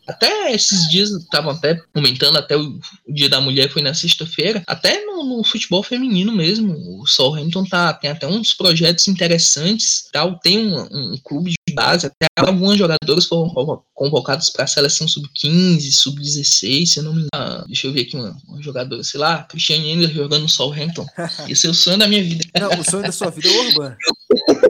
Até 0.07 0.53
esses 0.53 0.89
dias 0.89 1.09
estavam 1.09 1.51
até 1.51 1.75
comentando, 1.93 2.37
até 2.37 2.55
o, 2.55 2.79
Dia 3.07 3.29
da 3.29 3.41
Mulher 3.41 3.69
foi 3.69 3.81
na 3.81 3.93
sexta-feira, 3.93 4.63
até 4.65 5.05
no, 5.05 5.23
no, 5.23 5.43
futebol 5.43 5.83
feminino 5.83 6.31
mesmo. 6.31 7.01
O 7.01 7.05
Southampton 7.05 7.65
tá, 7.65 7.93
tem 7.93 8.09
até 8.09 8.27
uns 8.27 8.53
projetos 8.53 9.07
interessantes, 9.07 10.07
tal, 10.11 10.39
tem 10.39 10.59
um, 10.67 11.13
um 11.13 11.17
clube 11.23 11.51
de 11.51 11.73
base, 11.73 12.07
até 12.07 12.25
algumas 12.37 12.77
jogadoras 12.77 13.25
foram 13.25 13.51
convocadas 13.93 14.49
para 14.49 14.63
a 14.63 14.67
seleção 14.67 15.07
sub-15, 15.07 15.91
sub-16, 15.91 16.85
se 16.85 16.99
eu 16.99 17.03
não 17.03 17.13
me 17.13 17.27
engano. 17.33 17.65
Deixa 17.67 17.87
eu 17.87 17.93
ver 17.93 18.01
aqui 18.01 18.15
uma, 18.15 18.37
uma 18.47 18.61
jogadora, 18.61 19.03
sei 19.03 19.19
lá, 19.19 19.43
Christiane 19.43 19.91
Engler 19.91 20.13
jogando 20.13 20.43
no 20.43 20.49
Southampton. 20.49 21.05
Esse 21.49 21.67
é 21.67 21.69
o 21.69 21.73
sonho 21.73 21.97
da 21.97 22.07
minha 22.07 22.23
vida. 22.23 22.45
Não, 22.57 22.79
o 22.79 22.83
sonho 22.83 23.03
da 23.03 23.11
sua 23.11 23.29
vida 23.29 23.47
é 23.47 23.51
o 23.51 23.67
Urban. 23.67 23.95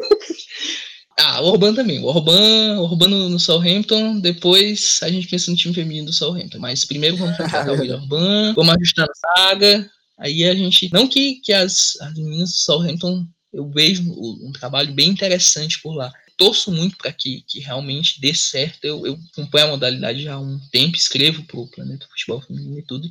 Ah, 1.19 1.41
o 1.41 1.45
Orban 1.45 1.73
também. 1.73 1.99
O 1.99 2.05
Orban, 2.05 2.79
Orban 2.79 3.07
no, 3.07 3.29
no 3.29 3.39
Southampton, 3.39 4.19
depois 4.19 4.99
a 5.01 5.09
gente 5.09 5.27
pensa 5.27 5.49
no 5.49 5.57
time 5.57 5.73
feminino 5.73 6.05
do 6.05 6.13
Southampton. 6.13 6.59
Mas 6.59 6.85
primeiro 6.85 7.17
vamos 7.17 7.35
contratar 7.37 7.69
o 7.69 7.91
Orban, 7.91 8.53
vamos 8.53 8.75
ajustar 8.75 9.07
a 9.09 9.39
saga. 9.39 9.89
Aí 10.19 10.43
a 10.43 10.53
gente. 10.53 10.89
Não 10.93 11.07
que, 11.07 11.35
que 11.41 11.53
as, 11.53 11.97
as 12.01 12.13
meninas 12.13 12.49
do 12.49 12.55
Southampton 12.55 13.27
eu 13.53 13.69
vejo 13.69 14.03
um 14.03 14.51
trabalho 14.51 14.93
bem 14.93 15.09
interessante 15.09 15.81
por 15.81 15.95
lá. 15.95 16.11
Torço 16.37 16.71
muito 16.71 16.95
para 16.97 17.11
que, 17.11 17.43
que 17.47 17.59
realmente 17.59 18.21
dê 18.21 18.33
certo. 18.33 18.85
Eu, 18.85 19.05
eu 19.05 19.19
acompanho 19.33 19.67
a 19.67 19.69
modalidade 19.69 20.23
já 20.23 20.35
há 20.35 20.39
um 20.39 20.59
tempo, 20.71 20.95
escrevo 20.95 21.43
para 21.43 21.59
o 21.59 21.67
Planeta 21.67 22.07
Futebol 22.07 22.41
Feminino 22.41 22.77
e 22.77 22.83
tudo, 22.83 23.09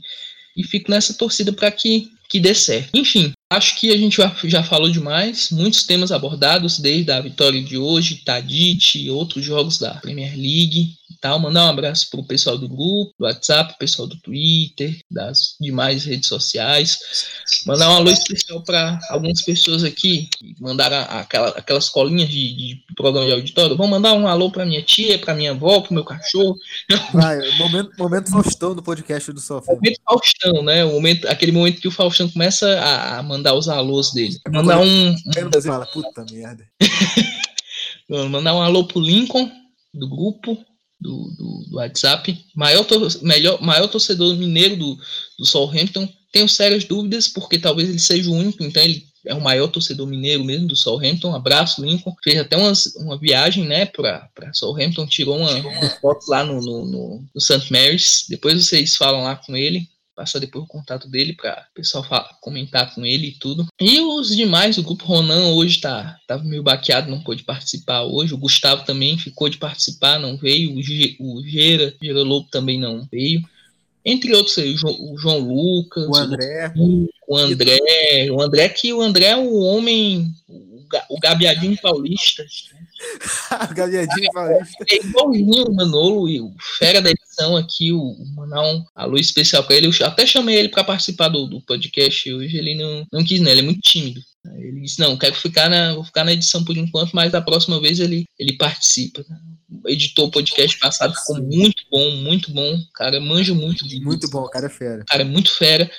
e 0.57 0.63
fico 0.63 0.91
nessa 0.91 1.15
torcida 1.15 1.53
para 1.53 1.71
que, 1.71 2.09
que 2.29 2.41
dê 2.41 2.55
certo. 2.55 2.91
Enfim, 2.95 3.33
Acho 3.49 3.79
que 3.79 3.93
a 3.93 3.97
gente 3.97 4.21
já 4.45 4.65
falou 4.65 4.91
demais, 4.91 5.51
muitos 5.53 5.85
temas 5.85 6.11
abordados, 6.11 6.81
desde 6.81 7.13
a 7.13 7.21
vitória 7.21 7.63
de 7.63 7.79
hoje, 7.79 8.23
Tadite 8.25 8.99
e 8.99 9.09
outros 9.09 9.45
jogos 9.45 9.79
da 9.79 9.95
Premier 9.95 10.33
League 10.33 10.97
e 11.09 11.15
tal. 11.21 11.39
Mandar 11.39 11.67
um 11.67 11.71
abraço 11.71 12.11
pro 12.11 12.25
pessoal 12.25 12.59
do 12.59 12.69
grupo, 12.69 13.15
do 13.17 13.25
WhatsApp, 13.25 13.79
pessoal 13.79 14.09
do 14.09 14.17
Twitter, 14.17 14.99
das 15.09 15.55
demais 15.61 16.05
redes 16.05 16.29
sociais. 16.29 16.99
Mandar 17.65 17.89
um 17.91 17.97
alô 17.99 18.11
especial 18.11 18.65
para 18.65 18.99
algumas 19.11 19.41
pessoas 19.43 19.85
aqui 19.85 20.29
que 20.37 20.57
mandaram 20.61 21.07
aquela, 21.09 21.51
aquelas 21.51 21.89
colinhas 21.89 22.29
de, 22.29 22.53
de, 22.53 22.85
programa 22.97 23.27
de 23.27 23.33
auditório. 23.33 23.77
Vou 23.77 23.87
mandar 23.87 24.15
um 24.15 24.27
alô 24.27 24.51
para 24.51 24.67
minha 24.67 24.83
tia, 24.83 25.21
para 25.21 25.35
minha 25.35 25.53
avó, 25.53 25.81
pro 25.83 25.95
meu 25.95 26.05
cachorro. 26.05 26.59
Vai, 27.15 27.39
momento, 27.59 27.91
momento 27.97 28.31
Faustão 28.33 28.75
do 28.75 28.83
podcast 28.83 29.33
do 29.33 29.41
Sofá. 29.41 29.73
Momento 29.73 30.01
Faustão, 30.05 30.65
né? 30.65 30.85
O 30.85 30.91
momento, 30.91 31.29
aquele 31.29 31.53
momento 31.53 31.81
que 31.81 31.87
o 31.87 31.93
Faustão 31.93 32.16
começa 32.29 32.81
a, 32.81 33.23
mandar 33.23 33.55
os 33.55 33.69
alôs 33.69 34.13
dele. 34.13 34.39
Mandar 34.49 34.81
um. 34.81 35.11
um... 35.11 35.63
Fala, 35.63 35.87
puta 35.87 36.25
merda. 36.31 36.67
mandar 38.31 38.55
um 38.55 38.63
alô 38.63 38.85
pro 38.85 39.01
Lincoln, 39.01 39.51
do 39.93 40.09
grupo, 40.09 40.57
do, 41.01 41.31
do, 41.37 41.65
do 41.71 41.77
WhatsApp. 41.77 42.37
Maior, 42.55 42.85
tor 42.85 43.09
melhor, 43.23 43.61
maior 43.61 43.89
torcedor 43.89 44.37
mineiro 44.37 44.77
do, 44.77 44.97
do 45.39 45.47
Southampton. 45.47 46.09
Tenho 46.33 46.49
sérias 46.49 46.85
dúvidas, 46.85 47.29
porque 47.29 47.59
talvez 47.59 47.89
ele 47.89 47.99
seja 47.99 48.31
o 48.31 48.35
único, 48.35 48.63
então 48.63 48.83
ele 48.83 49.07
é 49.25 49.35
o 49.35 49.41
maior 49.41 49.69
torcedor 49.69 50.07
mineiro 50.07 50.45
mesmo 50.45 50.69
do 50.69 50.77
Southampton. 50.77 51.35
Abraço, 51.35 51.85
Lincoln. 51.85 52.15
Fez 52.23 52.39
até 52.39 52.57
umas, 52.57 52.95
uma 52.97 53.19
viagem, 53.19 53.65
né, 53.65 53.87
para 53.87 54.31
Southampton, 54.53 55.07
tirou 55.07 55.37
uma, 55.39 55.51
uma 55.51 55.91
foto 56.01 56.27
lá 56.29 56.45
no, 56.45 56.61
no, 56.61 56.85
no, 56.85 57.25
no 57.35 57.41
St. 57.41 57.71
Mary's. 57.73 58.27
Depois 58.29 58.67
vocês 58.67 58.97
falam 58.97 59.25
lá 59.25 59.37
com 59.37 59.57
ele 59.57 59.89
passar 60.17 60.39
depois 60.39 60.65
o 60.65 60.69
contato 60.69 61.09
dele 61.09 61.35
para 61.35 61.67
o 61.71 61.75
pessoal 61.75 62.03
falar, 62.03 62.39
comentar 62.41 62.95
com 62.95 63.05
ele 63.05 63.29
e 63.29 63.33
tudo. 63.33 63.67
E 63.79 64.01
os 64.01 64.35
demais, 64.35 64.79
o 64.79 64.83
grupo 64.83 65.05
Ronan 65.05 65.49
hoje 65.49 65.79
tá 65.79 66.19
tava 66.27 66.43
meio 66.43 66.63
baqueado, 66.63 67.11
não 67.11 67.21
pôde 67.21 67.45
participar 67.45 68.03
hoje. 68.03 68.33
O 68.33 68.39
Gustavo 68.39 68.85
também 68.85 69.19
ficou 69.19 69.51
de 69.51 69.59
participar, 69.59 70.19
não 70.19 70.37
veio. 70.37 70.75
O, 70.75 70.83
G, 70.83 71.17
o 71.21 71.43
Gera, 71.45 71.95
Gera 72.03 72.23
Lobo 72.23 72.49
também 72.51 72.81
não 72.81 73.07
veio. 73.13 73.43
Entre 74.03 74.35
outros, 74.35 74.57
o 74.57 74.77
João, 74.77 75.13
o 75.13 75.19
João 75.19 75.39
Lucas, 75.41 76.07
o 76.09 76.17
André, 76.17 76.73
o, 76.77 77.09
o 77.29 77.37
André, 77.37 77.79
o 78.31 78.41
André 78.41 78.69
que 78.69 78.93
o 78.93 79.03
André 79.03 79.27
é 79.27 79.37
o 79.37 79.59
homem, 79.59 80.33
o 81.11 81.21
Gabiadinho 81.21 81.77
Paulista. 81.83 82.47
Gabiadinho 83.75 84.33
Paulista. 84.33 84.85
É 84.89 84.97
igualzinho 84.97 85.65
o 85.69 85.75
Manolo 85.75 86.29
e 86.29 86.41
o 86.41 86.55
fera 86.79 87.01
da 87.01 87.11
edição 87.11 87.57
aqui, 87.57 87.93
o 87.93 88.17
mandar 88.35 88.63
um 88.63 88.85
alô 88.95 89.17
especial 89.17 89.65
para 89.65 89.77
ele. 89.77 89.87
Eu 89.87 90.07
até 90.07 90.27
chamei 90.27 90.57
ele 90.57 90.69
para 90.69 90.85
participar 90.85 91.29
do, 91.29 91.47
do, 91.47 91.61
podcast 91.63 92.33
hoje, 92.33 92.57
ele 92.57 92.75
não, 92.75 93.07
não 93.13 93.25
quis, 93.25 93.41
né? 93.41 93.51
Ele 93.51 93.61
é 93.61 93.65
muito 93.65 93.81
tímido. 93.81 94.21
Ele 94.59 94.81
disse, 94.81 95.01
não, 95.01 95.17
quero 95.17 95.35
ficar 95.35 95.69
na, 95.69 95.95
vou 95.95 96.05
ficar 96.05 96.25
na 96.25 96.33
edição 96.33 96.65
por 96.65 96.77
enquanto, 96.77 97.13
mas 97.13 97.33
da 97.33 97.41
próxima 97.41 97.81
vez 97.81 97.99
ele, 97.99 98.25
ele 98.39 98.57
participa. 98.57 99.25
Editou 99.87 100.27
o 100.27 100.31
podcast 100.31 100.79
passado, 100.79 101.15
ficou 101.15 101.43
muito 101.43 101.83
bom, 101.91 102.11
muito 102.17 102.53
bom. 102.53 102.79
Cara, 102.95 103.21
manja 103.21 103.53
muito. 103.55 103.85
Muito 104.03 104.29
bom, 104.31 104.47
cara 104.49 104.67
é 104.67 104.71
fera. 104.71 105.05
Cara, 105.07 105.23
é 105.23 105.25
muito 105.25 105.53
fera 105.53 105.91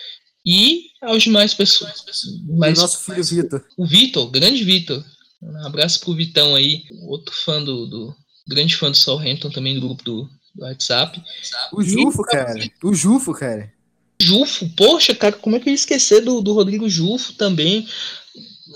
e 0.47 0.91
aos 1.01 1.23
demais 1.23 1.53
pessoas. 1.53 2.05
Mas, 2.57 2.77
o 2.77 2.81
nosso 2.81 3.03
filho 3.03 3.21
Vitor. 3.21 3.65
O 3.75 3.85
Vitor, 3.85 4.31
grande 4.31 4.63
Vitor. 4.63 5.03
Um 5.41 5.65
abraço 5.65 5.99
pro 5.99 6.15
Vitão 6.15 6.55
aí, 6.55 6.83
outro 7.03 7.33
fã 7.33 7.63
do, 7.63 7.85
do 7.85 8.15
grande 8.47 8.75
fã 8.75 8.89
do 8.89 8.97
Southampton 8.97 9.49
também 9.49 9.75
do 9.75 9.81
grupo 9.81 10.03
do, 10.03 10.29
do 10.55 10.63
WhatsApp. 10.63 11.21
O 11.71 11.83
Jufo, 11.83 12.21
e, 12.21 12.31
cara. 12.31 12.71
O 12.83 12.93
Jufo, 12.93 13.33
cara. 13.33 13.73
Jufo, 14.19 14.67
poxa, 14.75 15.13
cara, 15.13 15.35
como 15.35 15.55
é 15.55 15.59
que 15.59 15.69
eu 15.69 15.71
ia 15.71 15.75
esquecer 15.75 16.21
do, 16.21 16.41
do 16.41 16.53
Rodrigo 16.53 16.89
Jufo 16.89 17.33
também? 17.33 17.87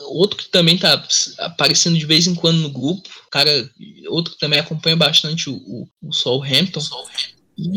Outro 0.07 0.38
que 0.38 0.49
também 0.49 0.78
tá 0.78 1.03
aparecendo 1.39 1.97
de 1.97 2.05
vez 2.05 2.28
em 2.28 2.36
quando 2.36 2.59
no 2.59 2.70
grupo, 2.70 3.09
cara, 3.32 3.70
outro 4.07 4.34
que 4.34 4.39
também 4.39 4.59
acompanha 4.59 4.95
bastante 4.95 5.49
o, 5.49 5.55
o, 5.55 5.88
o 6.01 6.14
Southampton. 6.14 6.82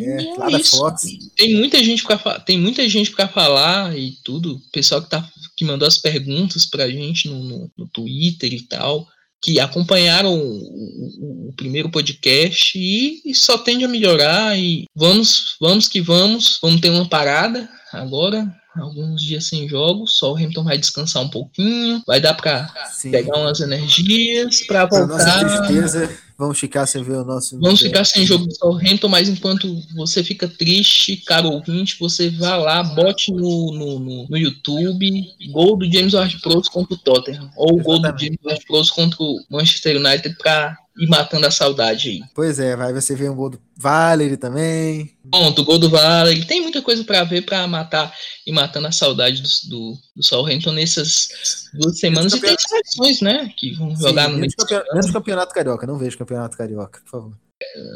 É 0.03 0.35
lá 0.39 0.49
da 0.49 0.61
Fox. 0.61 1.03
Tem 1.37 1.55
muita 1.55 1.83
gente 1.83 2.03
para 2.03 2.41
tem 2.41 2.59
muita 2.59 2.89
gente 2.89 3.11
para 3.11 3.29
falar 3.29 3.97
e 3.97 4.13
tudo. 4.25 4.57
O 4.57 4.71
pessoal 4.71 5.03
que 5.03 5.11
tá 5.11 5.29
que 5.57 5.65
mandou 5.65 5.87
as 5.87 5.99
perguntas 5.99 6.67
pra 6.67 6.91
gente 6.91 7.29
no, 7.29 7.43
no, 7.45 7.71
no 7.79 7.89
Twitter 7.89 8.53
e 8.53 8.63
tal, 8.63 9.07
que 9.45 9.61
acompanharam 9.61 10.35
o, 10.35 10.59
o, 10.59 11.49
o 11.51 11.53
primeiro 11.55 11.91
podcast 11.91 12.79
e, 12.79 13.21
e, 13.25 13.35
só 13.35 13.59
tende 13.59 13.85
a 13.85 13.89
melhorar 13.89 14.59
e 14.59 14.85
vamos, 14.97 15.57
vamos 15.61 15.87
que 15.87 16.01
vamos, 16.01 16.59
vamos 16.63 16.81
ter 16.81 16.91
uma 16.91 17.09
parada 17.09 17.69
agora, 17.93 18.51
alguns 18.77 19.23
dias 19.23 19.47
sem 19.47 19.69
jogos, 19.69 20.17
só 20.17 20.33
o 20.33 20.37
Hamilton 20.37 20.65
vai 20.65 20.79
descansar 20.79 21.23
um 21.23 21.29
pouquinho, 21.29 22.03
vai 22.07 22.21
dar 22.21 22.35
para 22.35 22.73
pegar 23.11 23.39
umas 23.39 23.61
energias 23.61 24.63
para 24.67 24.87
voltar. 24.87 25.07
Pra 25.07 25.43
nossa 25.43 25.65
tristeza, 25.67 26.11
Vamos 26.37 26.59
ficar 26.59 26.85
sem 26.87 27.03
ver 27.03 27.19
o 27.19 27.25
nosso. 27.25 27.59
Vamos 27.61 27.81
ficar 27.81 28.05
sem 28.05 28.27
jogo 28.27 28.47
do 28.47 28.55
Southampton, 28.57 29.09
mas 29.09 29.29
enquanto 29.29 29.81
você 29.95 30.25
fica 30.25 30.49
triste, 30.49 31.17
caro 31.19 31.49
ouvinte, 31.49 31.97
você 31.99 32.29
vá 32.29 32.57
lá, 32.57 32.83
bote 32.83 33.31
no, 33.31 33.73
no, 33.73 33.99
no, 34.01 34.29
no 34.29 34.37
YouTube 34.37 35.25
gol 35.53 35.77
do 35.77 35.91
James 35.91 36.13
Ward-Prowse 36.13 36.71
contra 36.73 36.95
o 36.95 36.99
Tottenham, 36.99 37.51
ou 37.57 37.79
Exatamente. 37.79 37.85
gol 37.85 37.99
do 38.01 38.21
James 38.21 38.39
Ward-Prowse 38.45 38.93
contra 38.93 39.23
o 39.23 39.41
Manchester 39.49 39.97
United 39.97 40.37
para 40.37 40.77
ir 40.97 41.09
matando 41.09 41.47
a 41.47 41.51
saudade 41.51 42.09
aí. 42.09 42.23
Pois 42.35 42.59
é, 42.59 42.77
vai 42.77 42.93
você 42.93 43.15
ver 43.15 43.31
um 43.31 43.35
gol 43.35 43.51
do 43.51 43.61
Valery 43.77 44.37
também. 44.37 45.17
Ponto, 45.31 45.63
o 45.63 45.65
gol 45.65 45.79
do 45.79 45.91
Valery. 45.91 46.45
Tem 46.45 46.61
muita 46.61 46.81
coisa 46.83 47.03
para 47.05 47.25
ver 47.25 47.43
para 47.43 47.67
matar 47.67 48.15
e 48.47 48.53
matando 48.53 48.87
a 48.87 48.93
saudade 48.93 49.43
do, 49.43 49.49
do, 49.69 49.99
do 50.17 50.23
Southampton 50.23 50.73
nessas 50.73 51.29
duas 51.75 51.99
semanas. 51.99 52.33
E 52.33 52.41
tem 52.41 52.57
seleções, 52.59 53.21
né? 53.21 53.53
Que 53.57 53.75
vão 53.75 53.95
jogar 53.97 54.27
Sim, 54.27 54.33
no 54.33 54.39
meio. 54.39 54.53
Campeonato, 54.57 54.95
menos 54.95 55.11
campeonato 55.11 55.55
carioca, 55.55 55.87
não 55.87 55.99
vejo 55.99 56.19
campeonato 56.19 56.57
carioca, 56.57 57.01
por 57.01 57.11
favor. 57.11 57.39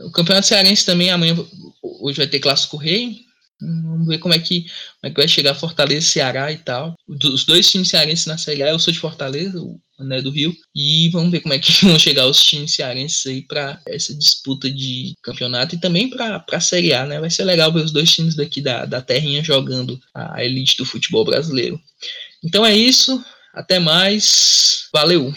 O 0.07 0.11
campeonato 0.11 0.47
cearense 0.47 0.85
também 0.85 1.11
amanhã 1.11 1.37
hoje 1.83 2.17
vai 2.17 2.27
ter 2.27 2.41
clássico 2.41 2.77
rei. 2.77 3.28
Vamos 3.61 4.07
ver 4.07 4.19
como 4.19 4.35
é 4.35 4.39
que, 4.39 4.63
como 4.63 5.05
é 5.05 5.11
que 5.11 5.21
vai 5.21 5.29
chegar 5.29 5.55
Fortaleza, 5.55 6.07
Ceará 6.07 6.53
e 6.53 6.59
tal. 6.59 6.95
Os 7.07 7.45
dois 7.45 7.71
times 7.71 7.89
cearenses 7.89 8.27
na 8.27 8.39
Série 8.39 8.63
A, 8.63 8.71
eu 8.71 8.79
sou 8.79 8.93
de 8.93 9.01
Fortaleza, 9.01 9.61
o 9.61 9.81
né, 9.99 10.23
do 10.23 10.31
Rio. 10.31 10.55
E 10.75 11.09
vamos 11.11 11.31
ver 11.31 11.41
como 11.41 11.55
é 11.55 11.59
que 11.59 11.73
vão 11.85 11.99
chegar 11.99 12.27
os 12.27 12.43
times 12.43 12.75
cearenses 12.75 13.27
aí 13.27 13.43
para 13.43 13.81
essa 13.87 14.15
disputa 14.15 14.71
de 14.71 15.15
campeonato 15.23 15.75
e 15.75 15.81
também 15.81 16.09
para 16.09 16.45
a 16.51 16.61
Série 16.61 16.93
A, 16.93 17.05
né? 17.05 17.21
Vai 17.21 17.31
ser 17.31 17.45
legal 17.45 17.73
ver 17.73 17.85
os 17.85 17.93
dois 17.93 18.11
times 18.11 18.35
daqui 18.35 18.61
da, 18.61 18.85
da 18.85 19.03
terrinha 19.03 19.43
jogando 19.43 20.01
a 20.15 20.45
elite 20.45 20.77
do 20.77 20.85
futebol 20.85 21.25
brasileiro. 21.25 21.81
Então 22.43 22.65
é 22.65 22.77
isso. 22.77 23.23
Até 23.53 23.79
mais. 23.79 24.89
Valeu! 24.93 25.35